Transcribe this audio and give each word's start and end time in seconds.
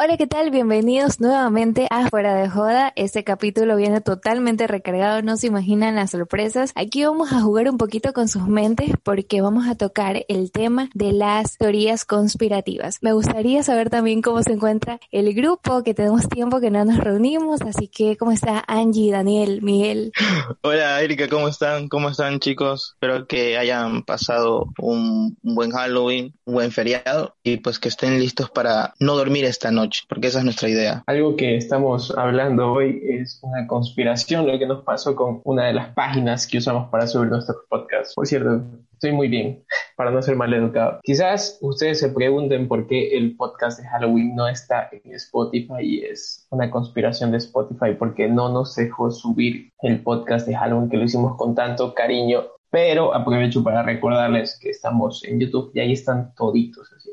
Hola, 0.00 0.16
¿qué 0.16 0.28
tal? 0.28 0.52
Bienvenidos 0.52 1.18
nuevamente 1.18 1.88
a 1.90 2.08
Fuera 2.08 2.32
de 2.36 2.48
Joda. 2.48 2.92
Este 2.94 3.24
capítulo 3.24 3.74
viene 3.74 4.00
totalmente 4.00 4.68
recargado, 4.68 5.22
no 5.22 5.36
se 5.36 5.48
imaginan 5.48 5.96
las 5.96 6.12
sorpresas. 6.12 6.70
Aquí 6.76 7.04
vamos 7.04 7.32
a 7.32 7.40
jugar 7.40 7.68
un 7.68 7.78
poquito 7.78 8.12
con 8.12 8.28
sus 8.28 8.46
mentes 8.46 8.92
porque 9.02 9.40
vamos 9.40 9.66
a 9.66 9.74
tocar 9.74 10.24
el 10.28 10.52
tema 10.52 10.88
de 10.94 11.10
las 11.10 11.58
teorías 11.58 12.04
conspirativas. 12.04 12.98
Me 13.00 13.12
gustaría 13.12 13.64
saber 13.64 13.90
también 13.90 14.22
cómo 14.22 14.40
se 14.44 14.52
encuentra 14.52 15.00
el 15.10 15.34
grupo, 15.34 15.82
que 15.82 15.94
tenemos 15.94 16.28
tiempo 16.28 16.60
que 16.60 16.70
no 16.70 16.84
nos 16.84 16.98
reunimos, 16.98 17.60
así 17.62 17.88
que 17.88 18.16
¿cómo 18.16 18.30
está 18.30 18.62
Angie, 18.68 19.10
Daniel, 19.10 19.62
Miguel? 19.62 20.12
Hola 20.62 21.02
Erika, 21.02 21.28
¿cómo 21.28 21.48
están? 21.48 21.88
¿Cómo 21.88 22.10
están 22.10 22.38
chicos? 22.38 22.92
Espero 22.94 23.26
que 23.26 23.58
hayan 23.58 24.04
pasado 24.04 24.68
un, 24.78 25.36
buen 25.42 25.72
Halloween, 25.72 26.36
un 26.44 26.54
buen 26.54 26.70
feriado 26.70 27.34
y 27.42 27.56
pues 27.56 27.80
que 27.80 27.88
estén 27.88 28.20
listos 28.20 28.48
para 28.48 28.94
no 29.00 29.16
dormir 29.16 29.44
esta 29.44 29.72
noche, 29.72 29.87
porque 30.08 30.28
esa 30.28 30.38
es 30.38 30.44
nuestra 30.44 30.68
idea. 30.68 31.02
Algo 31.06 31.36
que 31.36 31.56
estamos 31.56 32.16
hablando 32.16 32.72
hoy 32.72 33.00
es 33.02 33.40
una 33.42 33.66
conspiración, 33.66 34.46
lo 34.46 34.58
que 34.58 34.66
nos 34.66 34.84
pasó 34.84 35.14
con 35.14 35.40
una 35.44 35.66
de 35.66 35.74
las 35.74 35.92
páginas 35.94 36.46
que 36.46 36.58
usamos 36.58 36.88
para 36.90 37.06
subir 37.06 37.30
nuestros 37.30 37.58
podcasts. 37.68 38.14
Por 38.14 38.26
cierto, 38.26 38.62
estoy 38.92 39.12
muy 39.12 39.28
bien, 39.28 39.64
para 39.96 40.10
no 40.10 40.22
ser 40.22 40.36
mal 40.36 40.52
educado. 40.52 41.00
Quizás 41.02 41.58
ustedes 41.60 42.00
se 42.00 42.10
pregunten 42.10 42.68
por 42.68 42.86
qué 42.86 43.16
el 43.16 43.36
podcast 43.36 43.80
de 43.80 43.88
Halloween 43.88 44.34
no 44.34 44.48
está 44.48 44.88
en 44.92 45.14
Spotify 45.14 45.80
y 45.80 46.04
es 46.04 46.46
una 46.50 46.70
conspiración 46.70 47.30
de 47.30 47.38
Spotify 47.38 47.94
porque 47.98 48.28
no 48.28 48.48
nos 48.48 48.74
dejó 48.74 49.10
subir 49.10 49.72
el 49.82 50.02
podcast 50.02 50.46
de 50.46 50.56
Halloween 50.56 50.90
que 50.90 50.96
lo 50.96 51.04
hicimos 51.04 51.36
con 51.36 51.54
tanto 51.54 51.94
cariño. 51.94 52.44
Pero 52.70 53.14
aprovecho 53.14 53.64
para 53.64 53.82
recordarles 53.82 54.58
que 54.60 54.68
estamos 54.68 55.24
en 55.24 55.40
YouTube 55.40 55.70
y 55.74 55.80
ahí 55.80 55.92
están 55.92 56.34
toditos 56.34 56.92
así 56.94 57.08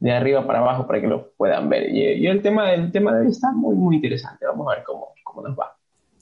de 0.00 0.12
arriba 0.12 0.46
para 0.46 0.60
abajo 0.60 0.86
para 0.86 1.00
que 1.00 1.06
lo 1.08 1.30
puedan 1.32 1.68
ver. 1.68 1.90
Y, 1.90 2.02
y 2.24 2.26
el, 2.26 2.42
tema, 2.42 2.72
el 2.72 2.90
tema 2.92 3.14
de 3.14 3.22
hoy 3.22 3.28
está 3.32 3.52
muy, 3.52 3.74
muy 3.74 3.96
interesante. 3.96 4.46
Vamos 4.46 4.68
a 4.72 4.76
ver 4.76 4.84
cómo, 4.84 5.08
cómo 5.24 5.42
nos 5.46 5.58
va. 5.58 5.76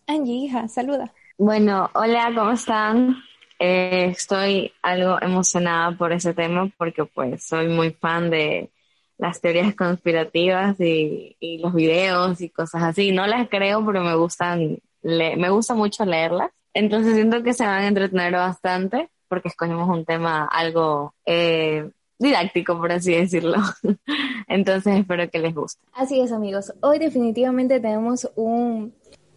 Angie, 0.06 0.34
hija, 0.46 0.68
saluda. 0.68 1.12
Bueno, 1.38 1.90
hola, 1.94 2.32
¿cómo 2.34 2.52
están? 2.52 3.16
Eh, 3.58 4.06
estoy 4.10 4.72
algo 4.82 5.20
emocionada 5.20 5.92
por 5.96 6.12
ese 6.12 6.34
tema 6.34 6.70
porque 6.78 7.04
pues 7.04 7.42
soy 7.44 7.68
muy 7.68 7.90
fan 7.92 8.30
de 8.30 8.70
las 9.18 9.40
teorías 9.40 9.74
conspirativas 9.74 10.78
y, 10.80 11.36
y 11.40 11.58
los 11.58 11.74
videos 11.74 12.40
y 12.40 12.50
cosas 12.50 12.82
así. 12.82 13.12
No 13.12 13.26
las 13.26 13.48
creo, 13.48 13.84
pero 13.84 14.02
me 14.02 14.14
gustan, 14.14 14.78
le- 15.02 15.36
me 15.36 15.50
gusta 15.50 15.74
mucho 15.74 16.04
leerlas. 16.04 16.50
Entonces 16.74 17.14
siento 17.14 17.42
que 17.42 17.54
se 17.54 17.64
van 17.66 17.82
a 17.82 17.88
entretener 17.88 18.32
bastante 18.34 19.08
porque 19.28 19.48
escogimos 19.48 19.88
un 19.88 20.04
tema 20.04 20.46
algo 20.46 21.14
eh, 21.24 21.90
didáctico, 22.18 22.78
por 22.78 22.92
así 22.92 23.14
decirlo. 23.14 23.58
Entonces 24.48 24.98
espero 24.98 25.28
que 25.30 25.38
les 25.38 25.54
guste. 25.54 25.80
Así 25.92 26.20
es, 26.20 26.32
amigos. 26.32 26.72
Hoy 26.80 26.98
definitivamente 26.98 27.80
tenemos 27.80 28.30
un 28.36 28.92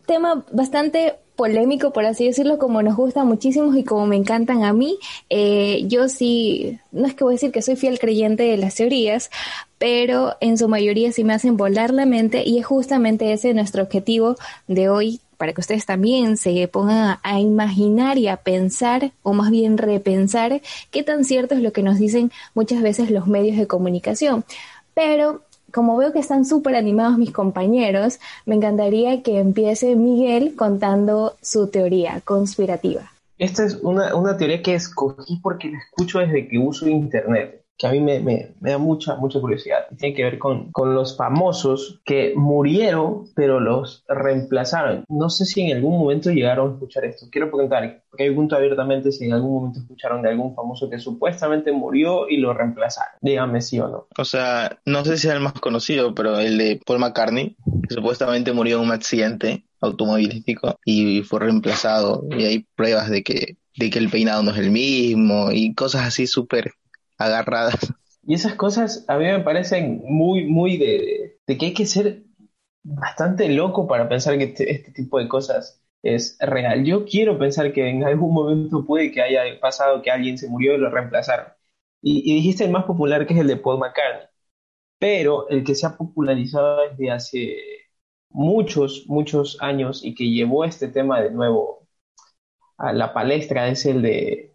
tema 0.05 0.43
bastante 0.51 1.15
polémico, 1.35 1.93
por 1.93 2.03
así 2.05 2.25
decirlo, 2.25 2.57
como 2.57 2.81
nos 2.81 2.97
gusta 2.97 3.23
muchísimo 3.23 3.73
y 3.73 3.85
como 3.85 4.05
me 4.05 4.17
encantan 4.17 4.63
a 4.63 4.73
mí. 4.73 4.99
Eh, 5.29 5.83
yo 5.87 6.09
sí, 6.09 6.79
no 6.91 7.07
es 7.07 7.13
que 7.13 7.23
voy 7.23 7.33
a 7.33 7.35
decir 7.35 7.51
que 7.51 7.61
soy 7.61 7.77
fiel 7.77 7.97
creyente 7.97 8.43
de 8.43 8.57
las 8.57 8.75
teorías, 8.75 9.29
pero 9.77 10.35
en 10.41 10.57
su 10.57 10.67
mayoría 10.67 11.13
sí 11.13 11.23
me 11.23 11.33
hacen 11.33 11.55
volar 11.55 11.91
la 11.91 12.05
mente 12.05 12.43
y 12.45 12.59
es 12.59 12.65
justamente 12.65 13.31
ese 13.31 13.53
nuestro 13.53 13.83
objetivo 13.83 14.35
de 14.67 14.89
hoy 14.89 15.21
para 15.39 15.53
que 15.53 15.61
ustedes 15.61 15.85
también 15.85 16.35
se 16.35 16.67
pongan 16.67 17.17
a, 17.23 17.39
imaginar 17.39 18.17
y 18.17 18.27
a 18.27 18.35
pensar, 18.35 19.13
o 19.23 19.31
más 19.31 19.49
bien 19.49 19.77
repensar, 19.77 20.61
qué 20.91 21.01
tan 21.01 21.23
cierto 21.23 21.55
es 21.55 21.61
lo 21.61 21.71
que 21.71 21.81
nos 21.81 21.97
dicen 21.97 22.29
muchas 22.53 22.81
veces 22.81 23.09
los 23.09 23.25
medios 23.25 23.55
de 23.55 23.65
comunicación. 23.65 24.43
Pero 24.93 25.41
como 25.71 25.95
veo 25.95 26.11
que 26.11 26.19
están 26.19 26.43
súper 26.43 26.75
animados 26.75 27.17
mis 27.17 27.31
compañeros, 27.31 28.19
me 28.45 28.55
encantaría 28.55 29.23
que 29.23 29.39
empiece 29.39 29.95
Miguel 29.95 30.55
contando 30.57 31.37
su 31.41 31.67
teoría 31.67 32.19
conspirativa. 32.25 33.09
Esta 33.37 33.63
es 33.63 33.75
una, 33.81 34.13
una 34.15 34.35
teoría 34.35 34.61
que 34.61 34.75
escogí 34.75 35.39
porque 35.41 35.69
la 35.69 35.77
escucho 35.77 36.19
desde 36.19 36.49
que 36.49 36.57
uso 36.57 36.85
internet, 36.85 37.58
que 37.79 37.87
a 37.87 37.91
mí 37.91 38.01
me, 38.01 38.19
me, 38.19 38.51
me 38.59 38.71
da 38.71 38.77
mucha, 38.77 39.15
mucha 39.15 39.39
curiosidad. 39.39 39.87
Tiene 39.97 40.13
que 40.13 40.23
ver 40.25 40.37
con, 40.37 40.69
con 40.73 40.93
los 40.93 41.15
famosos 41.15 42.01
que 42.03 42.33
murieron, 42.35 43.29
pero 43.35 43.61
los 43.61 44.03
reemplazaron. 44.09 45.05
No 45.07 45.29
sé 45.29 45.45
si 45.45 45.61
en 45.61 45.77
algún 45.77 45.97
momento 45.97 46.29
llegaron 46.29 46.71
a 46.71 46.73
escuchar 46.73 47.05
esto. 47.05 47.27
Quiero 47.31 47.49
preguntar, 47.49 48.03
porque 48.09 48.25
pregunto 48.25 48.57
abiertamente 48.57 49.13
si 49.13 49.25
en 49.25 49.33
algún 49.33 49.53
momento 49.53 49.79
escucharon 49.79 50.21
de 50.21 50.29
algún 50.29 50.53
famoso 50.53 50.89
que 50.89 50.99
supuestamente 50.99 51.71
murió 51.71 52.27
y 52.27 52.35
lo 52.35 52.53
reemplazaron. 52.53 53.13
Dígame 53.21 53.61
sí 53.61 53.79
o 53.79 53.87
no. 53.87 54.07
O 54.17 54.25
sea, 54.25 54.77
no 54.85 55.05
sé 55.05 55.17
si 55.17 55.29
es 55.29 55.33
el 55.33 55.39
más 55.39 55.53
conocido, 55.53 56.13
pero 56.13 56.37
el 56.37 56.57
de 56.57 56.81
Paul 56.85 56.99
McCartney, 56.99 57.55
que 57.87 57.95
supuestamente 57.95 58.51
murió 58.51 58.79
en 58.79 58.87
un 58.87 58.91
accidente 58.91 59.63
automovilístico 59.79 60.77
y 60.83 61.21
fue 61.21 61.39
reemplazado 61.39 62.25
y 62.37 62.43
hay 62.43 62.65
pruebas 62.75 63.09
de 63.09 63.23
que, 63.23 63.55
de 63.77 63.89
que 63.89 63.99
el 63.99 64.09
peinado 64.09 64.43
no 64.43 64.51
es 64.51 64.57
el 64.57 64.69
mismo 64.69 65.53
y 65.53 65.73
cosas 65.73 66.05
así 66.05 66.27
súper 66.27 66.73
agarradas. 67.19 67.93
Y 68.25 68.33
esas 68.33 68.55
cosas 68.55 69.05
a 69.07 69.17
mí 69.17 69.25
me 69.25 69.39
parecen 69.41 70.01
muy, 70.05 70.45
muy 70.45 70.77
de, 70.77 71.39
que 71.45 71.65
hay 71.65 71.73
que 71.73 71.85
ser 71.85 72.23
bastante 72.83 73.49
loco 73.49 73.87
para 73.87 74.09
pensar 74.09 74.37
que 74.37 74.45
este, 74.45 74.71
este 74.71 74.91
tipo 74.91 75.19
de 75.19 75.27
cosas 75.27 75.81
es 76.01 76.37
real. 76.39 76.83
Yo 76.85 77.05
quiero 77.05 77.37
pensar 77.37 77.73
que 77.73 77.89
en 77.89 78.03
algún 78.03 78.33
momento 78.33 78.85
puede 78.85 79.11
que 79.11 79.21
haya 79.21 79.59
pasado 79.59 80.01
que 80.01 80.11
alguien 80.11 80.37
se 80.37 80.47
murió 80.47 80.75
y 80.75 80.77
lo 80.77 80.89
reemplazaron. 80.89 81.47
Y, 82.01 82.31
y 82.31 82.35
dijiste 82.35 82.65
el 82.65 82.71
más 82.71 82.85
popular 82.85 83.27
que 83.27 83.33
es 83.33 83.39
el 83.41 83.47
de 83.47 83.57
Paul 83.57 83.79
McCartney, 83.79 84.27
pero 84.99 85.49
el 85.49 85.63
que 85.63 85.75
se 85.75 85.87
ha 85.87 85.97
popularizado 85.97 86.81
desde 86.89 87.11
hace 87.11 87.57
muchos, 88.29 89.05
muchos 89.07 89.57
años 89.61 90.03
y 90.03 90.15
que 90.15 90.29
llevó 90.29 90.65
este 90.65 90.87
tema 90.87 91.21
de 91.21 91.31
nuevo 91.31 91.87
a 92.77 92.93
la 92.93 93.13
palestra 93.13 93.67
es 93.69 93.85
el 93.85 94.01
de 94.01 94.48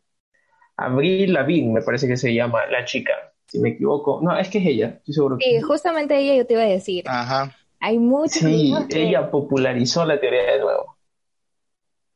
Avril 0.76 1.32
Lavigne, 1.32 1.72
me 1.72 1.82
parece 1.82 2.06
que 2.08 2.16
se 2.16 2.34
llama 2.34 2.66
la 2.66 2.84
chica, 2.84 3.12
si 3.46 3.60
me 3.60 3.70
equivoco. 3.70 4.20
No, 4.22 4.36
es 4.38 4.48
que 4.50 4.58
es 4.58 4.66
ella, 4.66 4.88
estoy 4.98 5.14
seguro 5.14 5.38
que 5.38 5.44
Sí, 5.44 5.60
justamente 5.60 6.18
ella 6.18 6.34
yo 6.36 6.46
te 6.46 6.54
iba 6.54 6.62
a 6.62 6.66
decir. 6.66 7.04
Ajá. 7.06 7.54
Hay 7.80 7.98
muchos 7.98 8.40
Sí, 8.40 8.74
que- 8.88 9.02
ella 9.02 9.30
popularizó 9.30 10.04
la 10.04 10.20
teoría 10.20 10.42
de 10.54 10.60
nuevo. 10.60 10.96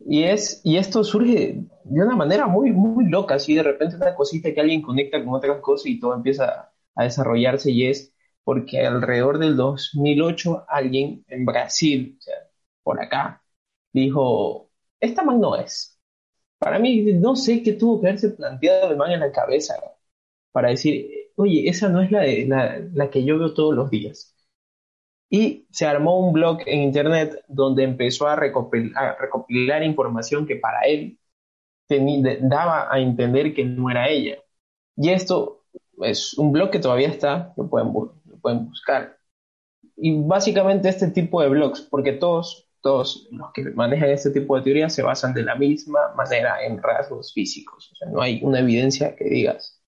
Y, 0.00 0.24
es, 0.24 0.60
y 0.64 0.76
esto 0.78 1.02
surge 1.04 1.64
de 1.84 2.02
una 2.02 2.16
manera 2.16 2.46
muy, 2.46 2.70
muy 2.72 3.06
loca, 3.08 3.34
así 3.34 3.54
de 3.54 3.62
repente 3.62 3.96
una 3.96 4.14
cosita 4.14 4.52
que 4.54 4.60
alguien 4.60 4.80
conecta 4.82 5.22
con 5.24 5.34
otra 5.34 5.60
cosa 5.60 5.88
y 5.88 5.98
todo 6.00 6.14
empieza 6.14 6.72
a 6.94 7.04
desarrollarse 7.04 7.70
y 7.72 7.86
es 7.86 8.14
porque 8.44 8.86
alrededor 8.86 9.38
del 9.38 9.56
2008 9.56 10.64
alguien 10.68 11.24
en 11.28 11.44
Brasil, 11.44 12.16
o 12.18 12.22
sea, 12.22 12.34
por 12.82 13.02
acá, 13.02 13.42
dijo, 13.92 14.70
esta 15.00 15.22
man 15.24 15.40
no 15.40 15.56
es. 15.56 15.97
Para 16.58 16.78
mí, 16.78 17.02
no 17.14 17.36
sé 17.36 17.62
qué 17.62 17.72
tuvo 17.74 18.00
que 18.00 18.08
haberse 18.08 18.30
planteado 18.30 18.90
el 18.90 18.96
man 18.96 19.12
en 19.12 19.20
la 19.20 19.32
cabeza 19.32 19.74
para 20.52 20.70
decir, 20.70 21.08
oye, 21.36 21.68
esa 21.68 21.88
no 21.88 22.02
es 22.02 22.10
la, 22.12 22.24
la, 22.48 22.80
la 22.94 23.10
que 23.10 23.24
yo 23.24 23.38
veo 23.38 23.54
todos 23.54 23.74
los 23.74 23.90
días. 23.90 24.36
Y 25.30 25.66
se 25.70 25.86
armó 25.86 26.20
un 26.20 26.32
blog 26.34 26.60
en 26.66 26.80
internet 26.82 27.44
donde 27.48 27.84
empezó 27.84 28.28
a 28.28 28.36
recopil- 28.36 28.92
a 28.96 29.16
recopilar, 29.16 29.82
información 29.84 30.46
que 30.46 30.56
para 30.56 30.82
él 30.82 31.18
daba 32.42 32.92
a 32.92 32.98
entender 33.00 33.54
que 33.54 33.64
no 33.64 33.90
era 33.90 34.08
ella. 34.08 34.38
Y 34.96 35.10
esto 35.10 35.64
es 36.02 36.36
un 36.38 36.52
blog 36.52 36.70
que 36.70 36.78
todavía 36.80 37.08
está, 37.08 37.54
lo 37.56 37.68
pueden, 37.68 37.92
lo 37.92 38.38
pueden 38.42 38.66
buscar. 38.68 39.18
Y 39.96 40.20
básicamente 40.22 40.90
este 40.90 41.08
tipo 41.10 41.42
de 41.42 41.50
blogs, 41.50 41.82
porque 41.82 42.12
todos, 42.14 42.67
todos 42.80 43.28
los 43.30 43.52
que 43.52 43.64
manejan 43.70 44.10
este 44.10 44.30
tipo 44.30 44.56
de 44.56 44.62
teorías 44.62 44.94
se 44.94 45.02
basan 45.02 45.34
de 45.34 45.42
la 45.42 45.54
misma 45.54 46.12
manera 46.16 46.64
en 46.64 46.82
rasgos 46.82 47.32
físicos. 47.32 47.90
O 47.92 47.96
sea, 47.96 48.08
no 48.08 48.20
hay 48.20 48.40
una 48.42 48.60
evidencia 48.60 49.16
que 49.16 49.24
digas, 49.24 49.82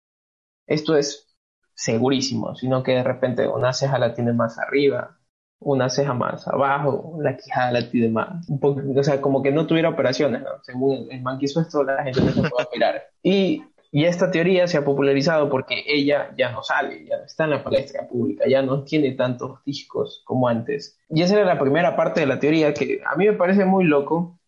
esto 0.67 0.97
es 0.97 1.37
segurísimo, 1.75 2.55
sino 2.57 2.83
que 2.83 2.93
de 2.93 3.03
repente 3.05 3.49
una 3.49 3.73
ceja 3.73 3.99
la 3.99 4.15
tiene 4.15 4.33
más 4.33 4.59
arriba, 4.59 5.19
una 5.61 5.89
ceja 5.91 6.15
más 6.15 6.47
abajo, 6.49 7.19
la 7.21 7.37
quijada 7.37 7.73
la 7.73 7.91
tiene 7.91 8.09
más, 8.09 8.47
o 8.63 9.03
sea, 9.03 9.21
como 9.21 9.43
que 9.43 9.53
no 9.53 9.67
tuviera 9.67 9.91
operaciones. 9.91 10.43
Según 10.63 10.97
el, 10.97 11.13
el 11.13 11.23
man 11.23 11.39
que 11.39 11.47
hizo 11.47 11.61
esto, 11.61 11.83
la 11.85 12.03
gente 12.05 12.21
no 12.21 12.33
se 12.33 12.49
puede 12.49 12.69
mirar. 12.73 13.03
Y 13.23 13.63
Y 13.93 14.05
esta 14.05 14.31
teoría 14.31 14.69
se 14.69 14.79
ha 14.79 14.85
popularizado 14.85 15.51
porque 15.51 15.83
ella 15.85 16.33
ya 16.39 16.53
no 16.53 16.63
sale, 16.63 17.05
ya 17.07 17.19
no 17.19 17.25
está 17.25 17.45
en 17.45 17.51
la 17.51 17.65
palestra 17.65 18.07
pública, 18.07 18.45
ya 18.49 18.63
no 18.63 18.85
tiene 18.85 19.13
tantos 19.13 19.65
discos 19.65 20.23
como 20.25 20.47
antes. 20.47 20.99
Y 21.09 21.23
esa 21.23 21.35
era 21.35 21.45
la 21.45 21.59
primera 21.59 21.97
parte 21.97 22.21
de 22.21 22.27
la 22.27 22.39
teoría 22.39 22.73
que 22.73 23.01
a 23.05 23.17
mí 23.17 23.27
me 23.27 23.33
parece 23.33 23.65
muy 23.65 23.85
loco. 23.85 24.39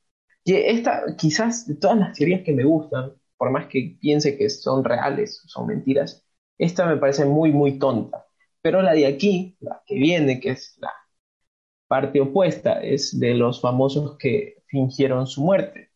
Que 0.44 0.70
esta, 0.70 1.02
quizás 1.16 1.66
de 1.66 1.76
todas 1.76 1.98
las 1.98 2.16
teorías 2.16 2.42
que 2.42 2.52
me 2.52 2.64
gustan, 2.64 3.14
por 3.36 3.50
más 3.50 3.66
que 3.66 3.96
piense 4.00 4.36
que 4.36 4.48
son 4.48 4.84
reales, 4.84 5.42
son 5.46 5.66
mentiras, 5.66 6.24
esta 6.58 6.86
me 6.86 6.96
parece 6.96 7.24
muy, 7.24 7.52
muy 7.52 7.78
tonta. 7.78 8.26
Pero 8.60 8.82
la 8.82 8.92
de 8.92 9.06
aquí, 9.06 9.56
la 9.60 9.82
que 9.84 9.96
viene, 9.96 10.40
que 10.40 10.50
es 10.50 10.76
la 10.80 10.92
parte 11.88 12.20
opuesta, 12.20 12.80
es 12.80 13.18
de 13.18 13.34
los 13.34 13.60
famosos 13.60 14.16
que 14.18 14.62
fingieron 14.66 15.26
su 15.26 15.42
muerte. 15.42 15.90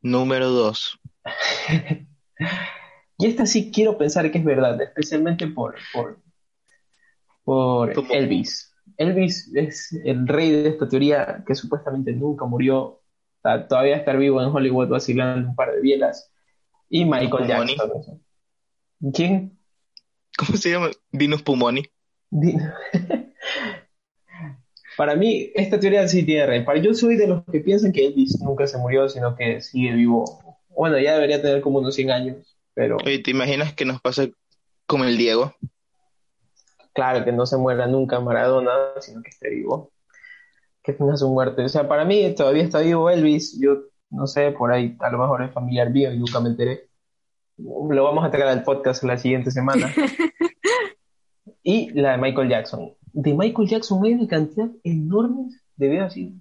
Número 0.00 0.48
dos. 0.48 0.98
y 3.18 3.26
esta 3.26 3.46
sí 3.46 3.70
quiero 3.72 3.98
pensar 3.98 4.30
que 4.30 4.38
es 4.38 4.44
verdad, 4.44 4.80
especialmente 4.80 5.46
por, 5.46 5.76
por, 5.92 6.20
por. 7.44 7.92
Elvis. 8.10 8.74
Elvis 8.96 9.50
es 9.54 9.92
el 10.04 10.26
rey 10.26 10.50
de 10.50 10.68
esta 10.68 10.88
teoría 10.88 11.42
que 11.46 11.54
supuestamente 11.54 12.12
nunca 12.12 12.44
murió, 12.44 13.00
está 13.36 13.66
todavía 13.66 13.96
estar 13.96 14.16
vivo 14.18 14.42
en 14.42 14.48
Hollywood 14.48 14.88
vacilando 14.88 15.48
un 15.50 15.54
par 15.54 15.72
de 15.72 15.80
bielas. 15.80 16.30
Y 16.88 17.04
Michael. 17.04 17.46
Jackson. 17.46 18.22
¿Quién? 19.14 19.58
¿Cómo 20.36 20.56
se 20.58 20.70
llama? 20.70 20.90
Venus 21.12 21.42
Pumoni. 21.42 21.84
Para 24.96 25.14
mí, 25.16 25.50
esta 25.54 25.80
teoría 25.80 26.06
sí 26.08 26.24
tiene 26.24 26.46
rey. 26.46 26.64
Para 26.64 26.80
yo 26.80 26.92
soy 26.92 27.16
de 27.16 27.26
los 27.26 27.42
que 27.50 27.60
piensan 27.60 27.92
que 27.92 28.06
Elvis 28.06 28.38
nunca 28.42 28.66
se 28.66 28.76
murió, 28.76 29.08
sino 29.08 29.34
que 29.34 29.60
sigue 29.62 29.94
vivo. 29.94 30.49
Bueno, 30.80 30.98
ya 30.98 31.12
debería 31.12 31.42
tener 31.42 31.60
como 31.60 31.80
unos 31.80 31.94
100 31.94 32.10
años, 32.10 32.56
pero 32.72 32.96
Oye, 33.04 33.18
¿te 33.18 33.32
imaginas 33.32 33.74
que 33.74 33.84
nos 33.84 34.00
pasa 34.00 34.26
como 34.86 35.04
el 35.04 35.18
Diego? 35.18 35.54
claro 36.94 37.22
que 37.22 37.32
no 37.32 37.44
se 37.44 37.58
muera 37.58 37.86
nunca 37.86 38.18
Maradona, 38.18 38.70
sino 39.00 39.20
que 39.22 39.28
esté 39.28 39.50
vivo. 39.50 39.92
Que 40.82 40.94
tenga 40.94 41.18
su 41.18 41.28
muerte. 41.28 41.62
O 41.62 41.68
sea, 41.68 41.86
para 41.86 42.06
mí 42.06 42.34
todavía 42.34 42.62
está 42.62 42.80
vivo 42.80 43.10
Elvis. 43.10 43.60
Yo 43.60 43.82
no 44.08 44.26
sé, 44.26 44.52
por 44.52 44.72
ahí 44.72 44.96
a 45.00 45.10
lo 45.10 45.18
mejor 45.18 45.42
es 45.42 45.52
familiar 45.52 45.90
mío 45.90 46.10
y 46.14 46.18
nunca 46.18 46.40
me 46.40 46.48
enteré. 46.48 46.88
Lo 47.58 48.02
vamos 48.02 48.24
a 48.24 48.30
traer 48.30 48.46
al 48.48 48.62
podcast 48.62 49.02
la 49.04 49.18
siguiente 49.18 49.50
semana. 49.50 49.92
y 51.62 51.90
la 51.90 52.12
de 52.12 52.18
Michael 52.18 52.48
Jackson. 52.48 52.94
De 53.12 53.34
Michael 53.34 53.68
Jackson 53.68 54.02
hay 54.02 54.14
una 54.14 54.26
cantidad 54.28 54.68
enorme 54.82 55.50
de 55.76 55.88
videos 55.88 56.06
así, 56.06 56.34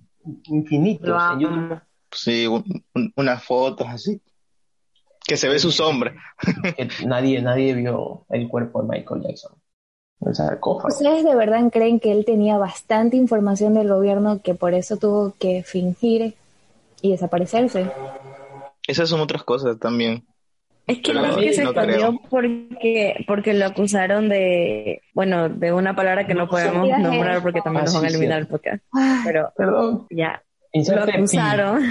infinitos. 0.46 1.22
En 1.34 1.40
YouTube. 1.42 1.82
Sí, 2.12 2.48
un- 2.48 2.84
un- 2.96 3.14
unas 3.18 3.44
fotos 3.44 3.86
así. 3.90 4.22
Que 5.27 5.38
se 5.38 5.48
ve 5.50 5.60
su 5.60 5.71
sombra. 5.71 6.13
nadie, 7.06 7.42
nadie 7.42 7.74
vio 7.74 8.25
el 8.30 8.48
cuerpo 8.48 8.81
de 8.81 8.89
Michael 8.89 9.21
Jackson. 9.24 9.54
El 10.21 10.36
sarcófago. 10.36 10.88
¿Ustedes 10.89 11.24
de 11.24 11.36
verdad 11.36 11.62
creen 11.71 12.00
que 12.00 12.12
él 12.12 12.25
tenía 12.25 12.57
bastante 12.57 13.16
información 13.16 13.74
del 13.74 13.88
gobierno 13.88 14.42
que 14.42 14.54
por 14.54 14.74
eso 14.74 14.98
tuvo 14.98 15.33
que 15.39 15.63
fingir 15.63 16.33
y 17.01 17.12
desaparecerse? 17.12 17.89
Esas 18.88 19.07
son 19.10 19.21
otras 19.21 19.44
cosas 19.44 19.80
también. 19.80 20.25
Es 20.88 20.98
que 20.98 21.12
Pero 21.13 21.21
no 21.21 21.25
es 21.27 21.36
no 21.36 21.42
que 21.42 21.54
se 21.54 21.62
creo. 21.62 21.69
escondió 21.71 22.21
porque, 22.30 23.24
porque 23.27 23.54
lo 23.54 23.66
acusaron 23.68 24.27
de, 24.27 25.04
bueno, 25.13 25.48
de 25.48 25.71
una 25.71 25.95
palabra 25.95 26.25
que 26.25 26.33
no 26.33 26.50
podemos 26.50 26.88
nombrar 27.00 27.42
porque 27.44 27.62
también 27.62 27.83
Ah, 27.83 27.86
nos 27.86 27.94
van 27.94 28.06
a 28.06 28.07
eliminar 28.07 28.39
el 28.39 28.48
podcast. 28.48 28.83
Ah, 28.94 29.21
Pero 29.24 29.54
Perdón. 29.56 30.07
ya, 30.10 30.42
lo 30.74 31.04
acusaron, 31.04 31.83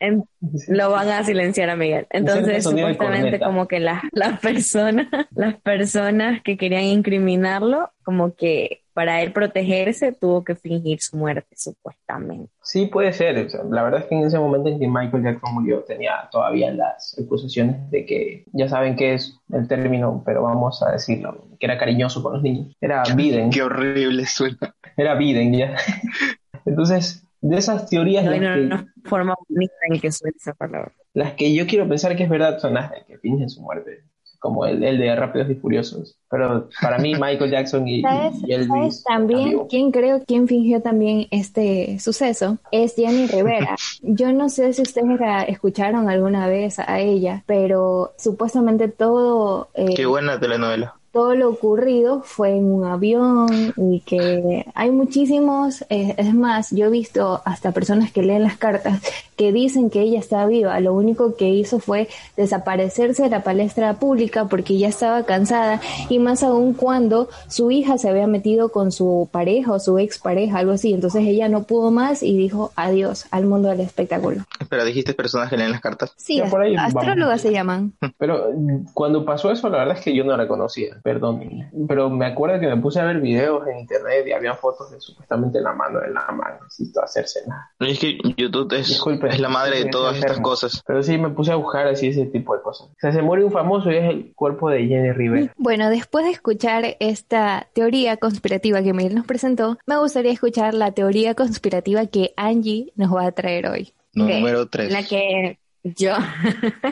lo 0.68 0.90
van 0.90 1.08
a 1.08 1.24
silenciar 1.24 1.70
a 1.70 1.76
Miguel. 1.76 2.06
Entonces, 2.10 2.64
supuestamente 2.64 3.38
como 3.38 3.66
que 3.66 3.80
las, 3.80 4.02
las 4.12 4.40
personas, 4.40 5.08
las 5.34 5.54
personas 5.60 6.42
que 6.42 6.56
querían 6.56 6.84
incriminarlo, 6.84 7.90
como 8.04 8.34
que 8.34 8.82
para 8.94 9.22
él 9.22 9.32
protegerse 9.32 10.12
tuvo 10.12 10.44
que 10.44 10.54
fingir 10.54 11.00
su 11.00 11.16
muerte, 11.16 11.56
supuestamente. 11.56 12.52
Sí, 12.62 12.86
puede 12.86 13.12
ser. 13.12 13.38
o 13.38 13.48
sea, 13.48 13.62
la 13.70 13.82
verdad 13.82 14.00
es 14.00 14.06
que 14.06 14.14
en 14.14 14.24
ese 14.24 14.38
momento 14.38 14.68
en 14.68 14.78
que 14.78 14.86
Michael 14.86 15.24
Jackson 15.24 15.54
murió 15.54 15.80
tenía 15.80 16.28
todavía 16.30 16.70
las 16.72 17.18
acusaciones 17.18 17.90
de 17.90 18.04
que 18.04 18.44
ya 18.52 18.68
saben 18.68 18.96
qué 18.96 19.14
es 19.14 19.38
el 19.50 19.66
término, 19.66 20.22
pero 20.26 20.42
vamos 20.42 20.82
a 20.82 20.92
decirlo, 20.92 21.46
que 21.58 21.66
era 21.66 21.78
cariñoso 21.78 22.22
con 22.22 22.34
los 22.34 22.42
niños. 22.42 22.76
Era 22.80 23.02
Biden. 23.16 23.50
Qué 23.50 23.62
horrible 23.62 24.26
suena. 24.26 24.74
Era 24.96 25.14
Biden 25.14 25.54
ya. 25.54 25.74
Entonces, 26.66 27.24
de 27.42 27.56
esas 27.58 27.88
teorías, 27.90 28.24
No, 28.24 28.30
las 28.30 28.40
no, 28.40 28.48
que, 28.48 28.60
no 28.68 28.86
forma 29.04 29.34
bonita 29.48 29.74
en 29.90 30.00
que 30.00 30.12
suene 30.12 30.36
esa 30.38 30.54
palabra. 30.54 30.92
las 31.14 31.34
que 31.34 31.54
yo 31.54 31.66
quiero 31.66 31.88
pensar 31.88 32.16
que 32.16 32.24
es 32.24 32.30
verdad 32.30 32.58
son 32.58 32.74
las 32.74 32.92
que 33.06 33.18
fingen 33.18 33.48
su 33.50 33.62
muerte. 33.62 34.04
Como 34.38 34.66
el, 34.66 34.82
el 34.82 34.98
de 34.98 35.14
Rápidos 35.14 35.50
y 35.50 35.54
Furiosos. 35.54 36.18
Pero 36.28 36.68
para 36.80 36.98
mí, 36.98 37.14
Michael 37.14 37.50
Jackson 37.50 37.86
y, 37.86 38.02
¿Sabes, 38.02 38.34
y 38.42 38.52
Elvis. 38.52 38.66
sabes 38.66 39.04
también 39.04 39.40
amigo. 39.40 39.66
quién 39.68 39.92
creo 39.92 40.22
quién 40.26 40.48
fingió 40.48 40.82
también 40.82 41.26
este 41.30 41.98
suceso? 42.00 42.58
Es 42.70 42.94
Jenny 42.96 43.26
Rivera. 43.28 43.76
Yo 44.02 44.32
no 44.32 44.48
sé 44.48 44.72
si 44.72 44.82
ustedes 44.82 45.20
la 45.20 45.42
escucharon 45.44 46.08
alguna 46.08 46.48
vez 46.48 46.78
a 46.80 47.00
ella, 47.00 47.44
pero 47.46 48.14
supuestamente 48.18 48.88
todo 48.88 49.70
eh, 49.74 49.94
Qué 49.94 50.06
buena 50.06 50.40
telenovela. 50.40 51.01
Todo 51.12 51.34
lo 51.34 51.50
ocurrido 51.50 52.22
fue 52.24 52.56
en 52.56 52.64
un 52.72 52.84
avión 52.84 53.74
y 53.76 54.00
que 54.00 54.64
hay 54.74 54.90
muchísimos, 54.90 55.82
eh, 55.90 56.14
es 56.16 56.34
más, 56.34 56.70
yo 56.70 56.86
he 56.86 56.90
visto 56.90 57.42
hasta 57.44 57.72
personas 57.72 58.10
que 58.12 58.22
leen 58.22 58.42
las 58.42 58.56
cartas 58.56 59.00
que 59.36 59.52
dicen 59.52 59.90
que 59.90 60.00
ella 60.00 60.18
está 60.18 60.46
viva, 60.46 60.78
lo 60.80 60.94
único 60.94 61.36
que 61.36 61.48
hizo 61.50 61.80
fue 61.80 62.08
desaparecerse 62.36 63.24
de 63.24 63.30
la 63.30 63.42
palestra 63.42 63.94
pública 63.94 64.46
porque 64.46 64.78
ya 64.78 64.88
estaba 64.88 65.24
cansada 65.24 65.80
y 66.08 66.18
más 66.18 66.42
aún 66.42 66.74
cuando 66.74 67.28
su 67.48 67.70
hija 67.70 67.98
se 67.98 68.08
había 68.08 68.26
metido 68.26 68.70
con 68.70 68.90
su 68.92 69.28
pareja 69.30 69.72
o 69.72 69.78
su 69.80 69.98
expareja, 69.98 70.58
algo 70.58 70.72
así, 70.72 70.92
entonces 70.92 71.22
ella 71.26 71.48
no 71.48 71.64
pudo 71.64 71.90
más 71.90 72.22
y 72.22 72.36
dijo 72.36 72.72
adiós 72.76 73.26
al 73.30 73.46
mundo 73.46 73.68
del 73.68 73.80
espectáculo. 73.80 74.44
Pero 74.68 74.84
dijiste 74.84 75.14
personas 75.14 75.50
que 75.50 75.56
leen 75.56 75.72
las 75.72 75.80
cartas. 75.80 76.12
Sí, 76.16 76.38
Ya, 76.38 76.46
por 76.46 76.62
ahí 76.62 76.74
vamos. 76.74 76.94
astrólogas 76.96 77.40
se 77.40 77.52
llaman. 77.52 77.92
Pero 78.18 78.50
mm, 78.54 78.86
cuando 78.94 79.24
pasó 79.24 79.50
eso, 79.50 79.68
la 79.68 79.78
verdad 79.78 79.96
es 79.98 80.04
que 80.04 80.14
yo 80.14 80.24
no 80.24 80.36
la 80.36 80.48
conocía, 80.48 80.96
perdón. 81.02 81.42
Pero 81.88 82.10
me 82.10 82.26
acuerdo 82.26 82.60
que 82.60 82.66
me 82.66 82.76
puse 82.76 83.00
a 83.00 83.04
ver 83.04 83.20
videos 83.20 83.66
en 83.66 83.80
internet 83.80 84.26
y 84.26 84.32
había 84.32 84.54
fotos 84.54 84.90
de 84.90 85.00
supuestamente 85.00 85.60
la 85.60 85.72
mano 85.72 86.00
de 86.00 86.10
la 86.10 86.26
mano, 86.30 86.58
necesito 86.62 87.02
hacerse 87.02 87.40
nada. 87.46 87.70
Es 87.80 87.98
que 87.98 88.18
YouTube 88.36 88.72
es, 88.74 88.88
Disculpe, 88.88 89.28
es 89.28 89.40
la 89.40 89.48
madre 89.48 89.84
de 89.84 89.90
todas 89.90 90.16
estas 90.16 90.40
cosas. 90.40 90.82
Pero 90.86 91.02
sí, 91.02 91.18
me 91.18 91.30
puse 91.30 91.52
a 91.52 91.56
buscar 91.56 91.86
así 91.86 92.08
ese 92.08 92.26
tipo 92.26 92.54
de 92.56 92.62
cosas. 92.62 92.88
O 92.88 92.96
sea, 92.98 93.12
se 93.12 93.22
muere 93.22 93.44
un 93.44 93.52
famoso 93.52 93.90
y 93.90 93.96
es 93.96 94.04
el 94.04 94.34
cuerpo 94.34 94.70
de 94.70 94.86
Jenny 94.86 95.12
Rivera. 95.12 95.52
Bueno, 95.56 95.90
después 95.90 96.24
de 96.24 96.30
escuchar 96.30 96.96
esta 97.00 97.68
teoría 97.72 98.16
conspirativa 98.16 98.82
que 98.82 98.92
Miguel 98.92 99.14
nos 99.14 99.26
presentó, 99.26 99.78
me 99.86 99.98
gustaría 99.98 100.32
escuchar 100.32 100.74
la 100.74 100.92
teoría 100.92 101.34
conspirativa 101.34 102.06
que 102.06 102.32
Angie 102.36 102.92
nos 102.96 103.14
va 103.14 103.26
a 103.26 103.32
traer 103.32 103.66
hoy. 103.66 103.92
Número 104.14 104.68
3. 104.68 104.92
La 104.92 105.02
que 105.02 105.58
yo 105.84 106.16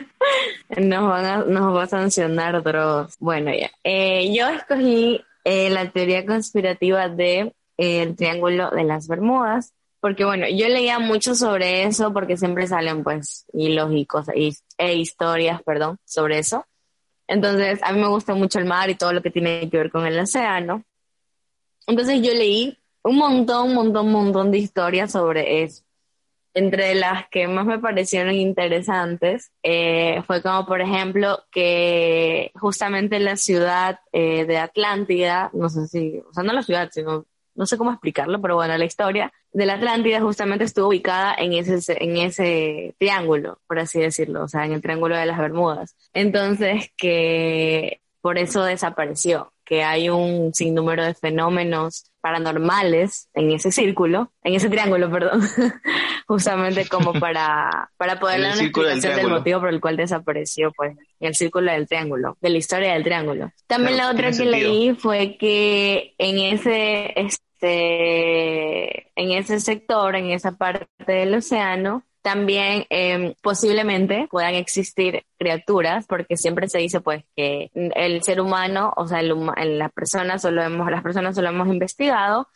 nos 0.77 1.09
van 1.09 1.25
a, 1.25 1.37
nos 1.45 1.75
va 1.75 1.83
a 1.83 1.87
sancionar 1.87 2.61
Dross. 2.63 3.15
Bueno, 3.19 3.51
ya. 3.53 3.71
Eh, 3.83 4.33
yo 4.33 4.49
escogí 4.49 5.21
eh, 5.43 5.69
la 5.69 5.89
teoría 5.91 6.25
conspirativa 6.25 7.07
de 7.09 7.53
eh, 7.77 8.01
el 8.01 8.15
Triángulo 8.15 8.69
de 8.71 8.83
las 8.83 9.07
Bermudas, 9.07 9.73
porque 9.99 10.25
bueno, 10.25 10.47
yo 10.49 10.67
leía 10.67 10.99
mucho 10.99 11.35
sobre 11.35 11.83
eso 11.83 12.11
porque 12.13 12.37
siempre 12.37 12.67
salen 12.67 13.03
pues 13.03 13.45
hilos 13.53 13.91
y 14.35 14.53
e 14.77 14.95
historias, 14.95 15.61
perdón, 15.63 15.97
sobre 16.05 16.39
eso. 16.39 16.65
Entonces, 17.27 17.79
a 17.83 17.93
mí 17.93 18.01
me 18.01 18.09
gusta 18.09 18.33
mucho 18.33 18.59
el 18.59 18.65
mar 18.65 18.89
y 18.89 18.95
todo 18.95 19.13
lo 19.13 19.21
que 19.21 19.31
tiene 19.31 19.69
que 19.69 19.77
ver 19.77 19.91
con 19.91 20.05
el 20.05 20.19
océano. 20.19 20.83
Entonces 21.87 22.21
yo 22.21 22.33
leí 22.33 22.77
un 23.03 23.17
montón, 23.17 23.69
un 23.69 23.75
montón, 23.75 24.07
un 24.07 24.11
montón 24.11 24.51
de 24.51 24.57
historias 24.57 25.11
sobre 25.11 25.63
eso 25.63 25.83
entre 26.53 26.95
las 26.95 27.27
que 27.29 27.47
más 27.47 27.65
me 27.65 27.79
parecieron 27.79 28.33
interesantes 28.33 29.51
eh, 29.63 30.21
fue 30.27 30.41
como 30.41 30.65
por 30.65 30.81
ejemplo 30.81 31.43
que 31.51 32.51
justamente 32.55 33.19
la 33.19 33.37
ciudad 33.37 33.99
eh, 34.11 34.45
de 34.45 34.57
Atlántida, 34.57 35.49
no 35.53 35.69
sé 35.69 35.87
si, 35.87 36.21
o 36.29 36.33
sea, 36.33 36.43
no 36.43 36.53
la 36.53 36.63
ciudad, 36.63 36.89
sino, 36.91 37.25
no 37.55 37.65
sé 37.65 37.77
cómo 37.77 37.91
explicarlo, 37.91 38.41
pero 38.41 38.55
bueno, 38.55 38.77
la 38.77 38.85
historia 38.85 39.31
de 39.53 39.65
la 39.65 39.73
Atlántida 39.73 40.21
justamente 40.21 40.65
estuvo 40.65 40.87
ubicada 40.87 41.35
en 41.37 41.53
ese, 41.53 41.97
en 42.03 42.17
ese 42.17 42.95
triángulo, 42.97 43.59
por 43.67 43.79
así 43.79 43.99
decirlo, 43.99 44.43
o 44.43 44.47
sea, 44.47 44.65
en 44.65 44.73
el 44.73 44.81
triángulo 44.81 45.15
de 45.15 45.25
las 45.25 45.37
Bermudas. 45.37 45.95
Entonces, 46.13 46.91
que 46.97 48.01
por 48.21 48.37
eso 48.37 48.63
desapareció, 48.63 49.51
que 49.71 49.83
hay 49.83 50.09
un 50.09 50.53
sinnúmero 50.53 51.05
de 51.05 51.13
fenómenos 51.13 52.11
paranormales 52.19 53.29
en 53.33 53.51
ese 53.51 53.71
círculo, 53.71 54.33
en 54.43 54.55
ese 54.55 54.67
triángulo, 54.69 55.09
perdón, 55.09 55.39
justamente 56.27 56.89
como 56.89 57.13
para, 57.21 57.89
para 57.95 58.19
poder 58.19 58.41
dar 58.41 58.49
una 58.49 58.57
del 58.57 58.65
explicación 58.65 59.01
del 59.01 59.11
triángulo. 59.13 59.37
motivo 59.37 59.59
por 59.61 59.69
el 59.69 59.79
cual 59.79 59.95
desapareció, 59.95 60.73
pues, 60.73 60.97
en 61.21 61.27
el 61.29 61.35
círculo 61.35 61.71
del 61.71 61.87
triángulo, 61.87 62.37
de 62.41 62.49
la 62.49 62.57
historia 62.57 62.91
del 62.91 63.05
triángulo. 63.05 63.49
También 63.67 63.93
Claro, 63.93 64.09
la 64.09 64.13
otra 64.13 64.27
que 64.27 64.33
sentido. 64.33 64.57
leí 64.57 64.93
fue 64.93 65.37
que 65.37 66.15
en 66.17 66.39
ese, 66.39 67.13
este, 67.15 69.07
en 69.15 69.31
ese 69.31 69.61
sector, 69.61 70.17
en 70.17 70.31
esa 70.31 70.51
parte 70.57 70.85
del 71.07 71.35
océano, 71.35 72.03
también 72.21 72.85
eh, 72.89 73.35
posiblemente 73.41 74.27
puedan 74.29 74.55
existir 74.55 75.23
criaturas, 75.39 76.05
porque 76.07 76.37
siempre 76.37 76.67
se 76.69 76.79
dice 76.79 77.01
pues 77.01 77.23
que 77.35 77.71
el 77.73 78.21
ser 78.23 78.41
humano, 78.41 78.93
o 78.95 79.07
sea, 79.07 79.19
el 79.21 79.31
huma- 79.33 79.55
en 79.57 79.77
la 79.79 79.89
persona 79.89 80.37
solo 80.39 80.61
hemos, 80.61 80.89
las 80.91 81.03
personas 81.03 81.35
solo 81.35 81.49
hemos 81.49 81.67
investigado 81.67 82.47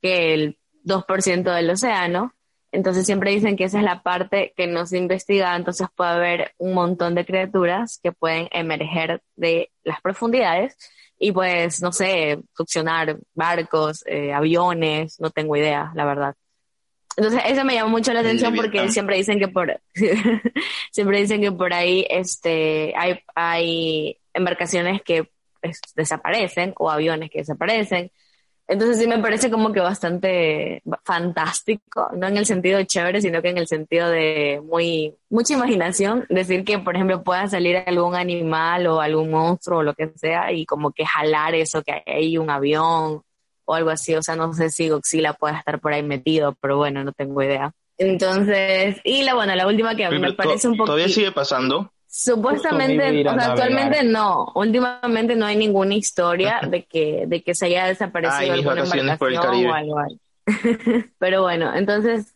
que 0.00 0.34
el 0.34 0.58
2% 0.84 1.50
del 1.52 1.70
océano, 1.70 2.32
entonces 2.70 3.06
siempre 3.06 3.30
dicen 3.32 3.56
que 3.56 3.64
esa 3.64 3.78
es 3.78 3.84
la 3.84 4.02
parte 4.02 4.52
que 4.56 4.66
no 4.66 4.86
se 4.86 4.98
investiga, 4.98 5.56
entonces 5.56 5.88
puede 5.96 6.10
haber 6.10 6.52
un 6.58 6.74
montón 6.74 7.14
de 7.14 7.24
criaturas 7.24 7.98
que 8.02 8.12
pueden 8.12 8.48
emerger 8.52 9.22
de 9.36 9.70
las 9.84 10.00
profundidades 10.00 10.76
y 11.18 11.32
pues, 11.32 11.82
no 11.82 11.92
sé, 11.92 12.38
succionar 12.56 13.18
barcos, 13.34 14.04
eh, 14.06 14.32
aviones, 14.32 15.18
no 15.18 15.30
tengo 15.30 15.56
idea, 15.56 15.90
la 15.94 16.04
verdad. 16.04 16.34
Entonces, 17.18 17.42
eso 17.46 17.64
me 17.64 17.74
llamó 17.74 17.90
mucho 17.90 18.12
la 18.12 18.20
atención 18.20 18.54
porque 18.54 18.88
siempre 18.90 19.16
dicen 19.16 19.40
que 19.40 19.48
por, 19.48 19.80
siempre 20.92 21.18
dicen 21.18 21.40
que 21.40 21.50
por 21.50 21.72
ahí, 21.72 22.06
este, 22.08 22.94
hay, 22.96 23.18
hay 23.34 24.16
embarcaciones 24.32 25.02
que 25.02 25.28
desaparecen 25.96 26.74
o 26.76 26.88
aviones 26.88 27.28
que 27.28 27.40
desaparecen. 27.40 28.12
Entonces 28.68 28.98
sí 28.98 29.08
me 29.08 29.18
parece 29.18 29.50
como 29.50 29.72
que 29.72 29.80
bastante 29.80 30.80
fantástico, 31.02 32.08
no 32.14 32.28
en 32.28 32.36
el 32.36 32.46
sentido 32.46 32.80
chévere, 32.84 33.20
sino 33.20 33.42
que 33.42 33.48
en 33.48 33.58
el 33.58 33.66
sentido 33.66 34.08
de 34.10 34.62
muy, 34.64 35.16
mucha 35.28 35.54
imaginación, 35.54 36.24
decir 36.28 36.64
que, 36.64 36.78
por 36.78 36.94
ejemplo, 36.94 37.24
pueda 37.24 37.48
salir 37.48 37.78
algún 37.78 38.14
animal 38.14 38.86
o 38.86 39.00
algún 39.00 39.30
monstruo 39.30 39.80
o 39.80 39.82
lo 39.82 39.94
que 39.94 40.12
sea 40.14 40.52
y 40.52 40.66
como 40.66 40.92
que 40.92 41.04
jalar 41.04 41.56
eso, 41.56 41.82
que 41.82 42.00
hay 42.06 42.38
un 42.38 42.48
avión 42.48 43.22
o 43.68 43.74
algo 43.74 43.90
así, 43.90 44.14
o 44.14 44.22
sea, 44.22 44.34
no 44.34 44.54
sé 44.54 44.70
si 44.70 44.88
Godzilla 44.88 45.34
pueda 45.34 45.58
estar 45.58 45.78
por 45.78 45.92
ahí 45.92 46.02
metido, 46.02 46.56
pero 46.58 46.78
bueno, 46.78 47.04
no 47.04 47.12
tengo 47.12 47.42
idea. 47.42 47.70
Entonces, 47.98 48.96
y 49.04 49.24
la 49.24 49.34
bueno, 49.34 49.54
la 49.54 49.66
última 49.66 49.94
que 49.94 50.08
me 50.08 50.32
parece 50.32 50.68
un 50.68 50.76
poco... 50.78 50.86
Todavía 50.86 51.08
sigue 51.08 51.32
pasando. 51.32 51.92
Supuestamente, 52.06 53.28
o 53.28 53.34
sea, 53.34 53.50
actualmente 53.52 54.04
no. 54.04 54.50
Últimamente 54.54 55.36
no 55.36 55.44
hay 55.44 55.56
ninguna 55.56 55.94
historia 55.94 56.60
de 56.66 56.86
que, 56.86 57.24
de 57.26 57.42
que 57.42 57.54
se 57.54 57.66
haya 57.66 57.86
desaparecido 57.86 58.54
Ay, 58.54 58.60
alguna 58.60 58.76
vacaciones 58.76 59.18
por 59.18 59.28
el 59.28 59.34
embarcación 59.34 59.70
Caribe. 59.70 59.92
o 59.92 59.98
algo 59.98 60.18
pero 61.18 61.42
bueno, 61.42 61.74
entonces, 61.74 62.34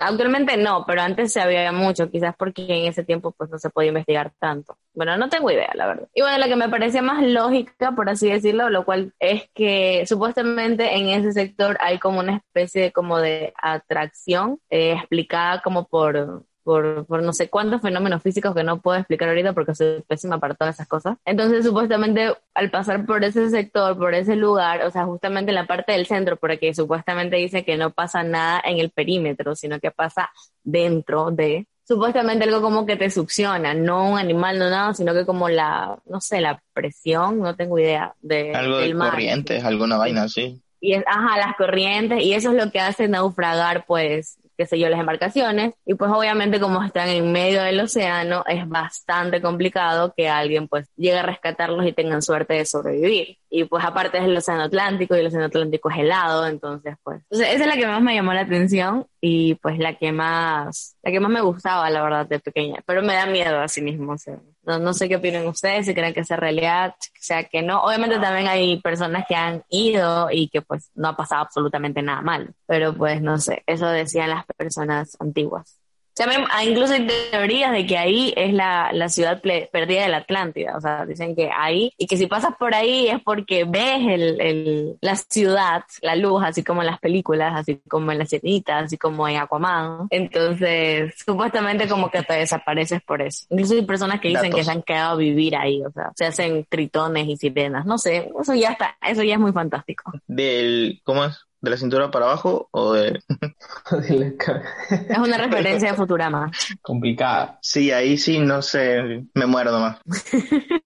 actualmente 0.00 0.56
no, 0.56 0.84
pero 0.86 1.02
antes 1.02 1.32
se 1.32 1.40
había 1.40 1.72
mucho, 1.72 2.10
quizás 2.10 2.34
porque 2.36 2.62
en 2.62 2.86
ese 2.86 3.04
tiempo 3.04 3.32
pues 3.32 3.50
no 3.50 3.58
se 3.58 3.70
podía 3.70 3.88
investigar 3.88 4.32
tanto. 4.38 4.76
Bueno, 4.94 5.16
no 5.16 5.28
tengo 5.28 5.50
idea, 5.50 5.70
la 5.74 5.86
verdad. 5.86 6.08
Y 6.14 6.20
bueno, 6.20 6.38
la 6.38 6.48
que 6.48 6.56
me 6.56 6.68
parecía 6.68 7.02
más 7.02 7.22
lógica, 7.22 7.92
por 7.92 8.10
así 8.10 8.30
decirlo, 8.30 8.68
lo 8.70 8.84
cual 8.84 9.14
es 9.18 9.48
que 9.54 10.04
supuestamente 10.06 10.96
en 10.96 11.08
ese 11.08 11.32
sector 11.32 11.78
hay 11.80 11.98
como 11.98 12.20
una 12.20 12.36
especie 12.36 12.82
de 12.82 12.92
como 12.92 13.18
de 13.18 13.54
atracción 13.60 14.60
eh, 14.70 14.92
explicada 14.92 15.62
como 15.62 15.86
por 15.86 16.44
por, 16.62 17.06
por 17.06 17.22
no 17.22 17.32
sé 17.32 17.48
cuántos 17.48 17.80
fenómenos 17.80 18.22
físicos 18.22 18.54
que 18.54 18.64
no 18.64 18.80
puedo 18.80 18.98
explicar 18.98 19.28
ahorita 19.28 19.52
porque 19.52 19.74
soy 19.74 20.02
pésima 20.06 20.38
para 20.38 20.54
todas 20.54 20.74
esas 20.76 20.88
cosas. 20.88 21.16
Entonces, 21.24 21.64
supuestamente, 21.64 22.34
al 22.54 22.70
pasar 22.70 23.04
por 23.06 23.24
ese 23.24 23.50
sector, 23.50 23.96
por 23.96 24.14
ese 24.14 24.36
lugar, 24.36 24.84
o 24.84 24.90
sea, 24.90 25.04
justamente 25.04 25.50
en 25.50 25.56
la 25.56 25.66
parte 25.66 25.92
del 25.92 26.06
centro, 26.06 26.36
porque 26.36 26.74
supuestamente 26.74 27.36
dice 27.36 27.64
que 27.64 27.76
no 27.76 27.90
pasa 27.90 28.22
nada 28.22 28.62
en 28.64 28.78
el 28.78 28.90
perímetro, 28.90 29.54
sino 29.54 29.80
que 29.80 29.90
pasa 29.90 30.30
dentro 30.62 31.30
de, 31.30 31.66
supuestamente 31.84 32.44
algo 32.44 32.62
como 32.62 32.86
que 32.86 32.96
te 32.96 33.10
succiona, 33.10 33.74
no 33.74 34.12
un 34.12 34.18
animal, 34.18 34.58
no 34.58 34.70
nada, 34.70 34.94
sino 34.94 35.12
que 35.12 35.26
como 35.26 35.48
la, 35.48 35.98
no 36.06 36.20
sé, 36.20 36.40
la 36.40 36.62
presión, 36.72 37.40
no 37.40 37.56
tengo 37.56 37.78
idea, 37.78 38.14
de, 38.20 38.54
Algo 38.54 38.78
de 38.78 38.84
del 38.84 38.94
mar. 38.94 39.10
corrientes, 39.10 39.64
alguna 39.64 39.96
vaina 39.96 40.22
así. 40.22 40.60
Y 40.80 40.94
es, 40.94 41.04
ajá, 41.06 41.38
las 41.38 41.56
corrientes, 41.56 42.22
y 42.22 42.34
eso 42.34 42.50
es 42.50 42.64
lo 42.64 42.70
que 42.70 42.80
hace 42.80 43.08
naufragar, 43.08 43.84
pues, 43.86 44.38
qué 44.56 44.66
sé 44.66 44.78
yo, 44.78 44.88
las 44.88 45.00
embarcaciones. 45.00 45.74
Y 45.84 45.94
pues 45.94 46.10
obviamente 46.10 46.60
como 46.60 46.82
están 46.82 47.08
en 47.08 47.32
medio 47.32 47.62
del 47.62 47.80
océano, 47.80 48.44
es 48.46 48.68
bastante 48.68 49.40
complicado 49.40 50.12
que 50.16 50.28
alguien 50.28 50.68
pues 50.68 50.88
llegue 50.96 51.18
a 51.18 51.22
rescatarlos 51.22 51.86
y 51.86 51.92
tengan 51.92 52.22
suerte 52.22 52.54
de 52.54 52.64
sobrevivir. 52.64 53.38
Y 53.50 53.64
pues 53.64 53.84
aparte 53.84 54.18
es 54.18 54.24
el 54.24 54.36
océano 54.36 54.62
Atlántico 54.62 55.16
y 55.16 55.20
el 55.20 55.26
océano 55.26 55.46
Atlántico 55.46 55.90
es 55.90 55.98
helado, 55.98 56.46
entonces 56.46 56.96
pues. 57.02 57.20
Entonces 57.30 57.54
esa 57.54 57.64
es 57.64 57.66
la 57.66 57.76
que 57.76 57.86
más 57.86 58.02
me 58.02 58.14
llamó 58.14 58.32
la 58.32 58.42
atención 58.42 59.06
y 59.20 59.56
pues 59.56 59.78
la 59.78 59.94
que 59.94 60.12
más, 60.12 60.96
la 61.02 61.10
que 61.10 61.20
más 61.20 61.30
me 61.30 61.40
gustaba, 61.40 61.88
la 61.90 62.02
verdad, 62.02 62.26
de 62.26 62.40
pequeña. 62.40 62.82
Pero 62.86 63.02
me 63.02 63.14
da 63.14 63.26
miedo 63.26 63.60
a 63.60 63.68
sí 63.68 63.82
mismo, 63.82 64.12
o 64.12 64.18
sea, 64.18 64.38
no, 64.64 64.78
no 64.78 64.94
sé 64.94 65.08
qué 65.08 65.16
opinan 65.16 65.46
ustedes, 65.46 65.86
si 65.86 65.94
creen 65.94 66.14
que 66.14 66.24
sea 66.24 66.36
realidad, 66.36 66.94
sea 67.18 67.44
que 67.44 67.62
no. 67.62 67.82
Obviamente 67.82 68.18
también 68.18 68.48
hay 68.48 68.80
personas 68.80 69.24
que 69.28 69.34
han 69.34 69.64
ido 69.68 70.28
y 70.30 70.48
que 70.48 70.62
pues 70.62 70.90
no 70.94 71.08
ha 71.08 71.16
pasado 71.16 71.42
absolutamente 71.42 72.02
nada 72.02 72.22
mal. 72.22 72.54
Pero 72.66 72.94
pues 72.94 73.20
no 73.22 73.38
sé, 73.38 73.62
eso 73.66 73.86
decían 73.88 74.30
las 74.30 74.44
personas 74.56 75.16
antiguas. 75.20 75.81
Sea, 76.14 76.26
ah, 76.50 76.64
incluso 76.64 76.92
hay 76.92 77.06
teorías 77.30 77.72
de 77.72 77.86
que 77.86 77.96
ahí 77.96 78.34
es 78.36 78.52
la, 78.52 78.90
la 78.92 79.08
ciudad 79.08 79.40
perdida 79.40 80.02
de 80.02 80.08
la 80.08 80.18
Atlántida. 80.18 80.76
O 80.76 80.80
sea, 80.80 81.06
dicen 81.06 81.34
que 81.34 81.50
ahí, 81.50 81.92
y 81.96 82.06
que 82.06 82.16
si 82.16 82.26
pasas 82.26 82.54
por 82.58 82.74
ahí 82.74 83.08
es 83.08 83.20
porque 83.22 83.64
ves 83.64 84.00
el, 84.06 84.40
el, 84.40 84.98
la 85.00 85.16
ciudad, 85.16 85.84
la 86.02 86.16
luz, 86.16 86.42
así 86.44 86.62
como 86.62 86.82
en 86.82 86.86
las 86.88 86.98
películas, 87.00 87.52
así 87.56 87.80
como 87.88 88.12
en 88.12 88.18
las 88.18 88.28
sirenita, 88.28 88.80
así 88.80 88.98
como 88.98 89.26
en 89.26 89.38
Aquaman. 89.38 90.06
Entonces, 90.10 91.14
supuestamente 91.24 91.88
como 91.88 92.10
que 92.10 92.22
te 92.22 92.34
desapareces 92.34 93.02
por 93.02 93.22
eso. 93.22 93.46
Incluso 93.50 93.74
hay 93.74 93.82
personas 93.82 94.20
que 94.20 94.28
dicen 94.28 94.50
Datos. 94.50 94.56
que 94.56 94.64
se 94.64 94.70
han 94.70 94.82
quedado 94.82 95.12
a 95.12 95.16
vivir 95.16 95.56
ahí. 95.56 95.82
O 95.82 95.90
sea, 95.90 96.12
se 96.14 96.26
hacen 96.26 96.66
tritones 96.68 97.26
y 97.26 97.36
sirenas. 97.36 97.86
No 97.86 97.98
sé, 97.98 98.30
eso 98.40 98.54
ya 98.54 98.72
está, 98.72 98.96
eso 99.06 99.22
ya 99.22 99.34
es 99.34 99.40
muy 99.40 99.52
fantástico. 99.52 100.12
Del, 100.26 101.00
¿cómo 101.04 101.24
es? 101.24 101.46
¿De 101.62 101.70
la 101.70 101.76
cintura 101.76 102.10
para 102.10 102.26
abajo 102.26 102.68
o 102.72 102.92
de...? 102.92 103.22
De 104.08 104.14
la 104.18 104.32
ca- 104.36 104.62
Es 104.90 105.16
una 105.18 105.38
referencia 105.38 105.90
de 105.92 105.96
Futurama. 105.96 106.50
Complicada. 106.82 107.58
Sí, 107.62 107.90
ahí 107.92 108.18
sí, 108.18 108.38
no 108.40 108.60
sé, 108.62 109.24
me 109.34 109.46
muero 109.46 109.70
nomás. 109.70 109.98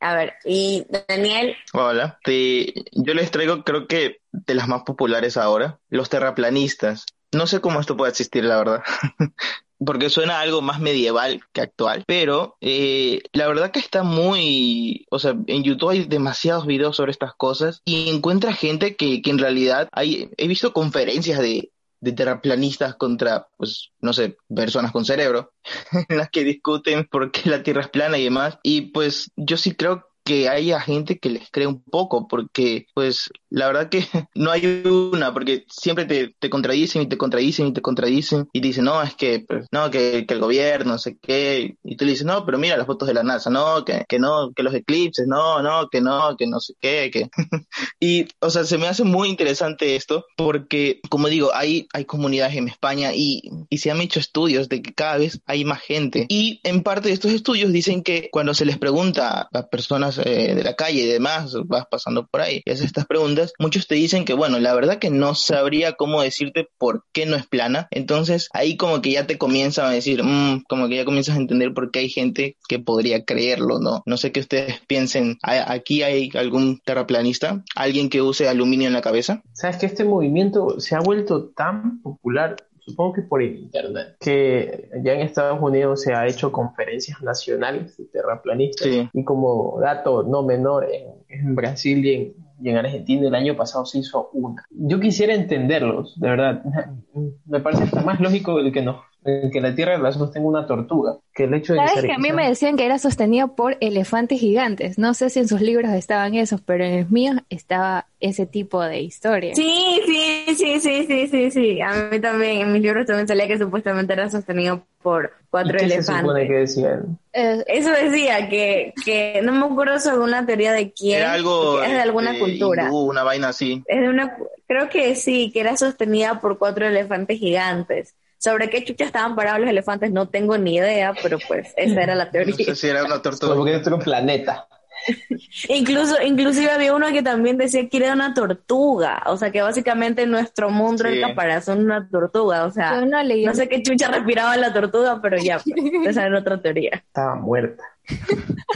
A 0.00 0.14
ver, 0.16 0.32
y 0.44 0.84
Daniel, 1.08 1.54
Hola, 1.74 2.18
te- 2.24 2.72
yo 2.90 3.14
les 3.14 3.30
traigo 3.30 3.62
creo 3.62 3.86
que 3.86 4.16
de 4.32 4.54
las 4.56 4.66
más 4.66 4.82
populares 4.82 5.36
ahora, 5.36 5.78
los 5.90 6.08
terraplanistas. 6.10 7.06
No 7.30 7.46
sé 7.46 7.60
cómo 7.60 7.78
esto 7.80 7.96
puede 7.96 8.10
existir, 8.10 8.42
la 8.44 8.56
verdad, 8.56 8.82
porque 9.84 10.10
suena 10.10 10.40
algo 10.40 10.62
más 10.62 10.80
medieval 10.80 11.40
que 11.52 11.60
actual, 11.60 12.04
pero 12.06 12.56
eh, 12.60 13.22
la 13.32 13.46
verdad 13.46 13.70
que 13.70 13.80
está 13.80 14.02
muy, 14.02 15.06
o 15.10 15.18
sea, 15.18 15.34
en 15.46 15.62
YouTube 15.62 15.90
hay 15.90 16.04
demasiados 16.04 16.66
videos 16.66 16.96
sobre 16.96 17.12
estas 17.12 17.34
cosas 17.34 17.82
y 17.84 18.08
encuentra 18.10 18.52
gente 18.52 18.96
que, 18.96 19.22
que 19.22 19.30
en 19.30 19.38
realidad 19.38 19.88
hay, 19.92 20.30
he 20.36 20.48
visto 20.48 20.72
conferencias 20.72 21.38
de, 21.40 21.72
de 22.02 22.12
terraplanistas 22.12 22.96
contra, 22.96 23.46
pues, 23.56 23.92
no 24.00 24.12
sé, 24.12 24.36
personas 24.54 24.90
con 24.90 25.04
cerebro, 25.04 25.52
en 26.08 26.18
las 26.18 26.30
que 26.30 26.42
discuten 26.42 27.06
por 27.06 27.30
qué 27.30 27.48
la 27.48 27.62
Tierra 27.62 27.82
es 27.82 27.88
plana 27.88 28.18
y 28.18 28.24
demás. 28.24 28.58
Y 28.64 28.90
pues 28.90 29.30
yo 29.36 29.56
sí 29.56 29.74
creo 29.76 30.11
que 30.24 30.48
haya 30.48 30.80
gente 30.80 31.18
que 31.18 31.30
les 31.30 31.50
cree 31.50 31.66
un 31.66 31.82
poco, 31.82 32.28
porque 32.28 32.86
pues 32.94 33.30
la 33.50 33.66
verdad 33.66 33.88
que 33.88 34.04
no 34.34 34.50
hay 34.50 34.82
una, 34.86 35.32
porque 35.32 35.64
siempre 35.68 36.04
te, 36.04 36.34
te 36.38 36.50
contradicen 36.50 37.02
y 37.02 37.06
te 37.06 37.18
contradicen 37.18 37.68
y 37.68 37.72
te 37.72 37.82
contradicen 37.82 38.48
y 38.52 38.60
te 38.60 38.68
dicen, 38.68 38.84
no, 38.84 39.02
es 39.02 39.14
que, 39.14 39.44
pues, 39.46 39.66
no, 39.72 39.90
que, 39.90 40.24
que 40.26 40.34
el 40.34 40.40
gobierno, 40.40 40.92
no 40.92 40.98
sé 40.98 41.16
qué, 41.20 41.76
y 41.82 41.96
tú 41.96 42.04
le 42.04 42.12
dices, 42.12 42.26
no, 42.26 42.44
pero 42.44 42.58
mira 42.58 42.76
las 42.76 42.86
fotos 42.86 43.08
de 43.08 43.14
la 43.14 43.22
NASA, 43.22 43.50
no, 43.50 43.84
que, 43.84 44.04
que 44.08 44.18
no, 44.18 44.52
que 44.52 44.62
los 44.62 44.74
eclipses, 44.74 45.26
no, 45.26 45.62
no, 45.62 45.88
que 45.88 46.00
no, 46.00 46.36
que 46.36 46.46
no 46.46 46.60
sé 46.60 46.74
qué, 46.80 47.10
que... 47.12 47.28
Y, 48.00 48.26
o 48.40 48.50
sea, 48.50 48.64
se 48.64 48.78
me 48.78 48.88
hace 48.88 49.04
muy 49.04 49.28
interesante 49.28 49.94
esto 49.94 50.24
porque, 50.36 51.00
como 51.08 51.28
digo, 51.28 51.50
hay, 51.54 51.86
hay 51.92 52.04
comunidades 52.04 52.56
en 52.56 52.66
España 52.68 53.12
y, 53.14 53.42
y 53.70 53.78
se 53.78 53.90
han 53.90 54.00
hecho 54.00 54.18
estudios 54.18 54.68
de 54.68 54.82
que 54.82 54.92
cada 54.92 55.18
vez 55.18 55.40
hay 55.46 55.64
más 55.64 55.80
gente. 55.80 56.26
Y 56.28 56.60
en 56.64 56.82
parte 56.82 57.08
de 57.08 57.14
estos 57.14 57.30
estudios 57.30 57.72
dicen 57.72 58.02
que 58.02 58.28
cuando 58.32 58.54
se 58.54 58.64
les 58.64 58.78
pregunta 58.78 59.48
a 59.52 59.66
personas 59.68 60.11
eh, 60.18 60.54
de 60.54 60.62
la 60.64 60.74
calle 60.74 61.02
y 61.02 61.06
demás, 61.06 61.54
vas 61.66 61.86
pasando 61.90 62.26
por 62.26 62.40
ahí 62.40 62.62
y 62.64 62.70
haces 62.70 62.86
estas 62.86 63.06
preguntas, 63.06 63.52
muchos 63.58 63.86
te 63.86 63.94
dicen 63.94 64.24
que, 64.24 64.34
bueno, 64.34 64.58
la 64.58 64.74
verdad 64.74 64.98
que 64.98 65.10
no 65.10 65.34
sabría 65.34 65.92
cómo 65.92 66.22
decirte 66.22 66.68
por 66.78 67.04
qué 67.12 67.26
no 67.26 67.36
es 67.36 67.46
plana. 67.46 67.88
Entonces, 67.90 68.48
ahí 68.52 68.76
como 68.76 69.00
que 69.02 69.12
ya 69.12 69.26
te 69.26 69.38
comienzan 69.38 69.86
a 69.86 69.90
decir, 69.90 70.22
"Mm", 70.22 70.64
como 70.68 70.88
que 70.88 70.96
ya 70.96 71.04
comienzas 71.04 71.36
a 71.36 71.40
entender 71.40 71.72
por 71.74 71.90
qué 71.90 72.00
hay 72.00 72.08
gente 72.08 72.56
que 72.68 72.78
podría 72.78 73.24
creerlo, 73.24 73.78
¿no? 73.78 74.02
No 74.06 74.16
sé 74.16 74.32
qué 74.32 74.40
ustedes 74.40 74.80
piensen. 74.86 75.38
¿A- 75.42 75.72
¿Aquí 75.72 76.02
hay 76.02 76.30
algún 76.34 76.80
terraplanista? 76.84 77.62
¿Alguien 77.76 78.08
que 78.10 78.22
use 78.22 78.48
aluminio 78.48 78.86
en 78.86 78.92
la 78.94 79.02
cabeza? 79.02 79.42
¿Sabes 79.52 79.76
que 79.78 79.86
este 79.86 80.04
movimiento 80.04 80.80
se 80.80 80.94
ha 80.94 81.00
vuelto 81.00 81.50
tan 81.56 82.00
popular, 82.02 82.56
supongo 82.84 83.14
que 83.14 83.22
por 83.22 83.42
internet, 83.42 84.16
que 84.20 84.88
ya 85.02 85.12
en 85.12 85.20
Estados 85.20 85.60
Unidos 85.60 86.02
se 86.02 86.14
ha 86.14 86.26
hecho 86.26 86.50
conferencias 86.52 87.22
nacionales 87.22 87.96
de 87.96 88.04
terraplanistas? 88.06 88.88
Sí. 88.88 89.08
Y 89.12 89.24
como 89.24 89.78
dato 89.80 90.22
no 90.22 90.42
menor, 90.42 90.88
en, 90.90 91.24
en 91.28 91.54
Brasil 91.54 92.04
y 92.04 92.14
en, 92.14 92.34
y 92.62 92.70
en 92.70 92.76
Argentina 92.76 93.28
el 93.28 93.34
año 93.34 93.56
pasado 93.56 93.84
se 93.84 93.98
hizo 93.98 94.30
una. 94.32 94.64
Yo 94.70 95.00
quisiera 95.00 95.34
entenderlos, 95.34 96.18
de 96.18 96.28
verdad. 96.28 96.62
Me 97.46 97.60
parece 97.60 97.84
hasta 97.84 98.02
más 98.02 98.20
lógico 98.20 98.58
el 98.58 98.72
que 98.72 98.82
nos 98.82 98.96
que 99.24 99.60
la 99.60 99.74
Tierra 99.74 99.98
la 99.98 100.12
sostenga 100.12 100.48
una 100.48 100.66
tortuga. 100.66 101.16
Que 101.34 101.44
el 101.44 101.54
hecho 101.54 101.74
de 101.74 101.78
Sabes 101.80 101.92
ser 101.92 102.04
que 102.06 102.12
a 102.12 102.18
mí 102.18 102.32
me 102.32 102.48
decían 102.48 102.76
que 102.76 102.84
era 102.86 102.98
sostenido 102.98 103.54
por 103.54 103.76
elefantes 103.80 104.40
gigantes. 104.40 104.98
No 104.98 105.14
sé 105.14 105.30
si 105.30 105.38
en 105.40 105.48
sus 105.48 105.60
libros 105.60 105.92
estaban 105.92 106.34
esos, 106.34 106.60
pero 106.60 106.84
en 106.84 107.00
los 107.00 107.10
míos 107.10 107.36
estaba 107.50 108.06
ese 108.20 108.46
tipo 108.46 108.82
de 108.82 109.00
historia. 109.00 109.54
Sí, 109.54 110.00
sí, 110.06 110.54
sí, 110.56 110.80
sí, 110.80 111.06
sí, 111.06 111.28
sí, 111.28 111.50
sí. 111.50 111.80
A 111.80 112.08
mí 112.10 112.20
también, 112.20 112.60
en 112.62 112.72
mis 112.72 112.82
libros 112.82 113.06
también 113.06 113.28
salía 113.28 113.46
que 113.46 113.58
supuestamente 113.58 114.12
era 114.12 114.30
sostenido 114.30 114.86
por 115.02 115.32
¿Y 115.50 115.50
cuatro 115.50 115.78
qué 115.78 115.88
se 115.88 116.02
supone 116.02 116.44
elefantes. 116.44 116.48
que 116.48 116.54
decían? 116.54 117.18
Eh, 117.32 117.64
Eso 117.66 117.90
decía 117.90 118.48
que, 118.48 118.92
que 119.04 119.40
no 119.42 119.52
me 119.52 119.66
acuerdo 119.66 119.98
sobre 120.00 120.18
una 120.24 120.44
teoría 120.46 120.72
de 120.72 120.92
quién, 120.92 121.18
Era 121.18 121.32
algo. 121.32 121.82
es 121.82 121.90
de 121.90 122.00
alguna 122.00 122.30
este, 122.32 122.40
cultura. 122.40 122.84
hindú, 122.84 122.98
una 123.10 123.22
vaina 123.22 123.48
así. 123.48 123.82
Es 123.86 124.00
de 124.00 124.08
una, 124.08 124.36
creo 124.66 124.88
que 124.88 125.14
sí, 125.14 125.50
que 125.52 125.60
era 125.60 125.76
sostenida 125.76 126.40
por 126.40 126.58
cuatro 126.58 126.86
elefantes 126.86 127.38
gigantes. 127.38 128.14
Sobre 128.42 128.68
qué 128.70 128.84
chucha 128.84 129.04
estaban 129.04 129.36
parados 129.36 129.60
los 129.60 129.70
elefantes 129.70 130.10
no 130.10 130.28
tengo 130.28 130.58
ni 130.58 130.74
idea, 130.76 131.14
pero 131.22 131.38
pues 131.46 131.72
esa 131.76 132.02
era 132.02 132.14
la 132.16 132.24
No 132.24 132.30
teoría. 132.32 132.54
sé 132.56 132.74
si 132.74 132.88
era 132.88 133.00
una 133.04 133.20
Como 133.20 133.22
tortuga. 133.22 133.64
que 133.64 133.74
es 133.76 133.80
otro 133.80 133.98
planeta. 134.00 134.66
Incluso, 135.68 136.20
inclusive 136.22 136.70
había 136.70 136.94
uno 136.94 137.08
que 137.12 137.22
también 137.22 137.56
decía 137.58 137.88
que 137.88 137.96
era 137.96 138.12
una 138.12 138.34
tortuga, 138.34 139.22
o 139.26 139.36
sea 139.36 139.50
que 139.50 139.60
básicamente 139.62 140.26
nuestro 140.26 140.70
mundo 140.70 141.02
era 141.04 141.12
Sí. 141.12 141.18
el 141.18 141.22
caparazón 141.28 141.78
de 141.78 141.84
una 141.86 142.08
tortuga, 142.08 142.64
o 142.66 142.70
sea, 142.70 143.00
no 143.00 143.20
leí 143.22 143.44
no 143.44 143.52
sé 143.54 143.68
qué 143.68 143.82
chucha 143.82 144.08
respiraba 144.08 144.56
la 144.56 144.72
tortuga, 144.72 145.20
pero 145.20 145.38
ya, 145.38 145.58
pues, 145.58 145.64
esa 146.06 146.26
era 146.26 146.38
otra 146.38 146.60
teoría. 146.62 146.90
Estaba 146.94 147.34
muerta. 147.36 147.82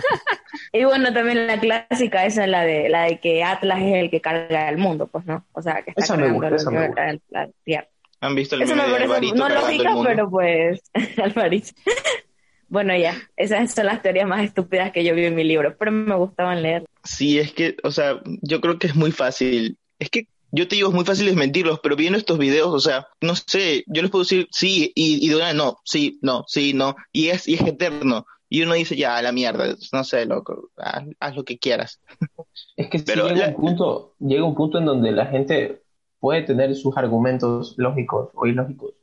Y 0.72 0.84
bueno, 0.84 1.12
también 1.12 1.46
la 1.46 1.58
clásica, 1.58 2.26
esa 2.26 2.44
es 2.44 2.50
la 2.50 2.62
de 2.62 2.88
la 2.88 3.04
de 3.04 3.18
que 3.18 3.42
Atlas 3.42 3.78
es 3.80 3.94
el 3.94 4.10
que 4.10 4.20
carga 4.20 4.68
el 4.68 4.76
mundo, 4.78 5.06
pues 5.06 5.24
no, 5.24 5.44
o 5.52 5.62
sea 5.62 5.82
que 5.82 5.90
está 5.90 6.02
Esa 6.02 6.16
me 6.16 6.24
cargando 6.24 6.34
gusta, 6.34 6.48
el 6.48 6.54
esa 6.56 6.70
me 6.70 6.76
universo- 6.78 7.12
gusta. 7.12 7.20
la- 7.30 7.46
la 7.46 7.50
Tierra. 7.64 7.88
¿Han 8.20 8.34
visto 8.34 8.54
el 8.56 8.62
Eso 8.62 8.74
me 8.74 8.82
meme 8.82 8.92
de 8.92 9.06
parece 9.08 9.14
Alvarito 9.14 9.34
no 9.36 9.48
lógica, 9.48 9.94
pero 10.04 10.30
pues, 10.30 10.80
Alvarito. 11.22 11.68
Bueno, 12.68 12.96
ya, 12.96 13.16
esas 13.36 13.72
son 13.72 13.86
las 13.86 14.02
teorías 14.02 14.26
más 14.26 14.42
estúpidas 14.44 14.90
que 14.90 15.04
yo 15.04 15.14
vi 15.14 15.24
en 15.26 15.34
mi 15.36 15.44
libro, 15.44 15.76
pero 15.78 15.92
me 15.92 16.16
gustaban 16.16 16.62
leer. 16.62 16.84
Sí, 17.04 17.38
es 17.38 17.52
que, 17.52 17.76
o 17.84 17.92
sea, 17.92 18.20
yo 18.42 18.60
creo 18.60 18.78
que 18.78 18.88
es 18.88 18.96
muy 18.96 19.12
fácil. 19.12 19.78
Es 20.00 20.10
que 20.10 20.26
yo 20.50 20.66
te 20.66 20.74
digo, 20.76 20.88
es 20.88 20.94
muy 20.94 21.04
fácil 21.04 21.26
desmentirlos, 21.26 21.78
pero 21.80 21.94
viendo 21.94 22.18
estos 22.18 22.38
videos, 22.38 22.68
o 22.68 22.80
sea, 22.80 23.06
no 23.20 23.34
sé, 23.36 23.84
yo 23.86 24.02
les 24.02 24.10
puedo 24.10 24.24
decir 24.24 24.48
sí 24.50 24.90
y, 24.96 25.24
y 25.24 25.28
de 25.28 25.36
una 25.36 25.52
no, 25.52 25.78
sí, 25.84 26.18
no, 26.22 26.44
sí, 26.48 26.72
no, 26.74 26.96
y 27.12 27.28
es, 27.28 27.46
y 27.46 27.54
es 27.54 27.60
eterno. 27.62 28.26
Y 28.48 28.62
uno 28.62 28.74
dice, 28.74 28.96
ya, 28.96 29.16
a 29.16 29.22
la 29.22 29.32
mierda, 29.32 29.74
no 29.92 30.04
sé, 30.04 30.24
loco, 30.24 30.70
haz, 30.76 31.04
haz 31.20 31.36
lo 31.36 31.44
que 31.44 31.58
quieras. 31.58 32.00
Es 32.76 32.88
que 32.88 32.98
sí 33.00 33.04
llega 33.06 33.32
la- 33.32 33.48
un 33.48 33.56
punto, 33.56 34.14
llega 34.20 34.44
un 34.44 34.54
punto 34.54 34.78
en 34.78 34.86
donde 34.86 35.12
la 35.12 35.26
gente 35.26 35.82
puede 36.26 36.42
tener 36.42 36.74
sus 36.74 36.96
argumentos 36.96 37.74
lógicos 37.76 38.30
o 38.34 38.48
ilógicos, 38.48 38.94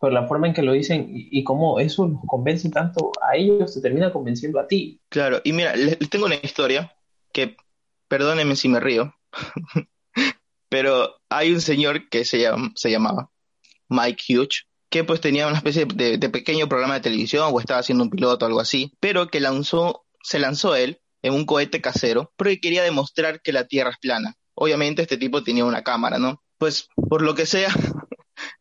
pero 0.00 0.12
la 0.12 0.26
forma 0.26 0.48
en 0.48 0.52
que 0.52 0.62
lo 0.62 0.72
dicen 0.72 1.06
y, 1.14 1.28
y 1.30 1.44
cómo 1.44 1.78
eso 1.78 2.08
los 2.08 2.18
convence 2.26 2.68
tanto 2.70 3.12
a 3.22 3.36
ellos, 3.36 3.72
te 3.72 3.80
termina 3.80 4.12
convenciendo 4.12 4.58
a 4.58 4.66
ti. 4.66 5.00
Claro, 5.08 5.40
y 5.44 5.52
mira, 5.52 5.76
les, 5.76 5.96
tengo 6.10 6.26
una 6.26 6.34
historia 6.34 6.92
que, 7.32 7.56
perdónenme 8.08 8.56
si 8.56 8.68
me 8.68 8.80
río, 8.80 9.14
pero 10.68 11.14
hay 11.28 11.52
un 11.52 11.60
señor 11.60 12.08
que 12.08 12.24
se 12.24 12.50
se 12.74 12.90
llamaba 12.90 13.30
Mike 13.88 14.24
Hughes, 14.28 14.66
que 14.90 15.04
pues 15.04 15.20
tenía 15.20 15.46
una 15.46 15.58
especie 15.58 15.84
de, 15.84 16.18
de 16.18 16.28
pequeño 16.30 16.68
programa 16.68 16.94
de 16.94 17.02
televisión 17.02 17.48
o 17.52 17.60
estaba 17.60 17.78
haciendo 17.78 18.02
un 18.02 18.10
piloto 18.10 18.44
o 18.44 18.48
algo 18.48 18.58
así, 18.58 18.92
pero 18.98 19.28
que 19.28 19.38
lanzó, 19.38 20.04
se 20.20 20.40
lanzó 20.40 20.74
él 20.74 21.00
en 21.22 21.32
un 21.32 21.46
cohete 21.46 21.80
casero 21.80 22.32
porque 22.34 22.60
quería 22.60 22.82
demostrar 22.82 23.40
que 23.40 23.52
la 23.52 23.68
Tierra 23.68 23.90
es 23.90 23.98
plana. 23.98 24.34
Obviamente 24.54 25.02
este 25.02 25.16
tipo 25.16 25.44
tenía 25.44 25.64
una 25.64 25.84
cámara, 25.84 26.18
¿no? 26.18 26.42
Pues 26.62 26.86
por 27.08 27.22
lo 27.22 27.34
que 27.34 27.44
sea, 27.44 27.70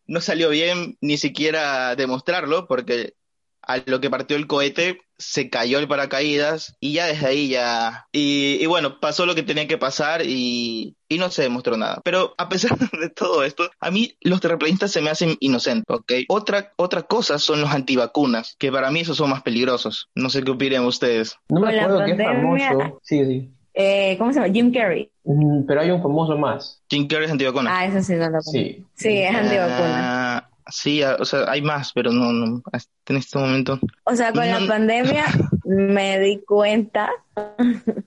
no 0.07 0.21
salió 0.21 0.49
bien 0.49 0.97
ni 1.01 1.17
siquiera 1.17 1.95
demostrarlo 1.95 2.65
porque 2.67 3.13
a 3.61 3.77
lo 3.85 4.01
que 4.01 4.09
partió 4.09 4.37
el 4.37 4.47
cohete 4.47 4.97
se 5.19 5.51
cayó 5.51 5.77
el 5.77 5.87
paracaídas 5.87 6.75
y 6.79 6.93
ya 6.93 7.05
desde 7.05 7.27
ahí 7.27 7.49
ya... 7.49 8.07
Y, 8.11 8.57
y 8.59 8.65
bueno, 8.65 8.99
pasó 8.99 9.27
lo 9.27 9.35
que 9.35 9.43
tenía 9.43 9.67
que 9.67 9.77
pasar 9.77 10.23
y, 10.25 10.95
y 11.07 11.19
no 11.19 11.29
se 11.29 11.43
demostró 11.43 11.77
nada. 11.77 12.01
Pero 12.03 12.33
a 12.39 12.49
pesar 12.49 12.75
de 12.99 13.09
todo 13.09 13.43
esto, 13.43 13.69
a 13.79 13.91
mí 13.91 14.17
los 14.21 14.41
terraplanistas 14.41 14.91
se 14.91 15.01
me 15.01 15.11
hacen 15.11 15.37
inocentes, 15.39 15.95
¿ok? 15.95 16.11
Otra, 16.27 16.73
otra 16.77 17.03
cosa 17.03 17.37
son 17.37 17.61
los 17.61 17.69
antivacunas, 17.69 18.55
que 18.57 18.71
para 18.71 18.89
mí 18.89 19.01
esos 19.01 19.17
son 19.17 19.29
más 19.29 19.43
peligrosos. 19.43 20.09
No 20.15 20.31
sé 20.31 20.43
qué 20.43 20.49
opinen 20.49 20.85
ustedes. 20.85 21.35
No 21.49 21.59
me 21.61 21.77
acuerdo 21.77 22.03
qué 22.03 22.15
pandemia- 22.15 22.69
famoso. 22.69 22.99
Sí, 23.03 23.23
sí. 23.25 23.51
Eh, 23.73 24.15
¿Cómo 24.17 24.33
se 24.33 24.39
llama? 24.41 24.53
Jim 24.53 24.73
Carrey. 24.73 25.09
Mm, 25.23 25.63
Pero 25.65 25.81
hay 25.81 25.91
un 25.91 26.01
famoso 26.01 26.37
más. 26.37 26.81
Jim 26.89 27.07
Carrey 27.07 27.25
es 27.25 27.31
antivacuna. 27.31 27.69
Ah, 27.79 27.85
eso 27.85 28.01
sí 28.01 28.13
no 28.13 28.19
lo 28.25 28.25
conozco. 28.31 28.51
Sí. 28.51 28.85
Sí, 28.95 29.17
es 29.19 29.33
antivacuna. 29.35 30.37
Ah, 30.37 30.49
sí, 30.67 31.01
ah, 31.03 31.17
o 31.19 31.25
sea, 31.25 31.45
hay 31.49 31.61
más, 31.61 31.91
pero 31.93 32.11
no, 32.11 32.31
no, 32.33 32.61
hasta 32.71 32.91
en 33.09 33.15
este 33.17 33.37
momento. 33.39 33.79
O 34.05 34.15
sea, 34.15 34.31
con 34.33 34.47
la 34.47 34.59
No- 34.59 34.67
pandemia 34.67 35.25
me 35.65 36.19
di 36.19 36.39
cuenta 36.45 37.09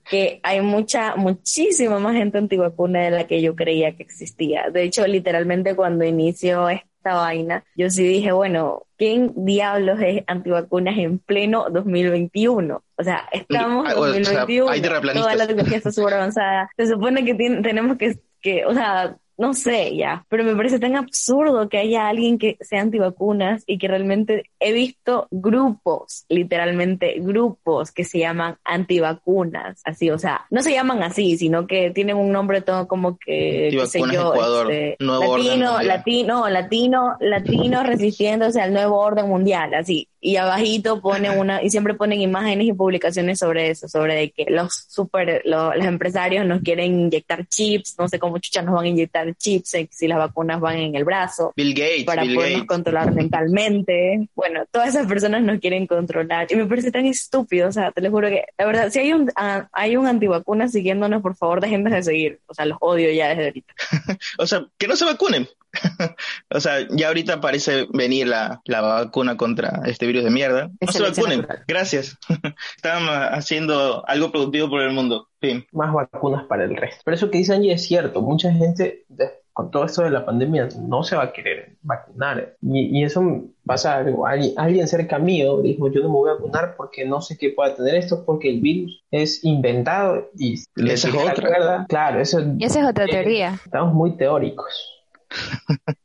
que 0.09 0.39
hay 0.43 0.61
mucha, 0.61 1.15
muchísima 1.15 1.99
más 1.99 2.13
gente 2.15 2.37
antivacuna 2.37 3.01
de 3.03 3.11
la 3.11 3.27
que 3.27 3.41
yo 3.41 3.55
creía 3.55 3.95
que 3.95 4.03
existía. 4.03 4.69
De 4.71 4.83
hecho, 4.83 5.05
literalmente 5.07 5.75
cuando 5.75 6.05
inició 6.05 6.69
esta 6.69 7.15
vaina, 7.15 7.63
yo 7.75 7.89
sí 7.89 8.03
dije, 8.07 8.31
bueno, 8.31 8.83
¿quién 8.97 9.33
diablos 9.35 9.99
es 10.01 10.23
antivacunas 10.27 10.97
en 10.97 11.19
pleno 11.19 11.69
2021? 11.69 12.83
O 12.97 13.03
sea, 13.03 13.27
estamos 13.31 13.85
en 13.85 13.91
Ah, 13.91 13.99
o 13.99 14.05
sea, 14.05 14.41
2021, 14.41 14.69
hay 14.69 14.81
toda 14.81 15.35
la 15.35 15.47
tecnología 15.47 15.77
está 15.77 15.91
súper 15.93 16.13
avanzada. 16.15 16.69
Se 16.77 16.87
supone 16.87 17.25
que 17.25 17.35
tenemos 17.35 17.97
que, 17.97 18.19
que, 18.41 18.65
o 18.65 18.73
sea, 18.73 19.17
no 19.37 19.53
sé 19.53 19.95
ya, 19.95 20.25
pero 20.29 20.43
me 20.43 20.55
parece 20.55 20.79
tan 20.79 20.95
absurdo 20.95 21.69
que 21.69 21.77
haya 21.77 22.07
alguien 22.07 22.37
que 22.37 22.57
sea 22.61 22.81
antivacunas 22.81 23.63
y 23.67 23.77
que 23.77 23.87
realmente 23.87 24.49
he 24.59 24.73
visto 24.73 25.27
grupos, 25.31 26.25
literalmente 26.29 27.15
grupos 27.19 27.91
que 27.91 28.03
se 28.03 28.19
llaman 28.19 28.57
antivacunas, 28.63 29.81
así, 29.83 30.09
o 30.09 30.17
sea, 30.17 30.45
no 30.49 30.61
se 30.61 30.71
llaman 30.71 31.03
así, 31.03 31.37
sino 31.37 31.67
que 31.67 31.91
tienen 31.91 32.17
un 32.17 32.31
nombre 32.31 32.61
todo 32.61 32.87
como 32.87 33.17
que, 33.17 33.69
qué 33.71 33.87
sé 33.87 33.99
yo, 33.99 34.33
Ecuador, 34.33 34.71
este, 34.71 35.03
nuevo 35.03 35.31
orden 35.31 35.45
latino, 35.45 35.71
mundial. 35.71 35.87
latino, 35.87 36.49
latino, 36.49 37.17
latino 37.19 37.83
resistiéndose 37.83 38.61
al 38.61 38.73
nuevo 38.73 38.99
orden 38.99 39.27
mundial, 39.27 39.73
así, 39.73 40.09
y 40.25 40.37
abajito 40.37 41.01
ponen 41.01 41.37
una, 41.37 41.61
y 41.61 41.69
siempre 41.69 41.93
ponen 41.93 42.19
imágenes 42.21 42.67
y 42.67 42.73
publicaciones 42.73 43.39
sobre 43.39 43.69
eso, 43.69 43.87
sobre 43.87 44.15
de 44.15 44.31
que 44.31 44.45
los 44.49 44.73
super, 44.89 45.41
lo- 45.45 45.73
los 45.75 45.85
empresarios 45.85 46.45
nos 46.45 46.61
quieren 46.61 46.99
inyectar 47.01 47.45
chips, 47.47 47.95
no 47.99 48.07
sé 48.07 48.17
cómo 48.19 48.39
chucha 48.39 48.61
nos 48.61 48.75
van 48.75 48.85
a 48.85 48.87
inyectar 48.89 49.33
chips 49.35 49.73
eh, 49.75 49.87
si 49.91 50.07
las 50.07 50.17
vacunas 50.17 50.59
van 50.59 50.77
en 50.77 50.95
el 50.95 51.03
brazo 51.03 51.53
Bill 51.55 51.73
Gates, 51.73 52.03
para 52.05 52.23
Bill 52.23 52.35
podernos 52.35 52.59
Gates. 52.61 52.67
controlar 52.67 53.13
mentalmente. 53.13 54.27
Bueno, 54.35 54.63
todas 54.71 54.89
esas 54.89 55.07
personas 55.07 55.43
nos 55.43 55.59
quieren 55.59 55.87
controlar 55.87 56.47
y 56.49 56.55
me 56.55 56.65
parece 56.65 56.91
tan 56.91 57.05
estúpido, 57.05 57.69
o 57.69 57.71
sea, 57.71 57.91
te 57.91 58.01
lo 58.01 58.09
juro 58.11 58.27
que, 58.29 58.45
la 58.57 58.65
verdad, 58.65 58.89
si 58.89 58.99
hay 58.99 59.13
un, 59.13 59.31
ah, 59.35 59.67
hay 59.71 59.95
un 59.97 60.07
antivacuna 60.07 60.67
siguiéndonos, 60.67 61.21
por 61.21 61.35
favor, 61.35 61.61
déjenme 61.61 61.91
de 61.91 62.03
seguir, 62.03 62.39
o 62.47 62.53
sea, 62.53 62.65
los 62.65 62.77
odio 62.81 63.11
ya 63.11 63.29
desde 63.29 63.45
ahorita. 63.45 63.73
O 64.37 64.47
sea, 64.47 64.65
que 64.77 64.87
no 64.87 64.95
se 64.95 65.05
vacunen. 65.05 65.47
o 66.49 66.59
sea, 66.59 66.87
ya 66.89 67.07
ahorita 67.07 67.41
parece 67.41 67.87
venir 67.93 68.27
la, 68.27 68.61
la 68.65 68.81
vacuna 68.81 69.37
contra 69.37 69.81
este 69.85 70.05
virus 70.05 70.23
de 70.23 70.29
mierda. 70.31 70.71
No 70.81 70.91
se 70.91 71.01
vacunen. 71.01 71.41
natural. 71.41 71.63
Gracias. 71.67 72.17
Están 72.75 73.03
ah, 73.09 73.29
haciendo 73.33 74.07
algo 74.07 74.31
productivo 74.31 74.69
por 74.69 74.81
el 74.81 74.93
mundo. 74.93 75.27
Fin. 75.39 75.65
Más 75.71 75.93
vacunas 75.93 76.45
para 76.45 76.63
el 76.63 76.75
resto. 76.75 77.01
Pero 77.05 77.15
eso 77.15 77.29
que 77.29 77.37
dice 77.37 77.53
Angie 77.53 77.73
es 77.73 77.85
cierto. 77.85 78.21
Mucha 78.21 78.51
gente, 78.51 79.05
con 79.53 79.69
todo 79.69 79.85
esto 79.85 80.03
de 80.03 80.09
la 80.09 80.25
pandemia, 80.25 80.69
no 80.81 81.03
se 81.03 81.15
va 81.15 81.23
a 81.23 81.33
querer 81.33 81.77
vacunar. 81.81 82.55
Y, 82.61 82.99
y 82.99 83.03
eso 83.03 83.21
pasa 83.65 83.97
algo. 83.97 84.25
Alguien, 84.25 84.53
alguien 84.57 84.87
cerca 84.87 85.19
mío 85.19 85.61
dijo, 85.61 85.91
yo 85.91 86.01
no 86.01 86.09
me 86.09 86.15
voy 86.15 86.29
a 86.29 86.33
vacunar 86.33 86.75
porque 86.75 87.05
no 87.05 87.21
sé 87.21 87.37
qué 87.37 87.49
pueda 87.49 87.75
tener 87.75 87.95
esto, 87.95 88.23
porque 88.25 88.49
el 88.49 88.61
virus 88.61 89.03
es 89.11 89.43
inventado 89.43 90.29
y 90.37 90.53
Esa 90.53 91.09
es 91.09 91.15
otra. 91.15 91.47
cuerda. 91.47 91.85
Claro, 91.89 92.19
eso 92.19 92.41
Y 92.57 92.63
esa 92.63 92.81
es 92.81 92.87
otra 92.87 93.05
eh, 93.05 93.09
teoría. 93.09 93.59
Estamos 93.65 93.93
muy 93.93 94.17
teóricos. 94.17 94.94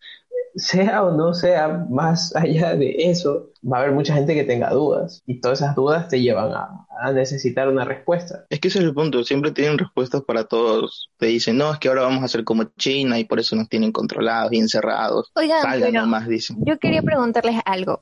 sea 0.57 1.05
o 1.05 1.17
no 1.17 1.33
sea, 1.33 1.87
más 1.89 2.35
allá 2.35 2.75
de 2.75 2.95
eso, 3.11 3.51
va 3.65 3.79
a 3.79 3.81
haber 3.83 3.93
mucha 3.93 4.15
gente 4.15 4.35
que 4.35 4.45
tenga 4.45 4.71
dudas 4.71 5.23
y 5.27 5.41
todas 5.41 5.61
esas 5.61 5.75
dudas 5.77 6.09
te 6.09 6.21
llevan 6.21 6.53
a, 6.53 6.87
a 7.01 7.13
necesitar 7.13 7.69
una 7.69 7.85
respuesta. 7.85 8.47
Es 8.51 8.61
que 8.61 8.69
ese 8.69 8.79
es 8.81 8.85
el 8.85 8.93
punto. 8.95 9.23
Siempre 9.25 9.53
tienen 9.53 9.79
respuestas 9.79 10.23
para 10.23 10.45
todos. 10.45 11.09
Te 11.19 11.27
dicen, 11.27 11.57
no, 11.57 11.73
es 11.73 11.79
que 11.79 11.89
ahora 11.89 12.03
vamos 12.03 12.23
a 12.23 12.27
hacer 12.27 12.45
como 12.45 12.65
China 12.77 13.19
y 13.19 13.25
por 13.25 13.39
eso 13.39 13.55
nos 13.57 13.69
tienen 13.69 13.93
controlados 13.93 14.53
y 14.53 14.59
encerrados. 14.59 15.31
Oigan, 15.35 15.63
Salgan 15.63 15.91
pero 15.93 16.03
nomás, 16.05 16.27
dicen. 16.29 16.57
yo 16.67 16.79
quería 16.79 17.03
preguntarles 17.03 17.61
algo. 17.65 18.01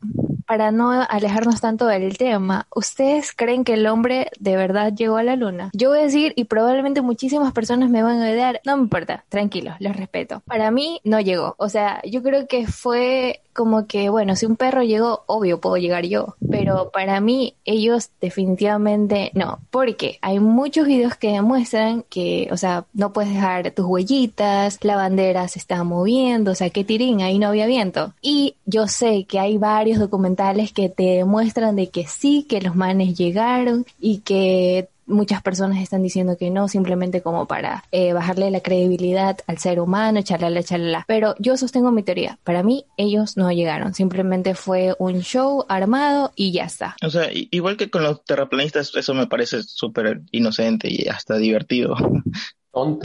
Para 0.48 0.72
no 0.72 0.92
alejarnos 0.92 1.61
tanto 1.61 1.87
del 1.87 2.16
tema, 2.16 2.66
¿ustedes 2.74 3.34
creen 3.37 3.64
que 3.64 3.74
el 3.74 3.87
hombre 3.87 4.30
de 4.40 4.56
verdad 4.56 4.94
llegó 4.94 5.18
a 5.18 5.22
la 5.22 5.37
luna? 5.37 5.70
Yo 5.74 5.90
voy 5.90 5.98
a 5.98 6.02
decir, 6.04 6.32
y 6.37 6.44
probablemente 6.44 7.02
muchísimas 7.02 7.52
personas 7.52 7.90
me 7.90 8.02
van 8.02 8.22
a 8.22 8.30
odiar, 8.30 8.62
no 8.64 8.78
me 8.78 8.84
importa, 8.84 9.24
tranquilos, 9.28 9.74
les 9.78 9.94
respeto. 9.94 10.42
Para 10.46 10.70
mí 10.70 11.02
no 11.04 11.20
llegó. 11.20 11.54
O 11.58 11.68
sea, 11.68 12.00
yo 12.02 12.22
creo 12.22 12.48
que 12.48 12.66
fue 12.66 13.42
como 13.52 13.87
que, 13.88 14.08
bueno, 14.08 14.37
si 14.37 14.46
un 14.46 14.56
perro 14.56 14.84
llegó, 14.84 15.24
obvio 15.26 15.61
puedo 15.61 15.76
llegar 15.76 16.06
yo, 16.06 16.37
pero 16.48 16.90
para 16.92 17.20
mí 17.20 17.56
ellos 17.64 18.11
definitivamente 18.20 19.32
no, 19.34 19.58
porque 19.70 20.18
hay 20.22 20.38
muchos 20.38 20.87
videos 20.87 21.16
que 21.16 21.32
demuestran 21.32 22.04
que, 22.08 22.48
o 22.52 22.56
sea, 22.56 22.84
no 22.94 23.12
puedes 23.12 23.34
dejar 23.34 23.72
tus 23.72 23.84
huellitas, 23.84 24.78
la 24.82 24.94
bandera 24.94 25.48
se 25.48 25.58
está 25.58 25.82
moviendo, 25.82 26.52
o 26.52 26.54
sea, 26.54 26.70
que 26.70 26.84
tirín, 26.84 27.20
ahí 27.20 27.40
no 27.40 27.48
había 27.48 27.66
viento. 27.66 28.14
Y 28.22 28.54
yo 28.64 28.87
sé 28.87 29.24
que 29.24 29.40
hay 29.40 29.58
varios 29.58 29.98
documentales 29.98 30.38
que 30.74 30.88
te 30.88 31.03
demuestran 31.03 31.77
de 31.77 31.88
que 31.88 32.07
sí, 32.07 32.46
que 32.48 32.61
los 32.61 32.77
manes 32.77 33.16
llegaron 33.16 33.85
y 34.01 34.18
que 34.18 34.88
muchas 35.07 35.42
personas 35.42 35.83
están 35.83 36.03
diciendo 36.03 36.37
que 36.38 36.51
no, 36.51 36.68
simplemente 36.68 37.22
como 37.22 37.46
para 37.46 37.83
eh, 37.90 38.12
bajarle 38.12 38.51
la 38.51 38.61
credibilidad 38.61 39.38
al 39.46 39.59
ser 39.59 39.81
humano, 39.81 40.22
chalala, 40.22 40.62
chalala. 40.62 41.05
Pero 41.09 41.35
yo 41.38 41.57
sostengo 41.57 41.90
mi 41.90 42.03
teoría. 42.03 42.38
Para 42.44 42.62
mí, 42.62 42.85
ellos 42.96 43.37
no 43.37 43.51
llegaron. 43.51 43.94
Simplemente 43.94 44.55
fue 44.55 44.94
un 44.98 45.20
show 45.22 45.64
armado 45.68 46.33
y 46.37 46.53
ya 46.53 46.64
está. 46.64 46.96
O 47.03 47.11
sea, 47.11 47.29
igual 47.33 47.77
que 47.77 47.90
con 47.90 48.03
los 48.03 48.24
terraplanistas, 48.24 48.94
eso 48.94 49.14
me 49.14 49.27
parece 49.27 49.62
súper 49.62 50.20
inocente 50.31 50.88
y 50.90 51.09
hasta 51.09 51.37
divertido. 51.37 51.96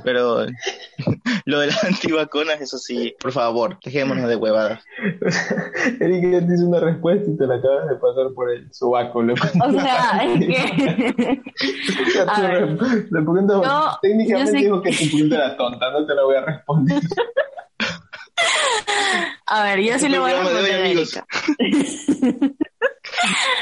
Pero 0.03 0.45
lo 1.45 1.59
de 1.59 1.67
las 1.67 1.83
antivacunas, 1.83 2.59
eso 2.61 2.77
sí, 2.77 3.15
por 3.19 3.31
favor, 3.31 3.77
dejémonos 3.83 4.27
de 4.27 4.35
huevadas. 4.35 4.83
Erika 5.99 6.45
te 6.45 6.53
hizo 6.53 6.65
una 6.67 6.79
respuesta 6.79 7.29
y 7.29 7.37
te 7.37 7.47
la 7.47 7.55
acabas 7.55 7.89
de 7.89 7.95
pasar 7.95 8.33
por 8.35 8.51
el 8.51 8.73
sobaco, 8.73 9.21
loco. 9.21 9.41
O 9.65 9.71
sea, 9.71 10.21
es 10.23 10.39
que... 10.45 11.41
A 12.27 12.41
ver, 12.41 12.77
la 13.09 13.21
pregunta, 13.21 13.53
yo- 13.63 13.99
técnicamente 14.01 14.51
yo 14.51 14.57
sé- 14.57 14.63
dijo 14.63 14.81
que 14.81 14.91
tu 14.91 14.97
pregunta 15.11 15.35
era 15.35 15.57
tonta, 15.57 15.91
no 15.91 16.05
te 16.05 16.15
la 16.15 16.23
voy 16.23 16.35
a 16.35 16.41
responder. 16.45 17.01
a 19.47 19.63
ver, 19.63 19.79
yo 19.81 19.99
sí 19.99 20.09
le 20.09 20.19
voy 20.19 20.31
a 20.31 20.39
responder 20.41 20.73
a 20.73 20.79
amigos. 20.85 21.13
Erika. 21.15 21.27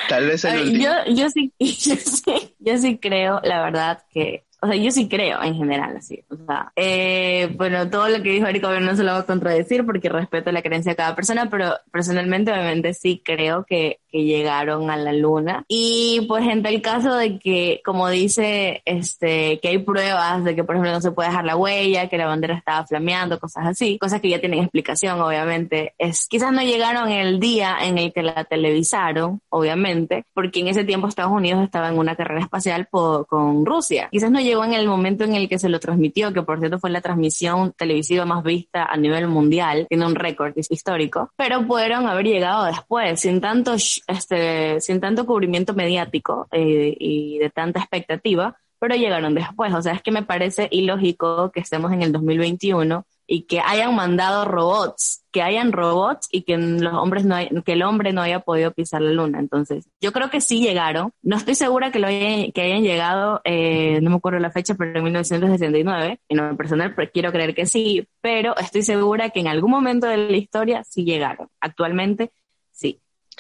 Tal 0.10 0.26
vez 0.28 0.46
el 0.46 0.54
ver, 0.54 0.62
último. 0.64 0.84
yo, 0.84 1.14
yo, 1.14 1.30
sí, 1.30 1.54
yo, 1.60 1.96
sí, 1.96 2.56
yo 2.60 2.78
sí 2.78 2.98
creo, 3.00 3.40
la 3.44 3.64
verdad, 3.64 4.04
que, 4.12 4.46
o 4.64 4.68
sea, 4.68 4.76
yo 4.76 4.92
sí 4.92 5.10
creo 5.10 5.42
en 5.42 5.56
general, 5.56 5.98
así. 5.98 6.24
O 6.30 6.36
sea, 6.46 6.72
eh, 6.76 7.52
bueno, 7.58 7.90
todo 7.90 8.10
lo 8.10 8.22
que 8.22 8.30
dijo 8.30 8.46
Erika 8.46 8.80
no 8.80 8.96
se 8.96 9.04
lo 9.04 9.14
voy 9.14 9.22
a 9.22 9.26
contradecir 9.26 9.84
porque 9.86 10.08
respeto 10.08 10.52
la 10.52 10.62
creencia 10.62 10.92
de 10.92 10.98
cada 10.98 11.16
persona, 11.16 11.50
pero 11.50 11.74
personalmente, 11.92 12.52
obviamente, 12.52 12.94
sí 12.94 13.24
creo 13.26 13.66
que, 13.66 14.01
que 14.12 14.24
llegaron 14.24 14.90
a 14.90 14.98
la 14.98 15.14
luna. 15.14 15.64
Y 15.68 16.26
pues 16.28 16.48
en 16.48 16.64
tal 16.64 16.82
caso 16.82 17.16
de 17.16 17.40
que, 17.40 17.82
como 17.86 18.10
dice, 18.10 18.82
este, 18.86 19.60
que 19.60 19.70
hay 19.70 19.78
pruebas 19.80 20.44
de 20.44 20.56
que, 20.56 20.64
por 20.64 20.76
ejemplo, 20.76 20.92
no 20.92 21.02
se 21.02 21.12
puede 21.12 21.30
dejar 21.30 21.46
la 21.46 21.56
huella, 21.56 22.10
que 22.10 22.18
la 22.18 22.28
bandera 22.28 22.56
estaba 22.56 22.86
flameando, 22.86 23.40
cosas 23.40 23.66
así, 23.68 23.98
cosas 23.98 24.22
que 24.22 24.30
ya 24.30 24.40
tienen 24.40 24.60
explicación, 24.60 25.20
obviamente. 25.22 25.94
Es, 25.98 26.28
quizás 26.28 26.52
no 26.52 26.62
llegaron 26.62 27.10
el 27.10 27.40
día 27.40 27.78
en 27.82 27.98
el 27.98 28.14
que 28.14 28.24
la 28.24 28.44
televisaron, 28.44 29.42
obviamente, 29.50 30.26
porque 30.34 30.60
en 30.60 30.68
ese 30.68 30.84
tiempo 30.84 31.08
Estados 31.08 31.32
Unidos 31.32 31.64
estaba 31.64 31.90
en 31.90 31.98
una 31.98 32.16
carrera 32.16 32.42
espacial 32.42 32.88
po- 32.92 33.26
con 33.26 33.66
Rusia. 33.66 34.10
Quizás 34.12 34.32
no 34.32 34.40
llegó 34.40 34.64
en 34.64 34.74
el 34.74 34.88
momento 34.88 35.24
en 35.24 35.36
el 35.36 35.48
que 35.48 35.60
se 35.60 35.70
lo 35.70 35.80
transmitió, 35.80 36.34
que 36.34 36.42
por 36.42 36.60
cierto 36.60 36.80
fue 36.80 36.90
la 36.90 37.02
transmisión 37.02 37.74
televisiva 37.78 38.26
más 38.26 38.44
vista 38.44 38.86
a 38.86 38.98
nivel 38.98 39.28
mundial, 39.28 39.88
tiene 39.90 40.06
un 40.06 40.16
récord 40.16 40.54
histórico, 40.56 41.32
pero 41.36 41.66
pudieron 41.66 42.08
haber 42.08 42.26
llegado 42.26 42.66
después, 42.66 43.20
sin 43.20 43.42
tanto, 43.42 43.76
este, 44.08 44.80
sin 44.82 45.00
tanto 45.00 45.26
cubrimiento 45.26 45.74
mediático 45.74 46.48
eh, 46.52 46.96
y 47.00 47.38
de 47.40 47.50
tanta 47.50 47.80
expectativa, 47.80 48.58
pero 48.80 48.96
llegaron 48.96 49.36
después. 49.36 49.74
O 49.74 49.82
sea, 49.82 49.94
es 49.94 50.02
que 50.02 50.12
me 50.12 50.24
parece 50.24 50.68
ilógico 50.72 51.52
que 51.52 51.60
estemos 51.60 51.92
en 51.92 52.02
el 52.02 52.12
2021 52.12 53.06
y 53.28 53.44
que 53.44 53.62
hayan 53.62 53.96
mandado 53.96 54.44
robots, 54.44 55.24
que 55.32 55.42
hayan 55.42 55.72
robots 55.72 56.28
y 56.32 56.42
que 56.42 56.58
los 56.58 56.94
hombres 56.96 57.24
no 57.24 57.36
hay- 57.36 57.50
que 57.64 57.74
el 57.74 57.84
hombre 57.84 58.12
no 58.12 58.22
haya 58.22 58.42
podido 58.42 58.72
pisar 58.72 59.02
la 59.02 59.12
luna. 59.12 59.40
Entonces, 59.40 59.88
yo 60.02 60.12
creo 60.12 60.30
que 60.30 60.42
sí 60.42 60.60
llegaron. 60.62 61.12
No 61.22 61.38
estoy 61.38 61.56
segura 61.56 61.92
que 61.92 62.00
lo 62.00 62.08
hayan, 62.08 62.52
que 62.52 62.62
hayan 62.62 62.82
llegado, 62.84 63.40
eh, 63.46 64.00
no 64.02 64.10
me 64.10 64.16
acuerdo 64.18 64.40
la 64.40 64.52
fecha, 64.52 64.74
pero 64.76 64.98
en 64.98 65.04
1969. 65.06 66.20
En 66.28 66.38
lo 66.38 66.58
personal, 66.58 66.94
pero 66.96 67.10
quiero 67.14 67.32
creer 67.32 67.56
que 67.56 67.68
sí, 67.68 68.06
pero 68.20 68.58
estoy 68.58 68.82
segura 68.82 69.30
que 69.30 69.40
en 69.40 69.48
algún 69.48 69.72
momento 69.72 70.08
de 70.08 70.18
la 70.18 70.36
historia 70.38 70.84
sí 70.84 71.06
llegaron. 71.06 71.48
Actualmente. 71.62 72.32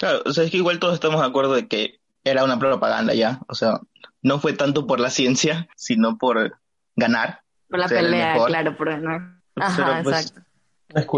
Claro, 0.01 0.23
o 0.25 0.33
sea, 0.33 0.45
es 0.45 0.49
que 0.49 0.57
igual 0.57 0.79
todos 0.79 0.95
estamos 0.95 1.21
de 1.21 1.27
acuerdo 1.27 1.53
de 1.53 1.67
que 1.67 1.99
era 2.23 2.43
una 2.43 2.57
propaganda 2.57 3.13
ya. 3.13 3.39
O 3.47 3.53
sea, 3.53 3.79
no 4.23 4.39
fue 4.39 4.53
tanto 4.53 4.87
por 4.87 4.99
la 4.99 5.11
ciencia, 5.11 5.69
sino 5.75 6.17
por 6.17 6.57
ganar. 6.95 7.43
Por 7.69 7.77
la 7.77 7.87
pelea, 7.87 8.43
claro, 8.47 8.75
por 8.75 8.97
no. 8.97 9.39
Ajá, 9.57 10.01
pues, 10.01 10.17
exacto. 10.17 10.41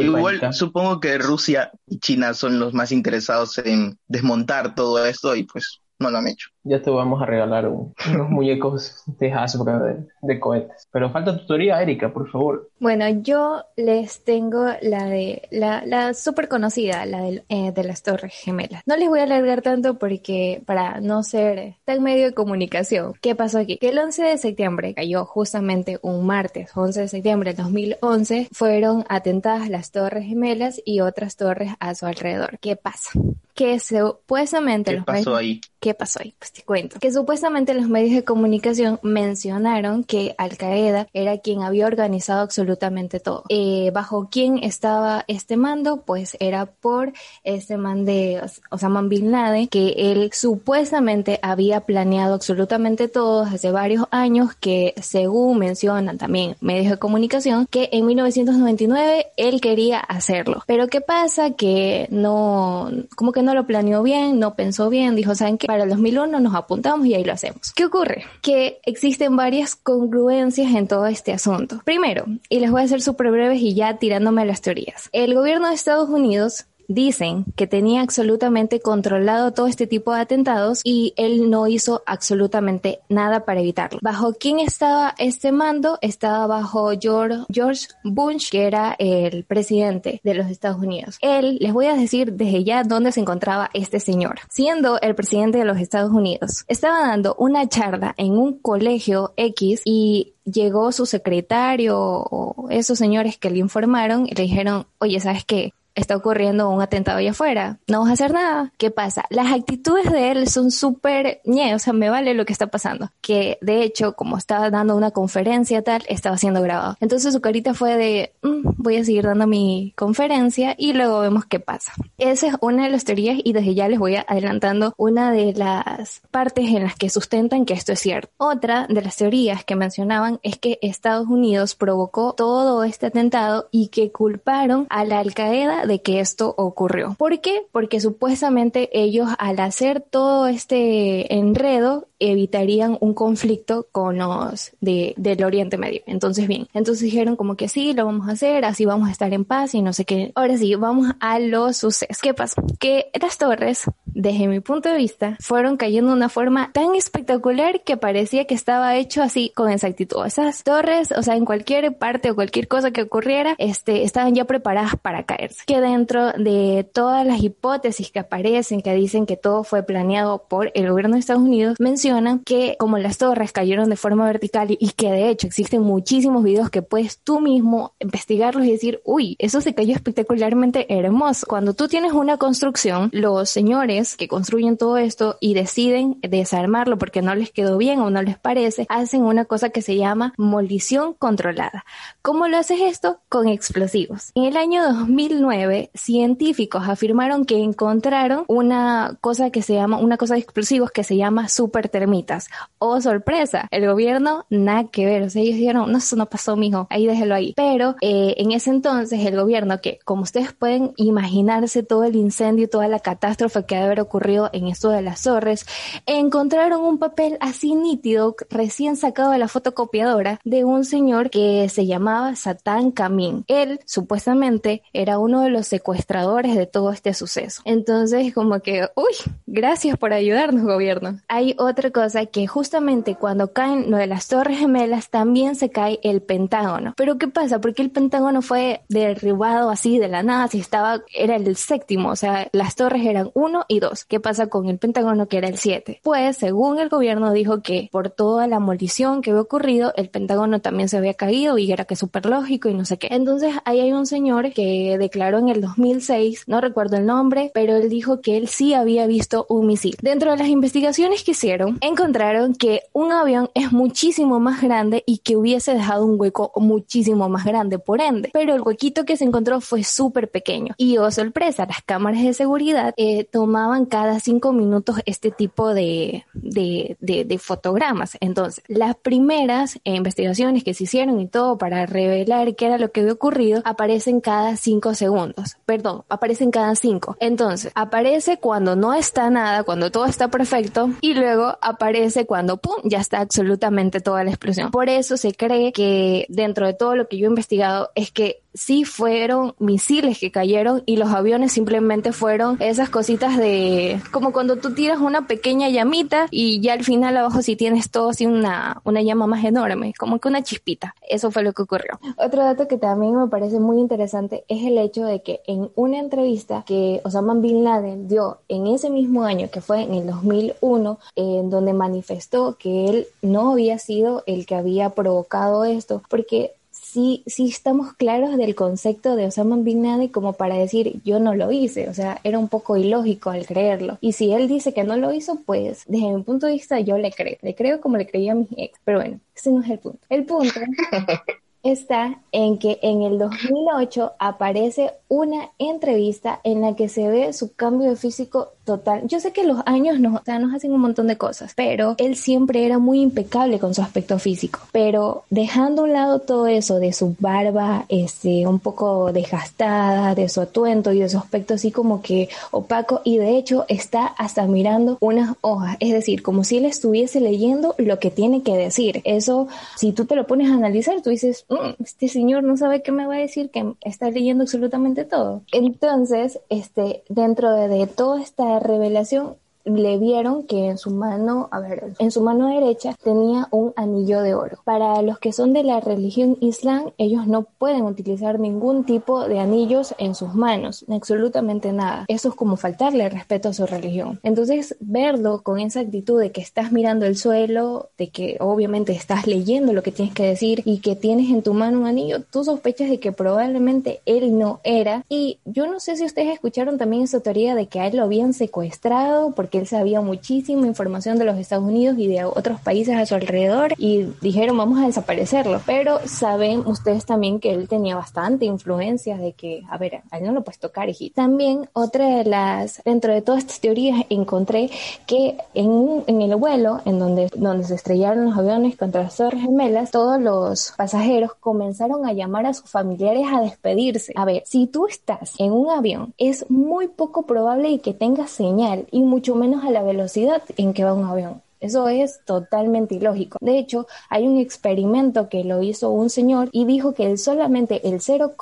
Igual 0.02 0.54
supongo 0.54 1.00
que 1.00 1.18
Rusia 1.18 1.72
y 1.88 2.00
China 2.00 2.34
son 2.34 2.60
los 2.60 2.74
más 2.74 2.92
interesados 2.92 3.58
en 3.60 3.98
desmontar 4.08 4.76
todo 4.76 5.06
esto 5.06 5.34
y 5.34 5.44
pues 5.44 5.80
no 5.98 6.10
lo 6.12 6.18
han 6.18 6.28
hecho. 6.28 6.50
Ya 6.66 6.82
te 6.82 6.90
vamos 6.90 7.22
a 7.22 7.26
regalar 7.26 7.68
un- 7.68 7.94
unos 8.14 8.30
muñecos 8.30 9.04
de 9.06 9.32
Hasbro 9.34 9.80
de, 9.80 10.06
de 10.22 10.40
cohetes. 10.40 10.88
Pero 10.92 11.10
falta 11.12 11.38
tu 11.38 11.46
teoría, 11.46 11.82
Erika, 11.82 12.14
por 12.14 12.30
favor. 12.32 12.70
Bueno, 12.80 13.08
yo 13.10 13.66
les 13.76 14.24
tengo 14.24 14.66
la 14.82 15.06
de 15.06 15.48
la, 15.52 15.86
la 15.86 16.14
súper 16.14 16.48
conocida, 16.48 17.06
la 17.06 17.22
del- 17.22 17.44
eh, 17.50 17.72
de 17.74 17.84
las 17.84 18.02
Torres 18.04 18.34
Gemelas. 18.34 18.82
No 18.86 18.96
les 18.96 19.10
voy 19.10 19.20
a 19.20 19.24
alargar 19.24 19.62
tanto 19.62 19.98
porque 20.00 20.62
para 20.66 21.02
no 21.02 21.24
ser 21.24 21.76
tan 21.86 22.02
medio 22.02 22.26
de 22.28 22.34
comunicación. 22.34 23.14
¿Qué 23.22 23.36
pasó 23.36 23.60
aquí? 23.60 23.78
Que 23.78 23.90
el 23.90 24.00
11 24.00 24.24
de 24.24 24.38
septiembre 24.38 24.94
cayó 24.94 25.26
justamente 25.26 26.00
un 26.02 26.26
martes, 26.26 26.72
11 26.76 27.02
de 27.02 27.08
septiembre 27.10 27.54
de 27.54 27.62
2011, 27.64 28.48
fueron 28.54 29.04
atentadas 29.10 29.70
las 29.70 29.92
Torres 29.92 30.26
Gemelas 30.26 30.82
y 30.86 31.02
otras 31.02 31.36
torres 31.36 31.74
a 31.80 31.94
su 31.96 32.06
alrededor. 32.06 32.58
¿Qué 32.60 32.76
pasa? 32.78 33.12
Que 33.54 33.80
supuestamente 33.80 34.92
¿Qué 34.92 34.98
los 34.98 35.06
pasó 35.06 35.36
ahí? 35.36 35.62
¿Qué 35.80 35.94
pasó 35.94 36.20
ahí? 36.22 36.34
Pues 36.40 36.53
Que 37.00 37.12
supuestamente 37.12 37.74
los 37.74 37.90
medios 37.90 38.14
de 38.16 38.24
comunicación 38.24 39.00
mencionaron 39.02 40.04
que 40.04 40.36
Al 40.38 40.58
Qaeda 40.58 41.08
era 41.14 41.38
quien 41.40 41.64
había 41.64 41.88
organizado 41.88 42.42
absolutamente 42.42 43.20
todo. 43.20 43.44
Eh, 43.50 43.92
¿Bajo 43.94 44.30
quién 44.32 44.60
estaba 44.64 45.26
este 45.28 45.58
mando? 45.58 46.02
Pues 46.06 46.38
era 46.40 46.66
por 46.68 47.12
este 47.44 47.78
man 47.78 48.06
de 48.06 48.40
Os- 48.44 48.62
Osama 48.70 49.02
Bin 49.02 49.32
Laden, 49.32 49.68
que 49.68 49.90
él 49.98 50.30
supuestamente 50.34 51.40
había 51.42 51.82
planeado 51.82 52.36
absolutamente 52.36 53.08
todo 53.08 53.42
hace 53.44 53.72
varios 53.72 54.06
años, 54.12 54.54
que 54.56 54.94
según 55.02 55.58
mencionan 55.60 56.18
también 56.18 56.56
medios 56.62 56.90
de 56.92 56.98
comunicación, 56.98 57.68
que 57.70 57.90
en 57.92 58.06
1999 58.06 59.28
él 59.38 59.60
quería 59.62 60.00
hacerlo. 60.00 60.64
Pero 60.68 60.88
¿qué 60.88 61.02
pasa? 61.02 61.52
Que 61.52 62.08
no, 62.12 62.90
como 63.16 63.32
que 63.32 63.42
no 63.42 63.54
lo 63.54 63.66
planeó 63.66 64.04
bien, 64.04 64.40
no 64.40 64.56
pensó 64.56 64.90
bien, 64.90 65.16
dijo, 65.16 65.36
¿saben 65.36 65.58
qué? 65.58 65.68
Para 65.68 65.84
el 65.84 65.90
2001 65.90 66.40
nos 66.44 66.56
apuntamos 66.56 67.08
y 67.08 67.16
ahí 67.16 67.24
lo 67.24 67.34
hacemos. 67.34 67.74
¿Qué 67.74 67.86
ocurre? 67.86 68.26
Que 68.42 68.80
existen 68.84 69.36
varias 69.36 69.76
congruencias 69.76 70.74
en 70.76 70.88
todo 70.88 71.08
este 71.08 71.34
asunto. 71.34 71.82
Primero, 71.86 72.26
y 72.50 72.60
les 72.60 72.72
voy 72.72 72.84
a 72.84 72.88
ser 72.88 73.02
súper 73.02 73.32
breves 73.32 73.62
y 73.62 73.74
ya 73.74 73.98
tirándome 73.98 74.44
a 74.44 74.46
las 74.46 74.62
teorías. 74.62 75.10
El 75.12 75.34
gobierno 75.34 75.70
de 75.70 75.76
Estados 75.76 76.10
Unidos 76.10 76.66
Dicen 76.88 77.46
que 77.56 77.68
tenía 77.68 78.02
absolutamente 78.02 78.80
controlado 78.80 79.54
todo 79.54 79.68
este 79.68 79.88
tipo 79.88 80.14
de 80.14 80.22
atentados 80.22 80.82
y 80.84 81.14
él 81.18 81.50
no 81.50 81.68
hizo 81.68 82.04
absolutamente 82.06 83.00
nada 83.10 83.46
para 83.46 83.62
evitarlo. 83.62 84.00
¿Bajo 84.02 84.34
quién 84.34 84.60
estaba 84.60 85.16
este 85.18 85.52
mando? 85.52 85.98
Estaba 86.02 86.48
bajo 86.48 86.92
George, 87.00 87.88
Bush, 88.04 88.50
que 88.50 88.68
era 88.68 88.96
el 89.00 89.44
presidente 89.46 90.22
de 90.24 90.34
los 90.34 90.48
Estados 90.48 90.82
Unidos. 90.82 91.18
Él, 91.22 91.58
les 91.60 91.74
voy 91.74 91.88
a 91.88 91.96
decir 91.96 92.34
desde 92.34 92.64
ya 92.64 92.84
dónde 92.84 93.12
se 93.12 93.22
encontraba 93.22 93.70
este 93.74 94.00
señor. 94.00 94.40
Siendo 94.50 95.00
el 95.02 95.16
presidente 95.16 95.58
de 95.58 95.66
los 95.66 95.80
Estados 95.80 96.12
Unidos, 96.12 96.66
estaba 96.68 97.08
dando 97.08 97.36
una 97.38 97.68
charla 97.68 98.14
en 98.18 98.34
un 98.34 98.60
colegio 98.60 99.34
X 99.38 99.82
y 99.86 100.34
llegó 100.46 100.92
su 100.92 101.06
secretario 101.06 101.98
o 101.98 102.70
esos 102.70 102.98
señores 102.98 103.38
que 103.38 103.50
le 103.50 103.60
informaron 103.60 104.28
y 104.28 104.32
le 104.32 104.44
dijeron, 104.44 104.88
oye, 105.00 105.20
¿sabes 105.20 105.46
qué? 105.46 105.74
Está 105.96 106.16
ocurriendo 106.16 106.70
un 106.70 106.82
atentado 106.82 107.18
allá 107.20 107.32
afuera. 107.32 107.78
No 107.88 108.02
vas 108.02 108.10
a 108.10 108.14
hacer 108.14 108.34
nada. 108.34 108.72
¿Qué 108.78 108.92
pasa? 108.92 109.26
Las 109.30 109.52
actitudes 109.52 110.12
de 110.12 110.32
él 110.32 110.48
son 110.48 110.72
súper, 110.72 111.42
o 111.46 111.80
sea, 111.80 111.94
me 111.94 112.10
vale 112.10 112.34
lo 112.34 112.46
que 112.46 112.54
está 112.54 112.68
pasando. 112.68 113.12
Que 113.22 113.58
de 113.62 113.84
hecho, 113.84 114.14
como 114.14 114.38
estaba 114.38 114.70
dando 114.70 114.96
una 114.96 115.12
conferencia 115.12 115.82
tal, 115.84 116.04
estaba 116.08 116.38
siendo 116.38 116.62
grabado. 116.62 116.98
Entonces 117.00 117.34
su 117.34 117.42
carita 117.42 117.74
fue 117.74 117.96
de, 117.96 118.34
"Mm, 118.42 118.70
voy 118.78 118.98
a 118.98 119.06
seguir 119.06 119.26
dando 119.26 119.48
mi 119.48 119.94
conferencia 119.96 120.76
y 120.78 120.94
luego 120.94 121.20
vemos 121.20 121.46
qué 121.46 121.60
pasa. 121.60 121.94
Esa 122.18 122.48
es 122.48 122.56
una 122.62 122.86
de 122.86 122.90
las 122.90 123.04
teorías 123.04 123.38
y 123.44 123.54
desde 123.54 123.76
ya 123.76 123.88
les 123.88 124.00
voy 124.00 124.16
adelantando 124.16 124.94
una 124.98 125.32
de 125.32 125.54
las 125.54 126.22
partes 126.32 126.70
en 126.70 126.84
las 126.84 126.96
que 126.96 127.10
sustentan 127.10 127.66
que 127.66 127.74
esto 127.74 127.92
es 127.92 128.00
cierto. 128.00 128.32
Otra 128.38 128.88
de 128.88 129.02
las 129.02 129.18
teorías 129.18 129.64
que 129.64 129.76
mencionaban 129.76 130.40
es 130.44 130.58
que 130.58 130.80
Estados 130.82 131.28
Unidos 131.28 131.76
provocó 131.76 132.34
todo 132.34 132.84
este 132.84 133.08
atentado 133.08 133.68
y 133.72 133.88
que 133.88 134.12
culparon 134.12 134.88
a 134.90 135.06
la 135.06 135.20
Al 135.20 135.34
Qaeda 135.34 135.83
de 135.86 136.02
que 136.02 136.20
esto 136.20 136.54
ocurrió. 136.58 137.16
¿Por 137.18 137.40
qué? 137.42 137.66
Porque 137.72 138.00
supuestamente 138.00 138.90
ellos 138.94 139.30
al 139.38 139.60
hacer 139.60 140.02
todo 140.02 140.48
este 140.48 141.34
enredo 141.34 142.08
evitarían 142.20 142.98
un 143.02 143.14
conflicto 143.14 143.88
con 143.92 144.18
los 144.18 144.72
de, 144.80 145.14
del 145.18 145.44
Oriente 145.44 145.78
Medio. 145.78 146.02
Entonces, 146.06 146.48
bien, 146.48 146.68
entonces 146.74 147.04
dijeron 147.04 147.36
como 147.36 147.56
que 147.56 147.68
sí, 147.68 147.94
lo 147.94 148.06
vamos 148.06 148.30
a 148.30 148.34
hacer, 148.34 148.64
así 148.66 148.86
vamos 148.86 149.10
a 149.10 149.12
estar 149.12 149.34
en 149.34 149.44
paz 149.46 149.76
y 149.76 149.82
no 149.82 149.94
sé 149.94 150.06
qué. 150.06 150.32
Ahora 150.36 150.58
sí, 150.58 150.74
vamos 150.76 151.14
a 151.20 151.40
los 151.40 151.78
sucesos. 151.78 152.20
¿Qué 152.22 152.34
pasa? 152.34 152.62
Que 152.80 153.10
las 153.20 153.38
torres, 153.38 153.84
desde 154.06 154.48
mi 154.48 154.62
punto 154.62 154.90
de 154.90 154.98
vista, 154.98 155.38
fueron 155.40 155.76
cayendo 155.76 156.12
de 156.12 156.18
una 156.18 156.30
forma 156.30 156.72
tan 156.72 156.96
espectacular 156.96 157.82
que 157.82 157.98
parecía 157.98 158.46
que 158.46 158.56
estaba 158.56 158.96
hecho 158.96 159.22
así 159.22 159.52
con 159.54 159.70
exactitud. 159.70 160.26
Esas 160.26 160.64
torres, 160.64 161.12
o 161.12 161.24
sea, 161.24 161.36
en 161.36 161.46
cualquier 161.46 161.98
parte 161.98 162.32
o 162.32 162.36
cualquier 162.36 162.68
cosa 162.68 162.92
que 162.92 163.02
ocurriera, 163.02 163.56
este, 163.58 164.04
estaban 164.04 164.34
ya 164.34 164.46
preparadas 164.46 164.96
para 165.02 165.24
caerse. 165.24 165.64
Que 165.74 165.82
dentro 165.82 166.34
de 166.34 166.88
todas 166.94 167.26
las 167.26 167.42
hipótesis 167.42 168.12
que 168.12 168.20
aparecen, 168.20 168.84
que 168.84 168.94
dicen 168.94 169.26
que 169.26 169.38
todo 169.38 169.64
fue 169.64 169.82
planeado 169.82 170.44
por 170.48 170.72
el 170.76 170.88
gobierno 170.88 171.16
de 171.16 171.22
Estados 171.22 171.42
Unidos, 171.42 171.78
mencionan 171.80 172.42
que 172.46 172.76
como 172.78 173.00
las 173.00 173.18
torres 173.18 173.52
cayeron 173.52 173.90
de 173.90 173.96
forma 173.96 174.28
vertical 174.28 174.70
y, 174.70 174.78
y 174.80 174.92
que 174.92 175.10
de 175.10 175.30
hecho 175.30 175.48
existen 175.48 175.82
muchísimos 175.82 176.44
videos 176.44 176.70
que 176.70 176.84
puedes 176.84 177.18
tú 177.18 177.40
mismo 177.40 177.96
investigarlos 178.00 178.66
y 178.66 178.72
decir, 178.72 179.02
uy, 179.04 179.36
eso 179.40 179.62
se 179.62 179.74
cayó 179.74 179.96
espectacularmente 179.96 180.94
hermoso. 180.94 181.48
Cuando 181.50 181.74
tú 181.74 181.88
tienes 181.88 182.14
una 182.14 182.38
construcción, 182.38 183.10
los 183.12 183.50
señores 183.50 184.16
que 184.16 184.28
construyen 184.28 184.78
todo 184.78 185.00
esto 185.00 185.38
y 185.40 185.56
deciden 185.56 186.20
desarmarlo 186.22 187.00
porque 187.00 187.24
no 187.24 187.34
les 187.34 187.50
quedó 187.50 187.80
bien 187.80 188.00
o 188.00 188.12
no 188.12 188.22
les 188.22 188.38
parece, 188.38 188.86
hacen 188.90 189.24
una 189.24 189.46
cosa 189.46 189.72
que 189.72 189.82
se 189.82 189.96
llama 189.96 190.36
molición 190.38 191.16
controlada. 191.16 191.84
¿Cómo 192.22 192.48
lo 192.48 192.58
haces 192.58 192.80
esto? 192.80 193.22
Con 193.28 193.48
explosivos. 193.48 194.30
En 194.36 194.44
el 194.44 194.56
año 194.56 194.84
2009, 194.84 195.63
científicos 195.94 196.88
afirmaron 196.88 197.46
que 197.46 197.62
encontraron 197.62 198.46
una 198.48 199.18
cosa 199.22 199.50
que 199.50 199.62
se 199.62 199.74
llama, 199.74 199.98
una 199.98 200.18
cosa 200.18 200.36
de 200.36 200.42
explosivos 200.42 200.92
que 200.92 201.04
se 201.04 201.18
llama 201.18 201.50
supertermitas. 201.50 202.50
Oh, 202.80 203.02
sorpresa, 203.02 203.68
el 203.72 203.88
gobierno 203.88 204.46
nada 204.50 204.86
que 204.86 205.06
ver. 205.06 205.24
O 205.24 205.30
sea, 205.30 205.42
ellos 205.42 205.56
dijeron, 205.56 205.92
no, 205.92 205.98
eso 205.98 206.16
no 206.16 206.28
pasó, 206.28 206.56
mijo, 206.56 206.88
ahí 206.90 207.08
déjelo 207.08 207.36
ahí. 207.36 207.54
Pero 207.56 207.96
eh, 208.02 208.36
en 208.38 208.52
ese 208.52 208.70
entonces 208.70 209.26
el 209.26 209.36
gobierno, 209.36 209.80
que 209.82 210.00
como 210.06 210.24
ustedes 210.24 210.54
pueden 210.54 210.94
imaginarse 210.98 211.84
todo 211.84 212.04
el 212.04 212.16
incendio, 212.16 212.70
toda 212.70 212.88
la 212.88 213.00
catástrofe 213.00 213.66
que 213.66 213.76
ha 213.76 213.80
de 213.80 213.86
haber 213.86 214.02
ocurrido 214.02 214.50
en 214.54 214.68
esto 214.68 214.90
de 214.90 215.02
las 215.02 215.24
torres, 215.24 215.66
encontraron 216.06 216.82
un 216.82 216.98
papel 216.98 217.38
así 217.40 217.76
nítido, 217.76 218.36
recién 218.50 218.96
sacado 218.96 219.32
de 219.32 219.38
la 219.38 219.48
fotocopiadora, 219.48 220.40
de 220.44 220.64
un 220.64 220.86
señor 220.86 221.30
que 221.30 221.70
se 221.70 221.86
llamaba 221.86 222.36
Satán 222.36 222.92
Kamín. 222.92 223.46
Él 223.48 223.80
supuestamente 223.86 224.84
era 224.94 225.20
uno 225.20 225.42
de 225.42 225.50
los 225.54 225.68
secuestradores 225.68 226.56
de 226.56 226.66
todo 226.66 226.92
este 226.92 227.14
suceso. 227.14 227.62
Entonces, 227.66 228.34
como 228.34 228.60
que, 228.60 228.90
uy, 228.96 229.14
gracias 229.46 229.98
por 229.98 230.14
ayudarnos, 230.14 230.64
gobierno. 230.64 231.20
Hay 231.28 231.56
otra 231.58 231.92
cosa 231.92 232.26
que 232.26 232.48
justamente 232.48 233.16
cuando 233.16 233.54
caen 233.54 233.90
lo 233.90 233.98
de 233.98 234.08
las 234.08 234.28
torres 234.28 234.60
gemelas, 234.60 235.10
también 235.10 235.56
se 235.56 235.70
cae 235.70 236.00
el 236.04 236.22
Pentágono. 236.22 236.94
Pero 236.98 237.18
¿qué 237.18 237.28
pasa? 237.28 237.62
Porque 237.62 237.82
el 237.82 237.92
Pentágono 237.92 238.42
fue 238.42 238.82
derribado 238.90 239.70
así 239.70 240.00
de 240.00 240.08
la 240.08 240.24
nada, 240.24 240.48
si 240.48 240.60
estaba, 240.60 241.04
era 241.14 241.36
el 241.36 241.56
séptimo, 241.56 242.10
o 242.10 242.16
sea, 242.16 242.50
las 242.52 242.76
torres 242.76 243.06
eran 243.06 243.32
uno 243.34 243.66
y 243.68 243.80
dos. 243.80 244.06
¿Qué 244.06 244.20
pasa 244.20 244.48
con 244.48 244.68
el 244.68 244.78
Pentágono 244.78 245.28
que 245.28 245.38
era 245.38 245.48
el 245.48 245.58
siete? 245.58 246.00
Pues, 246.04 246.38
según 246.38 246.80
el 246.80 246.90
gobierno 246.90 247.32
dijo 247.32 247.62
que 247.62 247.90
por 247.92 248.10
toda 248.10 248.48
la 248.48 248.60
molición 248.60 249.22
que 249.22 249.32
había 249.32 249.42
ocurrido, 249.42 249.94
el 249.96 250.10
Pentágono 250.10 250.62
también 250.62 250.90
se 250.90 250.98
había 250.98 251.14
caído 251.14 251.58
y 251.58 251.72
era 251.72 251.86
que 251.86 251.96
súper 251.96 252.26
lógico 252.26 252.70
y 252.70 252.74
no 252.74 252.86
sé 252.86 252.98
qué. 252.98 253.08
Entonces, 253.12 253.54
ahí 253.66 253.80
hay 253.80 253.92
un 253.92 254.06
señor 254.06 254.54
que 254.54 254.98
declaró 254.98 255.40
en 255.44 255.50
el 255.50 255.62
2006, 255.62 256.44
no 256.48 256.62
recuerdo 256.62 256.98
el 256.98 257.06
nombre, 257.06 257.52
pero 257.54 257.76
él 257.76 257.90
dijo 257.90 258.22
que 258.22 258.38
él 258.38 258.48
sí 258.48 258.74
había 258.74 259.08
visto 259.08 259.46
un 259.50 259.68
misil. 259.68 259.96
Dentro 260.02 260.32
de 260.32 260.38
las 260.38 260.48
investigaciones 260.48 261.24
que 261.24 261.32
hicieron, 261.32 261.78
encontraron 261.82 262.56
que 262.56 262.82
un 262.94 263.12
avión 263.12 263.50
es 263.54 263.72
muchísimo 263.72 264.40
más 264.40 264.62
grande 264.62 265.04
y 265.06 265.20
que 265.20 265.36
hubiese 265.36 265.74
dejado 265.74 266.06
un 266.06 266.20
hueco 266.20 266.52
muchísimo 266.56 267.30
más 267.30 267.46
grande, 267.46 267.80
por 267.80 268.02
ende. 268.02 268.30
Pero 268.34 268.56
el 268.56 268.62
huequito 268.62 269.06
que 269.06 269.18
se 269.18 269.26
encontró 269.26 269.62
fue 269.62 269.84
súper 269.84 270.30
pequeño. 270.30 270.74
Y 270.78 270.98
oh 270.98 271.12
sorpresa, 271.12 271.66
las 271.66 271.82
cámaras 271.82 272.24
de 272.24 272.34
seguridad 272.34 272.94
eh, 272.98 273.26
tomaban 273.26 273.86
cada 273.86 274.20
cinco 274.20 274.54
minutos 274.54 274.98
este 275.06 275.32
tipo 275.32 275.74
de, 275.74 276.26
de, 276.34 276.98
de, 277.00 277.26
de 277.26 277.38
fotogramas. 277.38 278.18
Entonces, 278.20 278.64
las 278.68 278.96
primeras 278.96 279.78
eh, 279.84 279.96
investigaciones 279.96 280.64
que 280.64 280.74
se 280.74 280.86
hicieron 280.86 281.20
y 281.20 281.28
todo 281.28 281.58
para 281.58 281.86
revelar 281.86 282.56
qué 282.56 282.66
era 282.66 282.78
lo 282.78 282.92
que 282.92 283.02
había 283.02 283.14
ocurrido 283.14 283.62
aparecen 283.66 284.22
cada 284.22 284.56
cinco 284.56 284.94
segundos. 284.94 285.23
Perdón, 285.66 286.04
aparecen 286.10 286.52
cada 286.52 286.76
cinco. 286.76 287.16
Entonces, 287.20 287.72
aparece 287.76 288.38
cuando 288.40 288.76
no 288.76 288.94
está 288.94 289.30
nada, 289.30 289.64
cuando 289.64 289.92
todo 289.92 290.06
está 290.06 290.28
perfecto 290.28 290.90
y 291.02 291.14
luego 291.14 291.58
aparece 291.62 292.26
cuando, 292.26 292.58
¡pum!, 292.58 292.76
ya 292.84 293.00
está 293.00 293.20
absolutamente 293.20 294.02
toda 294.02 294.24
la 294.24 294.32
explosión. 294.32 294.72
Por 294.72 294.90
eso 294.90 295.18
se 295.18 295.34
cree 295.34 295.72
que 295.72 296.26
dentro 296.30 296.68
de 296.68 296.74
todo 296.74 296.96
lo 296.96 297.08
que 297.08 297.18
yo 297.18 297.26
he 297.26 297.30
investigado 297.30 297.92
es 297.96 298.12
que 298.12 298.43
sí 298.54 298.86
fueron 298.86 299.56
misiles 299.60 300.20
que 300.20 300.32
cayeron 300.32 300.84
y 300.86 300.98
los 300.98 301.10
aviones 301.10 301.52
simplemente 301.52 302.12
fueron 302.12 302.58
esas 302.62 302.90
cositas 302.90 303.38
de 303.38 304.02
como 304.12 304.32
cuando 304.32 304.58
tú 304.58 304.74
tiras 304.74 305.00
una 305.00 305.28
pequeña 305.28 305.70
llamita 305.70 306.28
y 306.32 306.62
ya 306.62 306.74
al 306.74 306.84
final 306.84 307.18
abajo 307.18 307.42
sí 307.42 307.56
tienes 307.56 307.90
todo 307.90 308.10
así 308.10 308.26
una, 308.26 308.82
una 308.84 309.02
llama 309.02 309.28
más 309.28 309.44
enorme, 309.44 309.94
como 309.98 310.20
que 310.20 310.28
una 310.28 310.44
chispita. 310.44 310.96
Eso 311.08 311.32
fue 311.32 311.44
lo 311.44 311.54
que 311.54 311.64
ocurrió. 311.64 312.00
Otro 312.18 312.44
dato 312.44 312.68
que 312.68 312.78
también 312.78 313.16
me 313.16 313.28
parece 313.28 313.60
muy 313.60 313.80
interesante 313.80 314.44
es 314.48 314.64
el 314.66 314.78
hecho 314.78 315.06
de 315.06 315.22
que 315.22 315.42
en 315.48 315.70
una 315.76 316.00
entrevista 316.00 316.64
que 316.66 317.02
Osama 317.04 317.34
Bin 317.36 317.64
Laden 317.64 318.08
dio 318.08 318.40
en 318.48 318.68
ese 318.68 318.90
mismo 318.90 319.24
año, 319.24 319.50
que 319.52 319.62
fue 319.62 319.82
en 319.82 319.94
el 319.94 320.08
2001, 320.08 321.00
en 321.16 321.50
donde 321.50 321.74
manifestó 321.74 322.58
que 322.58 322.86
él 322.86 323.08
no 323.22 323.52
había 323.54 323.80
sido 323.80 324.24
el 324.26 324.46
que 324.46 324.56
había 324.56 324.92
provocado 324.92 325.66
esto, 325.66 326.02
porque 326.10 326.54
sí, 326.94 327.24
sí 327.26 327.50
estamos 327.50 327.94
claros 327.94 328.38
del 328.38 328.56
concepto 328.56 329.16
de 329.16 329.26
Osama 329.26 329.58
Bin 329.58 329.84
Laden 329.84 330.10
como 330.10 330.34
para 330.34 330.56
decir 330.56 331.02
yo 331.04 331.20
no 331.20 331.34
lo 331.34 331.52
hice, 331.52 331.90
o 331.90 331.94
sea, 331.94 332.20
era 332.24 332.38
un 332.38 332.50
poco 332.50 332.78
ilógico 332.78 333.32
al 333.32 333.46
creerlo. 333.46 333.98
Y 334.00 334.14
si 334.14 334.32
él 334.32 334.48
dice 334.48 334.74
que 334.74 334.84
no 334.84 334.96
lo 334.98 335.12
hizo, 335.12 335.40
pues 335.46 335.84
desde 335.88 336.14
mi 336.14 336.22
punto 336.22 336.46
de 336.48 336.54
vista 336.54 336.80
yo 336.80 336.98
le 336.98 337.12
creo, 337.12 337.38
le 337.42 337.56
creo 337.56 337.82
como 337.82 337.98
le 337.98 338.06
creía 338.06 338.34
a 338.34 338.36
mi 338.36 338.48
ex, 338.58 338.80
pero 338.84 339.00
bueno, 339.00 339.20
ese 339.36 339.52
no 339.52 339.62
es 339.62 339.70
el 339.70 339.80
punto. 339.80 340.00
El 340.10 340.26
punto 340.26 340.54
está 341.64 342.22
en 342.32 342.60
que 342.60 342.78
en 342.82 343.02
el 343.02 343.18
2008 343.18 344.14
aparece 344.20 344.92
una 345.08 345.50
entrevista 345.58 346.42
en 346.44 346.62
la 346.62 346.76
que 346.76 346.90
se 346.90 347.08
ve 347.08 347.34
su 347.34 347.56
cambio 347.56 347.90
de 347.90 347.96
físico 347.96 348.52
total. 348.66 349.08
Yo 349.08 349.20
sé 349.20 349.32
que 349.32 349.44
los 349.44 349.60
años 349.66 350.00
nos, 350.00 350.22
o 350.22 350.24
sea, 350.24 350.40
nos 350.40 350.54
hacen 350.54 350.72
un 350.72 350.82
montón 350.82 351.08
de 351.08 351.18
cosas, 351.18 351.54
pero 351.56 351.96
él 351.98 352.16
siempre 352.16 352.66
era 352.66 352.80
muy 352.80 353.02
impecable 353.02 353.60
con 353.60 353.74
su 353.74 353.82
aspecto 353.82 354.20
físico. 354.20 354.60
Pero 354.72 355.24
dejando 355.30 355.82
a 355.82 355.86
un 355.86 355.94
lado 355.94 356.20
todo 356.20 356.48
eso 356.48 356.80
de 356.80 356.94
su 356.94 357.16
barba, 357.20 357.86
este, 357.90 358.48
un 358.48 358.60
poco 358.60 359.12
desgastada, 359.12 360.16
de 360.16 360.30
su 360.30 360.42
atuendo 360.42 360.94
y 360.94 361.00
de 361.00 361.10
su 361.10 361.18
aspecto 361.18 361.54
así 361.56 361.72
como 361.72 362.02
que 362.02 362.30
opaco, 362.52 363.02
y 363.04 363.18
de 363.18 363.38
hecho 363.38 363.66
está 363.68 364.06
hasta 364.06 364.46
mirando 364.48 364.98
unas 365.00 365.36
hojas, 365.42 365.78
es 365.80 365.92
decir, 365.92 366.24
como 366.24 366.44
si 366.44 366.58
él 366.58 366.66
estuviese 366.66 367.20
leyendo 367.20 367.76
lo 367.78 368.00
que 368.00 368.12
tiene 368.12 368.44
que 368.44 368.56
decir. 368.56 369.02
Eso, 369.04 369.48
si 369.76 369.92
tú 369.92 370.06
te 370.06 370.16
lo 370.16 370.28
pones 370.28 370.50
a 370.50 370.56
analizar, 370.56 371.02
tú 371.02 371.10
dices, 371.10 371.46
"Mm, 371.50 371.84
este 371.84 372.08
señor 372.08 372.44
no 372.44 372.58
sabe 372.58 372.82
qué 372.82 372.92
me 372.92 373.06
va 373.06 373.16
a 373.16 373.20
decir, 373.20 373.50
que 373.50 373.74
está 373.82 374.10
leyendo 374.10 374.44
absolutamente 374.44 375.06
todo. 375.06 375.42
Entonces, 375.52 376.40
este, 376.50 377.04
dentro 377.10 377.54
de, 377.54 377.68
de 377.68 377.88
toda 377.88 378.22
esta 378.22 378.53
revelación 378.60 379.38
le 379.66 379.98
vieron 379.98 380.44
que 380.44 380.68
en 380.68 380.78
su 380.78 380.92
mano, 380.92 381.48
a 381.52 381.60
ver, 381.60 381.94
en 382.00 382.12
su 382.12 382.22
mano 382.22 382.48
derecha 382.48 382.96
tenía 383.04 383.48
un 383.52 383.74
anillo 383.76 384.22
de 384.22 384.34
oro. 384.34 384.58
Para 384.64 385.02
los 385.02 385.20
que 385.20 385.32
son 385.32 385.54
de 385.54 385.64
la 385.64 385.80
religión 385.80 386.38
islam, 386.42 386.92
ellos 386.98 387.28
no 387.28 387.44
pueden 387.44 387.84
utilizar 387.84 388.40
ningún 388.40 388.84
tipo 388.84 389.28
de 389.28 389.40
anillos 389.40 389.96
en 389.98 390.16
sus 390.16 390.34
manos, 390.34 390.86
absolutamente 390.90 391.72
nada. 391.72 392.06
Eso 392.08 392.30
es 392.30 392.36
como 392.36 392.58
faltarle 392.58 393.10
respeto 393.10 393.50
a 393.50 393.54
su 393.54 393.66
religión. 393.66 394.20
Entonces, 394.24 394.76
verlo 394.80 395.42
con 395.44 395.60
esa 395.60 395.82
actitud 395.82 396.20
de 396.20 396.32
que 396.32 396.42
estás 396.42 396.72
mirando 396.72 397.06
el 397.06 397.18
suelo, 397.18 397.90
de 397.98 398.10
que 398.10 398.38
obviamente 398.40 398.94
estás 398.94 399.28
leyendo 399.28 399.74
lo 399.74 399.84
que 399.84 399.92
tienes 399.92 400.14
que 400.14 400.24
decir 400.24 400.62
y 400.66 400.80
que 400.80 400.96
tienes 400.96 401.30
en 401.30 401.42
tu 401.42 401.54
mano 401.54 401.80
un 401.80 401.88
anillo, 401.88 402.22
tú 402.22 402.44
sospechas 402.44 402.90
de 402.90 403.00
que 403.00 403.12
probablemente 403.12 404.02
él 404.06 404.38
no 404.38 404.60
era. 404.64 405.06
Y 405.10 405.40
yo 405.46 405.68
no 405.68 405.80
sé 405.80 405.96
si 405.96 406.06
ustedes 406.06 406.34
escucharon 406.34 406.78
también 406.78 407.04
esa 407.04 407.20
teoría 407.20 407.56
de 407.56 407.68
que 407.68 407.80
a 407.80 407.88
él 407.88 407.98
lo 407.98 408.04
habían 408.04 408.34
secuestrado 408.34 409.32
porque 409.32 409.53
porque 409.54 409.60
él 409.60 409.68
sabía 409.68 410.02
muchísima 410.02 410.66
información 410.66 411.20
de 411.20 411.26
los 411.26 411.38
Estados 411.38 411.64
Unidos 411.64 411.96
y 412.00 412.08
de 412.08 412.24
otros 412.26 412.60
países 412.60 412.96
a 412.96 413.06
su 413.06 413.14
alrededor 413.14 413.76
y 413.78 414.08
dijeron 414.20 414.58
vamos 414.58 414.82
a 414.82 414.88
desaparecerlo. 414.88 415.62
Pero 415.64 416.00
saben 416.06 416.62
ustedes 416.66 417.06
también 417.06 417.40
que 417.40 417.52
él 417.52 417.68
tenía 417.68 417.96
bastante 417.96 418.46
influencia 418.46 419.16
de 419.16 419.34
que, 419.34 419.62
a 419.70 419.78
ver, 419.78 420.02
a 420.10 420.18
él 420.18 420.26
no 420.26 420.32
lo 420.32 420.44
puedes 420.44 420.58
tocar, 420.58 420.90
y 420.90 421.12
También 421.12 421.70
otra 421.74 422.18
de 422.18 422.26
las, 422.26 422.82
dentro 422.84 423.14
de 423.14 423.22
todas 423.22 423.42
estas 423.42 423.60
teorías 423.60 424.04
encontré 424.10 424.72
que 425.06 425.38
en, 425.54 426.04
en 426.08 426.22
el 426.24 426.36
vuelo, 426.36 426.82
en 426.86 426.98
donde, 426.98 427.30
donde 427.36 427.66
se 427.66 427.76
estrellaron 427.76 428.26
los 428.26 428.38
aviones 428.38 428.76
contra 428.76 429.04
las 429.04 429.16
Torres 429.16 429.44
Gemelas, 429.44 429.92
todos 429.92 430.20
los 430.20 430.74
pasajeros 430.76 431.36
comenzaron 431.36 432.08
a 432.08 432.14
llamar 432.14 432.48
a 432.48 432.56
sus 432.56 432.72
familiares 432.72 433.28
a 433.32 433.42
despedirse. 433.42 434.14
A 434.16 434.26
ver, 434.26 434.42
si 434.48 434.66
tú 434.66 434.88
estás 434.88 435.36
en 435.38 435.52
un 435.52 435.70
avión, 435.70 436.16
es 436.18 436.50
muy 436.50 436.88
poco 436.88 437.28
probable 437.28 437.80
que 437.82 437.94
tengas 437.94 438.32
señal 438.32 438.88
y 438.90 439.04
mucho 439.04 439.36
menos 439.36 439.43
a 439.52 439.72
la 439.72 439.84
velocidad 439.84 440.42
en 440.58 440.74
que 440.74 440.86
va 440.86 440.94
un 440.94 441.06
avión. 441.06 441.42
Eso 441.64 441.88
es 441.88 442.20
totalmente 442.26 442.96
ilógico. 442.96 443.38
De 443.40 443.58
hecho, 443.58 443.88
hay 444.10 444.28
un 444.28 444.38
experimento 444.38 445.30
que 445.30 445.46
lo 445.46 445.64
hizo 445.64 445.92
un 445.92 446.10
señor 446.10 446.50
y 446.52 446.66
dijo 446.66 446.94
que 446.94 447.16
solamente 447.16 447.88
el 447.88 448.02
0, 448.02 448.34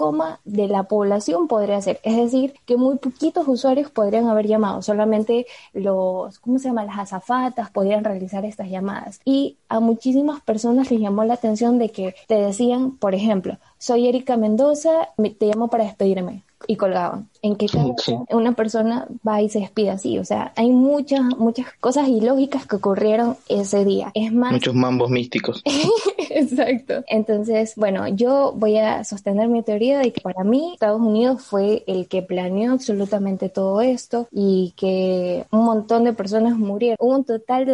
de 0.43 0.67
la 0.67 0.83
población 0.83 1.47
podría 1.47 1.79
ser. 1.81 1.99
Es 2.01 2.17
decir, 2.17 2.55
que 2.65 2.77
muy 2.77 2.97
poquitos 2.97 3.47
usuarios 3.47 3.91
podrían 3.91 4.27
haber 4.27 4.47
llamado. 4.47 4.81
Solamente 4.81 5.45
los, 5.73 6.39
¿cómo 6.39 6.57
se 6.57 6.69
llama? 6.69 6.83
Las 6.83 6.97
azafatas 6.97 7.69
podrían 7.69 8.03
realizar 8.03 8.43
estas 8.43 8.71
llamadas. 8.71 9.19
Y 9.23 9.57
a 9.69 9.79
muchísimas 9.79 10.41
personas 10.41 10.89
les 10.89 10.99
llamó 10.99 11.23
la 11.23 11.35
atención 11.35 11.77
de 11.77 11.89
que 11.89 12.15
te 12.27 12.35
decían, 12.35 12.97
por 12.97 13.13
ejemplo, 13.13 13.59
soy 13.77 14.07
Erika 14.07 14.35
Mendoza, 14.35 15.09
te 15.37 15.45
llamo 15.45 15.67
para 15.67 15.83
despedirme 15.83 16.43
y 16.67 16.75
colgaban. 16.75 17.27
En 17.41 17.55
que 17.55 17.67
una 18.29 18.53
persona 18.53 19.07
va 19.27 19.41
y 19.41 19.49
se 19.49 19.59
despide 19.59 19.89
así. 19.89 20.19
O 20.19 20.25
sea, 20.25 20.53
hay 20.55 20.69
muchas, 20.71 21.21
muchas 21.37 21.67
cosas 21.79 22.07
ilógicas 22.07 22.67
que 22.67 22.75
ocurrieron 22.75 23.35
ese 23.49 23.83
día. 23.83 24.11
Es 24.13 24.31
más. 24.31 24.51
Muchos 24.51 24.75
mambos 24.75 25.09
místicos. 25.09 25.61
Exacto. 26.29 27.03
Entonces, 27.07 27.73
bueno, 27.75 28.07
yo 28.07 28.53
voy 28.55 28.77
a 28.77 29.03
sostener 29.03 29.47
mi 29.47 29.63
teoría 29.63 29.99
de 29.99 30.13
que 30.13 30.21
para 30.21 30.43
mí 30.43 30.71
Estados 30.73 31.01
Unidos 31.01 31.41
fue 31.43 31.83
el 31.87 32.07
que 32.07 32.21
planeó 32.21 32.73
absolutamente 32.73 33.49
todo 33.49 33.81
esto 33.81 34.27
y 34.31 34.73
que 34.75 35.45
un 35.51 35.65
montón 35.65 36.03
de 36.03 36.13
personas 36.13 36.57
murieron. 36.57 36.97
Hubo 36.99 37.15
un 37.15 37.23
total 37.23 37.65
de 37.65 37.73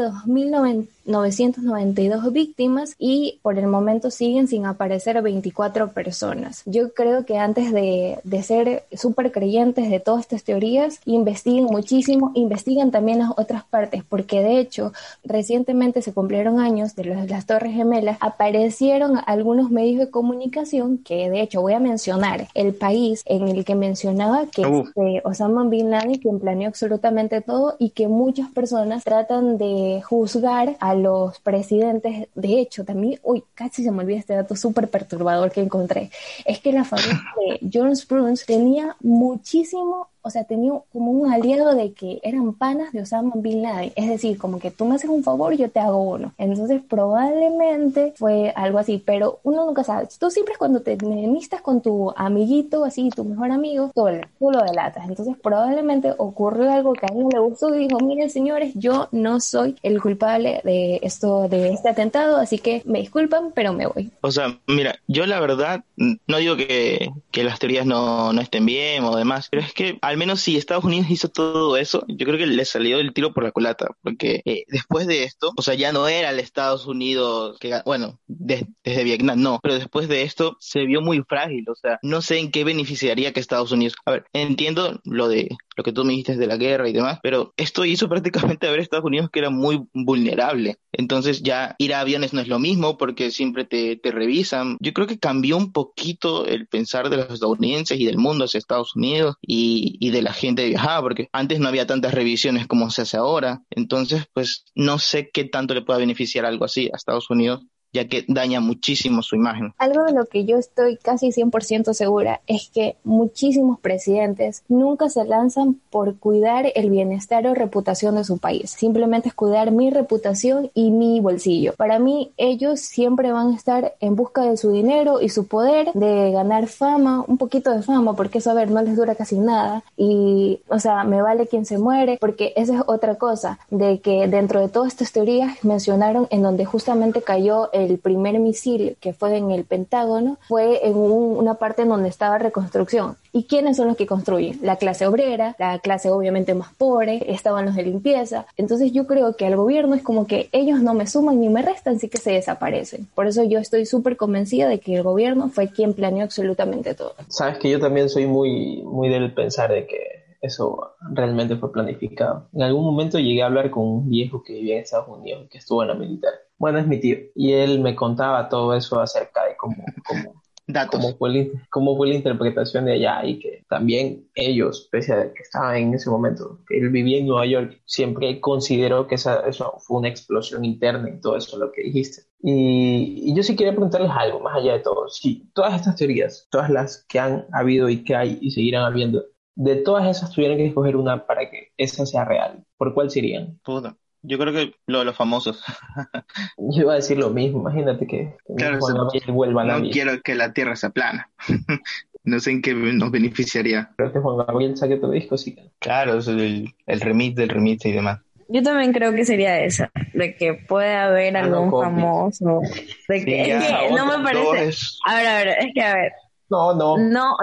2.992 1.08 2.32
víctimas 2.32 2.96
y 3.00 3.40
por 3.42 3.58
el 3.58 3.68
momento 3.68 4.12
siguen 4.12 4.48
sin 4.48 4.66
aparecer 4.66 5.22
24 5.22 5.90
personas. 5.90 6.64
Yo 6.66 6.94
creo 6.94 7.26
que 7.26 7.38
antes 7.38 7.72
de, 7.72 8.20
de 8.24 8.44
ser 8.44 8.84
súper 8.92 9.32
creyentes 9.32 9.90
de 9.90 10.00
todas 10.00 10.22
estas 10.22 10.44
teorías, 10.44 11.00
investiguen 11.06 11.66
muchísimo, 11.66 12.32
investiguen 12.36 12.92
también 12.92 13.20
las 13.20 13.32
otras 13.38 13.64
partes, 13.64 14.04
porque 14.08 14.42
de 14.42 14.60
hecho 14.60 14.94
recientemente 15.24 16.02
se 16.02 16.14
cumplieron 16.14 16.60
años 16.60 16.96
de 16.96 17.06
las 17.06 17.46
Torres 17.46 17.74
Gemelas, 17.74 18.18
aparecieron 18.20 19.20
algunos 19.26 19.72
medios 19.72 20.00
de 20.00 20.10
comunicación 20.10 20.98
que 20.98 21.30
de 21.30 21.42
hecho 21.42 21.62
voy 21.62 21.74
a 21.74 21.80
mencionar 21.80 22.48
el 22.54 22.74
país 22.74 23.24
en 23.26 23.48
el 23.48 23.66
que 23.66 23.76
mencionaba 23.76 24.46
que 24.48 24.62
es 24.62 25.22
Osama 25.24 25.64
Bin 25.66 25.90
Laden 25.90 26.16
quien 26.16 26.40
planeó 26.40 26.68
absolutamente 26.68 27.42
todo 27.42 27.76
y 27.80 27.92
que 27.92 28.08
muchas 28.08 28.50
personas 28.52 29.04
tratan 29.04 29.58
de 29.58 30.02
juzgar 30.04 30.76
a 30.80 30.96
los 31.04 31.40
presidentes. 31.40 32.28
De 32.36 32.60
hecho, 32.60 32.84
también, 32.84 33.20
uy, 33.24 33.44
casi 33.54 33.84
se 33.84 33.92
me 33.92 34.04
olvida 34.04 34.20
este 34.20 34.34
dato 34.34 34.56
súper 34.56 34.90
perturbador 34.90 35.52
que 35.52 35.62
encontré. 35.62 36.12
Es 36.46 36.60
que 36.60 36.72
la 36.74 36.84
familia 36.84 37.24
de 37.38 37.60
John 37.74 37.96
Spruance 37.96 38.46
tenía 38.46 38.96
muchísimo 39.02 40.10
o 40.28 40.30
sea, 40.30 40.44
tenía 40.44 40.74
como 40.92 41.12
un 41.12 41.32
aliado 41.32 41.74
de 41.74 41.94
que 41.94 42.20
eran 42.22 42.54
panas 42.54 42.92
de 42.92 43.02
Osama 43.02 43.32
Bin 43.36 43.62
Laden. 43.62 43.94
Es 43.96 44.10
decir, 44.10 44.38
como 44.38 44.60
que 44.60 44.72
tú 44.72 44.86
me 44.86 44.96
haces 44.96 45.10
un 45.10 45.24
favor, 45.24 45.54
yo 45.54 45.70
te 45.70 45.80
hago 45.80 45.98
uno. 45.98 46.34
Entonces, 46.38 46.82
probablemente 46.88 48.14
fue 48.18 48.52
algo 48.56 48.78
así, 48.78 49.02
pero 49.04 49.40
uno 49.44 49.66
nunca 49.66 49.84
sabe. 49.84 50.08
Tú 50.20 50.30
siempre 50.30 50.56
cuando 50.58 50.82
te 50.82 50.94
enemistas 50.94 51.62
con 51.62 51.82
tu 51.82 52.14
amiguito, 52.16 52.84
así, 52.84 53.10
tu 53.10 53.24
mejor 53.24 53.52
amigo, 53.52 53.92
tú, 53.96 54.08
lo 54.52 54.64
delatas. 54.64 55.08
Entonces, 55.08 55.36
probablemente 55.42 56.14
ocurrió 56.18 56.72
algo 56.72 56.94
que 56.94 57.06
a 57.06 57.14
él 57.14 57.24
no 57.24 57.30
le 57.30 57.40
gustó 57.40 57.74
y 57.74 57.88
dijo, 57.88 58.00
miren, 58.00 58.30
señores, 58.30 58.74
yo 58.76 59.08
no 59.12 59.40
soy 59.40 59.76
el 59.82 60.02
culpable 60.02 60.62
de 60.64 61.00
esto, 61.04 61.48
de 61.48 61.70
este 61.70 61.90
atentado, 61.90 62.38
así 62.38 62.60
que 62.60 62.82
me 62.86 63.00
disculpan, 63.00 63.52
pero 63.54 63.72
me 63.72 63.88
voy. 63.88 64.12
O 64.22 64.32
sea, 64.32 64.60
mira, 64.68 65.00
yo 65.08 65.26
la 65.26 65.40
verdad, 65.40 65.84
no 65.96 66.38
digo 66.38 66.58
que, 66.58 67.12
las 67.38 67.60
teorías 67.60 67.86
no, 67.86 68.34
no 68.34 68.42
estén 68.42 68.66
bien 68.66 69.04
o 69.04 69.16
demás, 69.16 69.48
pero 69.50 69.62
es 69.62 69.74
que 69.74 70.00
al 70.02 70.17
menos 70.18 70.42
si 70.42 70.58
Estados 70.58 70.84
Unidos 70.84 71.10
hizo 71.10 71.30
todo 71.30 71.78
eso, 71.78 72.06
yo 72.08 72.26
creo 72.26 72.38
que 72.38 72.48
le 72.48 72.66
salió 72.66 73.00
el 73.00 73.14
tiro 73.14 73.34
por 73.34 73.44
la 73.44 73.52
culata, 73.52 73.88
porque 74.02 74.42
eh, 74.46 74.64
después 74.68 75.08
de 75.08 75.24
esto, 75.24 75.52
o 75.56 75.62
sea, 75.62 75.76
ya 75.76 75.92
no 75.92 76.08
era 76.08 76.30
el 76.32 76.40
Estados 76.40 76.88
Unidos 76.88 77.58
que, 77.60 77.82
bueno, 77.86 78.20
desde 78.28 79.04
Vietnam, 79.04 79.42
no, 79.42 79.60
pero 79.62 79.76
después 79.76 80.08
de 80.08 80.24
esto 80.24 80.58
se 80.60 80.86
vio 80.86 81.02
muy 81.02 81.24
frágil, 81.28 81.66
o 81.70 81.76
sea, 81.76 82.00
no 82.02 82.22
sé 82.22 82.40
en 82.40 82.52
qué 82.52 82.64
beneficiaría 82.64 83.34
que 83.34 83.40
Estados 83.40 83.72
Unidos, 83.72 83.96
a 84.06 84.12
ver, 84.12 84.26
entiendo 84.34 85.00
lo 85.04 85.28
de 85.28 85.50
lo 85.78 85.84
que 85.84 85.94
tú 85.94 86.04
me 86.04 86.12
dijiste 86.12 86.36
de 86.36 86.48
la 86.48 86.58
guerra 86.58 86.90
y 86.90 86.94
demás, 86.94 87.20
pero 87.22 87.54
esto 87.56 87.86
hizo 87.86 88.10
prácticamente 88.10 88.68
a 88.68 88.72
ver 88.72 88.80
a 88.80 88.84
Estados 88.84 89.06
Unidos 89.06 89.30
que 89.32 89.40
era 89.40 89.50
muy 89.50 89.86
vulnerable. 89.94 90.78
Entonces 90.92 91.44
ya 91.44 91.76
ir 91.78 91.94
a 91.94 92.02
aviones 92.02 92.34
no 92.34 92.42
es 92.42 92.48
lo 92.48 92.60
mismo 92.60 92.98
porque 92.98 93.32
siempre 93.32 93.64
te, 93.64 93.96
te 93.96 94.12
revisan. 94.12 94.78
Yo 94.80 94.92
creo 94.94 95.08
que 95.08 95.20
cambió 95.20 95.56
un 95.56 95.72
poquito 95.72 96.46
el 96.48 96.68
pensar 96.68 97.10
de 97.10 97.18
los 97.18 97.32
estadounidenses 97.32 98.00
y 98.00 98.06
del 98.06 98.18
mundo 98.18 98.46
hacia 98.46 98.58
Estados 98.58 98.96
Unidos 98.96 99.36
y, 99.42 99.98
y 100.00 100.10
de 100.10 100.24
la 100.24 100.34
gente 100.34 100.64
que 100.64 100.70
viajaba, 100.70 101.02
porque 101.02 101.30
antes 101.32 101.60
no 101.60 101.68
había 101.68 101.86
tantas 101.86 102.14
revisiones 102.14 102.68
como 102.68 102.90
se 102.90 103.04
hace 103.04 103.18
ahora. 103.18 103.62
Entonces, 103.70 104.26
pues 104.34 104.66
no 104.74 104.98
sé 104.98 105.30
qué 105.32 105.46
tanto 105.46 105.76
le 105.76 105.84
pueda 105.84 106.00
beneficiar 106.00 106.46
algo 106.46 106.66
así 106.66 106.90
a 106.92 106.98
Estados 106.98 107.30
Unidos 107.30 107.64
ya 107.98 108.08
que 108.08 108.26
daña 108.28 108.60
muchísimo 108.60 109.22
su 109.22 109.36
imagen. 109.36 109.74
Algo 109.78 110.04
de 110.04 110.14
lo 110.14 110.26
que 110.26 110.46
yo 110.46 110.58
estoy 110.58 110.98
casi 110.98 111.30
100% 111.30 111.94
segura 111.94 112.42
es 112.48 112.70
que 112.74 112.96
muchísimos 113.04 113.80
presidentes 113.80 114.64
nunca 114.68 115.10
se 115.10 115.26
lanzan 115.26 115.80
por 115.90 116.18
cuidar 116.18 116.72
el 116.76 116.90
bienestar 116.90 117.48
o 117.48 117.56
reputación 117.56 118.16
de 118.16 118.24
su 118.24 118.38
país. 118.38 118.72
Simplemente 118.72 119.30
es 119.30 119.34
cuidar 119.34 119.72
mi 119.72 119.90
reputación 119.90 120.70
y 120.74 120.92
mi 120.92 121.20
bolsillo. 121.20 121.74
Para 121.76 121.98
mí, 122.00 122.32
ellos 122.38 122.80
siempre 122.80 123.32
van 123.32 123.52
a 123.52 123.56
estar 123.56 123.96
en 124.00 124.16
busca 124.16 124.44
de 124.44 124.58
su 124.58 124.72
dinero 124.72 125.22
y 125.22 125.30
su 125.30 125.48
poder, 125.48 125.92
de 125.94 126.32
ganar 126.32 126.68
fama, 126.68 127.24
un 127.28 127.38
poquito 127.38 127.72
de 127.72 127.82
fama, 127.82 128.16
porque 128.16 128.38
eso, 128.38 128.52
a 128.52 128.54
ver, 128.54 128.70
no 128.70 128.82
les 128.82 128.96
dura 128.96 129.16
casi 129.16 129.40
nada. 129.40 129.84
Y, 129.96 130.60
o 130.68 130.80
sea, 130.80 131.04
me 131.04 131.22
vale 131.22 131.48
quien 131.48 131.66
se 131.66 131.78
muere, 131.78 132.18
porque 132.20 132.54
esa 132.56 132.76
es 132.76 132.82
otra 132.86 133.16
cosa, 133.16 133.60
de 133.72 134.00
que 134.00 134.28
dentro 134.28 134.60
de 134.60 134.70
todas 134.70 134.90
estas 134.90 135.12
teorías 135.12 135.64
mencionaron 135.64 136.28
en 136.30 136.42
donde 136.42 136.66
justamente 136.66 137.22
cayó 137.22 137.72
el 137.74 137.87
primer 137.98 138.40
misil 138.40 138.98
que 139.00 139.14
fue 139.14 139.38
en 139.38 139.52
el 139.52 139.64
Pentágono 139.64 140.38
fue 140.48 140.86
en 140.86 140.96
una 140.98 141.56
parte 141.56 141.84
en 141.84 141.90
donde 141.90 142.10
estaba 142.10 142.38
reconstrucción. 142.38 143.16
¿Y 143.32 143.44
quiénes 143.44 143.78
son 143.78 143.88
los 143.88 143.98
que 143.98 144.08
construyen? 144.08 144.60
La 144.62 144.78
clase 144.78 145.06
obrera, 145.08 145.56
la 145.60 145.80
clase 145.80 146.10
obviamente 146.10 146.54
más 146.56 146.74
pobre, 146.74 147.32
estaban 147.32 147.66
los 147.66 147.76
de 147.76 147.84
limpieza. 147.84 148.48
Entonces 148.58 148.92
yo 148.92 149.08
creo 149.08 149.36
que 149.36 149.46
al 149.46 149.56
gobierno 149.56 149.96
es 149.96 150.02
como 150.02 150.28
que 150.28 150.50
ellos 150.52 150.82
no 150.82 150.94
me 150.94 151.08
suman 151.08 151.40
ni 151.40 151.50
me 151.50 151.62
restan, 151.62 152.00
sí 152.00 152.10
que 152.10 152.18
se 152.18 152.32
desaparecen. 152.32 153.08
Por 153.16 153.28
eso 153.28 153.44
yo 153.44 153.60
estoy 153.60 153.86
súper 153.86 154.18
convencida 154.18 154.68
de 154.68 154.80
que 154.80 154.96
el 154.96 155.04
gobierno 155.04 155.50
fue 155.50 155.70
quien 155.70 155.94
planeó 155.94 156.24
absolutamente 156.24 156.96
todo. 156.96 157.14
Sabes 157.30 157.60
que 157.60 157.70
yo 157.70 157.80
también 157.80 158.10
soy 158.10 158.26
muy, 158.26 158.82
muy 158.84 159.10
del 159.10 159.34
pensar 159.34 159.72
de 159.72 159.86
que 159.86 160.18
eso 160.42 160.96
realmente 161.12 161.58
fue 161.58 161.72
planificado. 161.72 162.48
En 162.54 162.64
algún 162.64 162.84
momento 162.84 163.20
llegué 163.20 163.44
a 163.44 163.48
hablar 163.48 163.70
con 163.70 163.84
un 163.84 164.10
viejo 164.10 164.44
que 164.44 164.54
vivía 164.54 164.76
en 164.76 164.82
Estados 164.82 165.08
Unidos, 165.08 165.48
que 165.50 165.58
estuvo 165.58 165.82
en 165.82 165.90
la 165.90 165.96
militar. 165.96 166.34
Bueno, 166.58 166.80
es 166.80 166.88
mi 166.88 167.00
tío. 167.00 167.18
Y 167.36 167.54
él 167.54 167.80
me 167.80 167.96
contaba 167.96 168.50
todo 168.50 168.76
eso 168.76 169.00
acerca 169.00 169.46
de 169.46 169.56
cómo, 169.56 169.76
cómo, 170.08 170.44
cómo, 170.92 171.18
fue, 171.18 171.52
cómo 171.70 171.98
fue 171.98 172.08
la 172.08 172.16
interpretación 172.16 172.86
de 172.86 172.94
allá 172.94 173.26
y 173.26 173.40
que 173.40 173.64
también 173.70 174.28
ellos, 174.36 174.90
pese 174.92 175.14
a 175.14 175.34
que 175.34 175.44
estaban 175.44 175.76
en 175.76 175.94
ese 175.94 176.10
momento, 176.10 176.60
que 176.68 176.78
él 176.78 176.90
vivía 176.90 177.20
en 177.20 177.28
Nueva 177.28 177.46
York, 177.46 177.82
siempre 177.86 178.40
consideró 178.42 179.08
que 179.08 179.16
esa, 179.16 179.42
eso 179.48 179.76
fue 179.80 180.00
una 180.00 180.10
explosión 180.10 180.66
interna 180.66 181.10
y 181.10 181.22
todo 181.22 181.38
eso 181.38 181.58
lo 181.58 181.72
que 181.72 181.84
dijiste. 181.84 182.24
Y, 182.42 183.24
y, 183.30 183.36
yo 183.36 183.44
sí 183.44 183.56
quería 183.56 183.72
preguntarles 183.72 184.12
algo, 184.12 184.40
más 184.40 184.58
allá 184.58 184.74
de 184.74 184.80
todo. 184.80 185.10
Si 185.10 185.50
todas 185.54 185.76
estas 185.76 185.96
teorías, 185.96 186.48
todas 186.52 186.70
las 186.70 187.06
que 187.08 187.20
han 187.20 187.48
habido 187.52 187.90
y 187.90 188.04
que 188.04 188.16
hay 188.16 188.38
y 188.42 188.52
seguirán 188.52 188.84
habiendo, 188.84 189.26
de 189.56 189.76
todas 189.78 190.06
esas 190.06 190.32
tuvieran 190.32 190.58
que 190.58 190.68
escoger 190.68 190.96
una 190.96 191.26
para 191.26 191.50
que 191.50 191.72
esa 191.78 192.06
sea 192.06 192.26
real, 192.26 192.64
¿por 192.78 192.94
cuál 192.94 193.10
serían? 193.10 193.60
Puta. 193.64 193.98
Yo 194.28 194.38
creo 194.38 194.54
que 194.54 194.76
lo 194.88 195.00
de 195.00 195.06
los 195.06 195.16
famosos. 195.16 195.64
Yo 196.58 196.82
iba 196.82 196.94
a 196.94 196.98
decir 196.98 197.18
lo 197.18 197.30
mismo, 197.30 197.62
imagínate 197.62 198.06
que 198.06 198.36
claro, 198.58 198.80
no 198.80 199.90
quiero 199.90 200.22
que 200.22 200.36
la 200.36 200.52
Tierra 200.52 200.76
sea 200.76 200.90
plana. 200.90 201.30
no 202.26 202.40
sé 202.40 202.52
en 202.52 202.62
qué 202.62 202.74
nos 202.74 203.10
beneficiaría. 203.10 203.92
Creo 203.96 204.12
que 204.12 204.20
Juan 204.20 204.46
Gabriel 204.46 204.76
saque 204.76 204.98
tu 204.98 205.10
disco, 205.10 205.38
sí. 205.38 205.58
Claro, 205.80 206.18
es 206.18 206.28
el, 206.28 206.76
el 206.86 207.02
remix 207.02 207.36
del 207.36 207.48
remix 207.48 207.86
y 207.86 207.94
demás. 207.94 208.20
Yo 208.50 208.62
también 208.64 208.92
creo 208.92 209.14
que 209.14 209.26
sería 209.26 209.62
esa, 209.62 209.92
de 210.14 210.36
que 210.36 210.54
puede 210.54 210.94
haber 210.94 211.36
algún 211.38 211.72
famoso. 211.72 212.62
De 213.08 213.24
que, 213.24 213.42
es 213.42 213.64
que 213.64 213.92
no 213.96 214.06
me 214.06 214.24
parece. 214.24 214.86
A 215.06 215.16
ver, 215.16 215.28
a 215.28 215.36
ver, 215.38 215.48
es 215.60 215.74
que 215.74 215.82
a 215.82 215.96
ver. 215.96 216.12
No, 216.50 216.74
no. 216.74 216.98
No, 216.98 217.36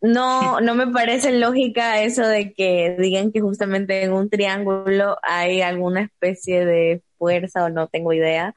no, 0.00 0.60
no 0.60 0.74
me 0.74 0.86
parece 0.88 1.32
lógica 1.32 2.02
eso 2.02 2.26
de 2.26 2.52
que 2.52 2.96
digan 2.98 3.32
que 3.32 3.40
justamente 3.40 4.02
en 4.02 4.12
un 4.12 4.28
triángulo 4.28 5.16
hay 5.22 5.62
alguna 5.62 6.02
especie 6.02 6.64
de 6.64 7.02
fuerza 7.18 7.64
o 7.64 7.68
no 7.70 7.88
tengo 7.88 8.12
idea 8.12 8.54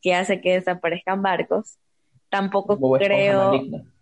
que 0.00 0.14
hace 0.14 0.40
que 0.40 0.54
desaparezcan 0.54 1.22
barcos. 1.22 1.78
Tampoco 2.28 2.78
creo, 2.98 3.52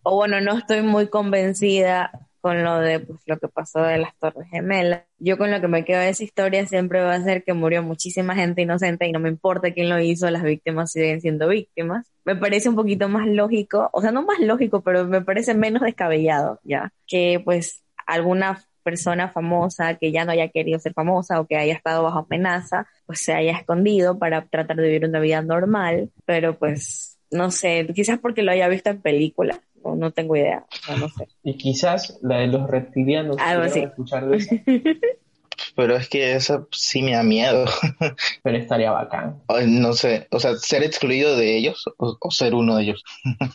o 0.02 0.16
bueno, 0.16 0.40
no 0.40 0.56
estoy 0.56 0.82
muy 0.82 1.08
convencida 1.08 2.10
con 2.40 2.62
lo 2.62 2.78
de 2.78 3.00
pues, 3.00 3.20
lo 3.26 3.38
que 3.38 3.48
pasó 3.48 3.82
de 3.82 3.98
las 3.98 4.16
Torres 4.18 4.48
Gemelas. 4.50 5.04
Yo 5.18 5.38
con 5.38 5.50
lo 5.50 5.60
que 5.60 5.68
me 5.68 5.84
quedo 5.84 6.00
de 6.00 6.08
esa 6.08 6.24
historia 6.24 6.66
siempre 6.66 7.02
va 7.02 7.14
a 7.14 7.22
ser 7.22 7.44
que 7.44 7.52
murió 7.52 7.82
muchísima 7.82 8.34
gente 8.34 8.62
inocente 8.62 9.06
y 9.06 9.12
no 9.12 9.20
me 9.20 9.28
importa 9.28 9.72
quién 9.72 9.88
lo 9.88 10.00
hizo, 10.00 10.30
las 10.30 10.42
víctimas 10.42 10.92
siguen 10.92 11.20
siendo 11.20 11.48
víctimas. 11.48 12.10
Me 12.24 12.36
parece 12.36 12.68
un 12.68 12.76
poquito 12.76 13.08
más 13.08 13.26
lógico, 13.26 13.90
o 13.92 14.00
sea, 14.00 14.12
no 14.12 14.22
más 14.22 14.40
lógico, 14.40 14.82
pero 14.82 15.06
me 15.06 15.22
parece 15.22 15.54
menos 15.54 15.82
descabellado, 15.82 16.60
ya, 16.64 16.92
que 17.06 17.40
pues 17.44 17.82
alguna 18.06 18.64
persona 18.82 19.28
famosa 19.28 19.94
que 19.94 20.10
ya 20.12 20.24
no 20.24 20.32
haya 20.32 20.48
querido 20.48 20.78
ser 20.78 20.94
famosa 20.94 21.40
o 21.40 21.46
que 21.46 21.56
haya 21.56 21.74
estado 21.74 22.02
bajo 22.02 22.20
amenaza, 22.20 22.86
pues 23.06 23.20
se 23.20 23.32
haya 23.32 23.52
escondido 23.52 24.18
para 24.18 24.46
tratar 24.46 24.76
de 24.76 24.84
vivir 24.84 25.04
una 25.04 25.20
vida 25.20 25.42
normal, 25.42 26.10
pero 26.24 26.58
pues 26.58 27.18
no 27.30 27.50
sé, 27.50 27.86
quizás 27.94 28.18
porque 28.18 28.42
lo 28.42 28.50
haya 28.50 28.68
visto 28.68 28.90
en 28.90 29.00
película, 29.00 29.60
no, 29.84 29.96
no 29.96 30.10
tengo 30.10 30.36
idea, 30.36 30.64
no, 30.88 30.96
no 30.98 31.08
sé. 31.08 31.28
Y 31.42 31.54
quizás 31.54 32.18
la 32.22 32.38
de 32.38 32.46
los 32.46 32.68
reptilianos. 32.68 33.36
Algo 33.38 33.64
así. 33.64 33.80
escuchar 33.80 34.28
de 34.28 34.36
eso, 34.36 34.54
Pero 35.76 35.96
es 35.96 36.08
que 36.08 36.34
eso 36.34 36.68
sí 36.72 37.02
me 37.02 37.12
da 37.12 37.22
miedo. 37.22 37.64
pero 38.42 38.56
estaría 38.56 38.90
bacán. 38.90 39.42
No 39.66 39.92
sé, 39.92 40.26
o 40.30 40.40
sea, 40.40 40.54
ser 40.56 40.82
excluido 40.82 41.36
de 41.36 41.56
ellos 41.56 41.84
o, 41.98 42.16
o 42.18 42.30
ser 42.30 42.54
uno 42.54 42.76
de 42.76 42.84
ellos. 42.84 43.04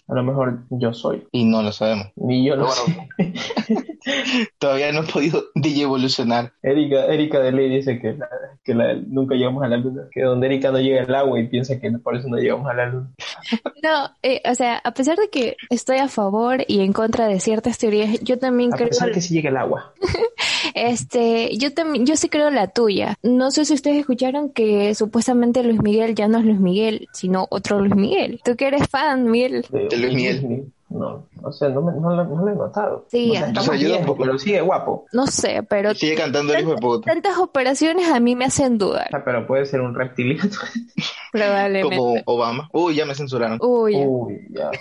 A 0.08 0.14
lo 0.14 0.24
mejor 0.24 0.66
yo 0.70 0.94
soy. 0.94 1.28
Y 1.32 1.46
no 1.46 1.62
lo 1.62 1.72
sabemos. 1.72 2.08
Ni 2.16 2.46
yo 2.46 2.56
lo 2.56 2.70
sé. 2.70 3.10
Todavía 4.60 4.92
no 4.92 5.02
he 5.02 5.08
podido 5.12 5.46
DJ 5.56 5.84
evolucionar. 5.84 6.52
Erika, 6.62 7.06
Erika 7.06 7.40
de 7.40 7.52
Ley 7.52 7.70
dice 7.70 8.00
que, 8.00 8.14
la- 8.14 8.30
que 8.64 8.74
la- 8.74 8.96
nunca 8.96 9.36
llegamos 9.36 9.64
a 9.64 9.68
la 9.68 9.78
luna. 9.78 10.04
Que 10.12 10.22
donde 10.24 10.48
Erika 10.48 10.72
no 10.72 10.80
llega 10.80 11.02
el 11.04 11.16
agua 11.16 11.40
y 11.40 11.48
piensa 11.48 11.80
que 11.80 11.92
por 11.92 12.16
eso 12.16 12.28
no 12.28 12.38
llegamos 12.38 12.70
a 12.70 12.74
la 12.74 12.86
luna. 12.88 13.10
No, 13.84 14.10
eh, 14.24 14.42
o 14.50 14.56
sea, 14.56 14.82
a 14.84 14.94
pesar 14.94 15.18
de 15.18 15.30
que 15.30 15.58
estoy 15.70 15.98
a 15.98 16.08
favor 16.08 16.64
y 16.68 16.82
en 16.82 16.94
contra 16.94 17.28
de 17.28 17.40
ciertas 17.40 17.78
teorías, 17.78 18.20
yo 18.22 18.38
también 18.40 18.74
A 18.74 18.78
creo, 18.78 18.90
pesar 18.90 19.12
que 19.12 19.22
sí 19.22 19.34
llega 19.34 19.50
el 19.50 19.58
agua. 19.58 19.94
este, 20.74 21.56
yo 21.58 21.74
también, 21.74 22.06
yo 22.06 22.16
sí 22.16 22.30
creo 22.30 22.50
la 22.50 22.68
tuya. 22.68 23.16
No 23.24 23.52
sé 23.52 23.66
si 23.66 23.74
ustedes 23.74 23.98
escucharon 23.98 24.50
que 24.52 24.94
supuestamente 24.96 25.64
Luis 25.64 25.82
Miguel 25.82 26.16
ya 26.16 26.28
no 26.28 26.38
es 26.40 26.46
Luis 26.46 26.60
Miguel, 26.60 27.08
sino 27.14 27.48
otro 27.50 27.80
Luis 27.80 27.96
Miguel. 27.96 28.40
Tú 28.44 28.56
que 28.56 28.68
eres 28.68 28.88
fan, 28.88 29.30
Miguel. 29.30 29.66
De 29.70 29.98
Luis 29.98 30.14
Miguel. 30.14 30.66
No, 30.96 31.28
o 31.44 31.52
sea, 31.52 31.68
no, 31.70 31.82
me, 31.82 31.92
no, 32.00 32.16
lo, 32.16 32.24
no 32.24 32.46
lo 32.46 32.52
he 32.52 32.56
notado. 32.56 33.06
Sí, 33.10 33.32
o 33.32 33.34
sea, 33.62 33.76
yo 33.76 33.94
tampoco. 33.96 34.24
pero 34.24 34.40
sigue 34.40 34.62
guapo. 34.62 35.06
No 35.12 35.28
sé, 35.28 35.62
pero 35.64 35.94
Sigue 35.94 36.16
cantando 36.16 36.54
el 36.54 36.62
hijo 36.62 36.72
de 36.72 36.78
puta. 36.78 37.12
tantas 37.12 37.38
operaciones 37.38 38.08
a 38.10 38.20
mí 38.22 38.36
me 38.36 38.46
hacen 38.46 38.78
dudar. 38.78 39.10
sea, 39.10 39.26
pero 39.26 39.46
puede 39.46 39.66
ser 39.66 39.82
un 39.82 39.94
reptiliano. 39.94 40.50
Probablemente. 41.32 41.98
Como 41.98 42.16
Obama. 42.26 42.70
Uy, 42.72 42.96
ya 42.96 43.06
me 43.06 43.14
censuraron. 43.14 43.60
Uy, 43.62 43.96
Uy, 43.98 44.48
ya. 44.52 44.72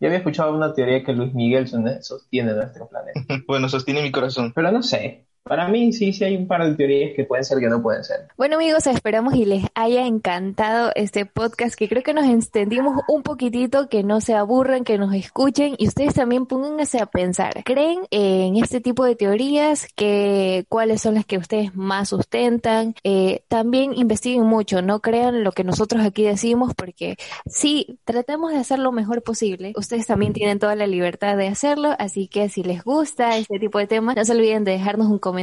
Yo 0.00 0.06
había 0.06 0.18
escuchado 0.18 0.54
una 0.54 0.72
teoría 0.72 1.02
que 1.02 1.12
Luis 1.12 1.34
Miguel 1.34 1.66
sostiene 2.00 2.52
nuestro 2.54 2.88
planeta. 2.88 3.20
Bueno, 3.48 3.68
sostiene 3.68 4.02
mi 4.02 4.12
corazón. 4.12 4.52
Pero 4.54 4.70
no 4.70 4.82
sé. 4.82 5.24
Para 5.50 5.66
mí 5.66 5.92
sí, 5.92 6.12
sí 6.12 6.22
hay 6.22 6.36
un 6.36 6.46
par 6.46 6.64
de 6.64 6.76
teorías 6.76 7.10
que 7.16 7.24
pueden 7.24 7.44
ser 7.44 7.58
que 7.58 7.66
no 7.66 7.82
pueden 7.82 8.04
ser. 8.04 8.28
Bueno 8.36 8.54
amigos, 8.54 8.86
esperamos 8.86 9.34
y 9.34 9.44
les 9.46 9.64
haya 9.74 10.06
encantado 10.06 10.92
este 10.94 11.26
podcast 11.26 11.74
que 11.74 11.88
creo 11.88 12.04
que 12.04 12.14
nos 12.14 12.24
extendimos 12.24 13.02
un 13.08 13.24
poquitito, 13.24 13.88
que 13.88 14.04
no 14.04 14.20
se 14.20 14.34
aburran, 14.34 14.84
que 14.84 14.96
nos 14.96 15.12
escuchen 15.12 15.74
y 15.76 15.88
ustedes 15.88 16.14
también 16.14 16.46
pónganse 16.46 17.00
a 17.00 17.06
pensar. 17.06 17.64
¿Creen 17.64 18.02
en 18.12 18.54
este 18.58 18.80
tipo 18.80 19.04
de 19.04 19.16
teorías? 19.16 19.88
Que, 19.96 20.66
¿Cuáles 20.68 21.02
son 21.02 21.14
las 21.14 21.26
que 21.26 21.38
ustedes 21.38 21.74
más 21.74 22.10
sustentan? 22.10 22.94
Eh, 23.02 23.42
también 23.48 23.92
investiguen 23.96 24.44
mucho, 24.44 24.82
no 24.82 25.00
crean 25.00 25.42
lo 25.42 25.50
que 25.50 25.64
nosotros 25.64 26.04
aquí 26.04 26.22
decimos 26.22 26.74
porque 26.76 27.16
sí, 27.46 27.98
tratemos 28.04 28.52
de 28.52 28.58
hacer 28.58 28.78
lo 28.78 28.92
mejor 28.92 29.24
posible. 29.24 29.72
Ustedes 29.74 30.06
también 30.06 30.32
tienen 30.32 30.60
toda 30.60 30.76
la 30.76 30.86
libertad 30.86 31.36
de 31.36 31.48
hacerlo, 31.48 31.96
así 31.98 32.28
que 32.28 32.48
si 32.48 32.62
les 32.62 32.84
gusta 32.84 33.36
este 33.36 33.58
tipo 33.58 33.80
de 33.80 33.88
temas, 33.88 34.14
no 34.14 34.24
se 34.24 34.30
olviden 34.30 34.62
de 34.62 34.70
dejarnos 34.70 35.08
un 35.08 35.18
comentario, 35.18 35.39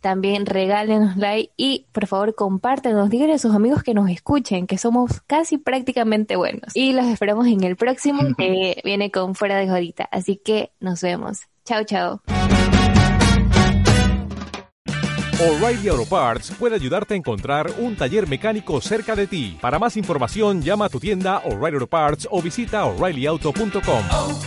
también 0.00 0.46
regálenos 0.46 1.16
like 1.16 1.52
y 1.56 1.86
por 1.92 2.06
favor 2.06 2.34
compártenos, 2.34 3.10
díganle 3.10 3.34
a 3.34 3.38
sus 3.38 3.54
amigos 3.54 3.82
que 3.82 3.92
nos 3.92 4.08
escuchen, 4.08 4.66
que 4.66 4.78
somos 4.78 5.20
casi 5.26 5.58
prácticamente 5.58 6.36
buenos. 6.36 6.74
Y 6.74 6.92
los 6.92 7.06
esperamos 7.06 7.46
en 7.46 7.62
el 7.64 7.76
próximo 7.76 8.20
que 8.38 8.80
viene 8.84 9.10
con 9.10 9.34
Fuera 9.34 9.58
de 9.58 9.68
Jodita, 9.68 10.08
así 10.10 10.40
que 10.42 10.70
nos 10.80 11.02
vemos. 11.02 11.40
Chao, 11.64 11.84
chao. 11.84 12.20
O'Reilly 15.40 15.88
Auto 15.88 16.06
Parts 16.06 16.52
puede 16.52 16.76
ayudarte 16.76 17.14
a 17.14 17.16
encontrar 17.16 17.70
un 17.78 17.96
taller 17.96 18.28
mecánico 18.28 18.80
cerca 18.80 19.16
de 19.16 19.26
ti. 19.26 19.58
Para 19.60 19.80
más 19.80 19.96
información, 19.96 20.62
llama 20.62 20.84
a 20.84 20.88
tu 20.88 21.00
tienda 21.00 21.38
O'Reilly 21.38 21.74
Auto 21.74 21.86
Parts 21.88 22.28
o 22.30 22.40
visita 22.40 22.84
oreillyauto.com. 22.84 24.04
oh, 24.12 24.40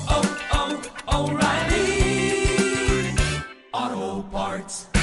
oh, 1.08 1.47
parts. 4.38 4.97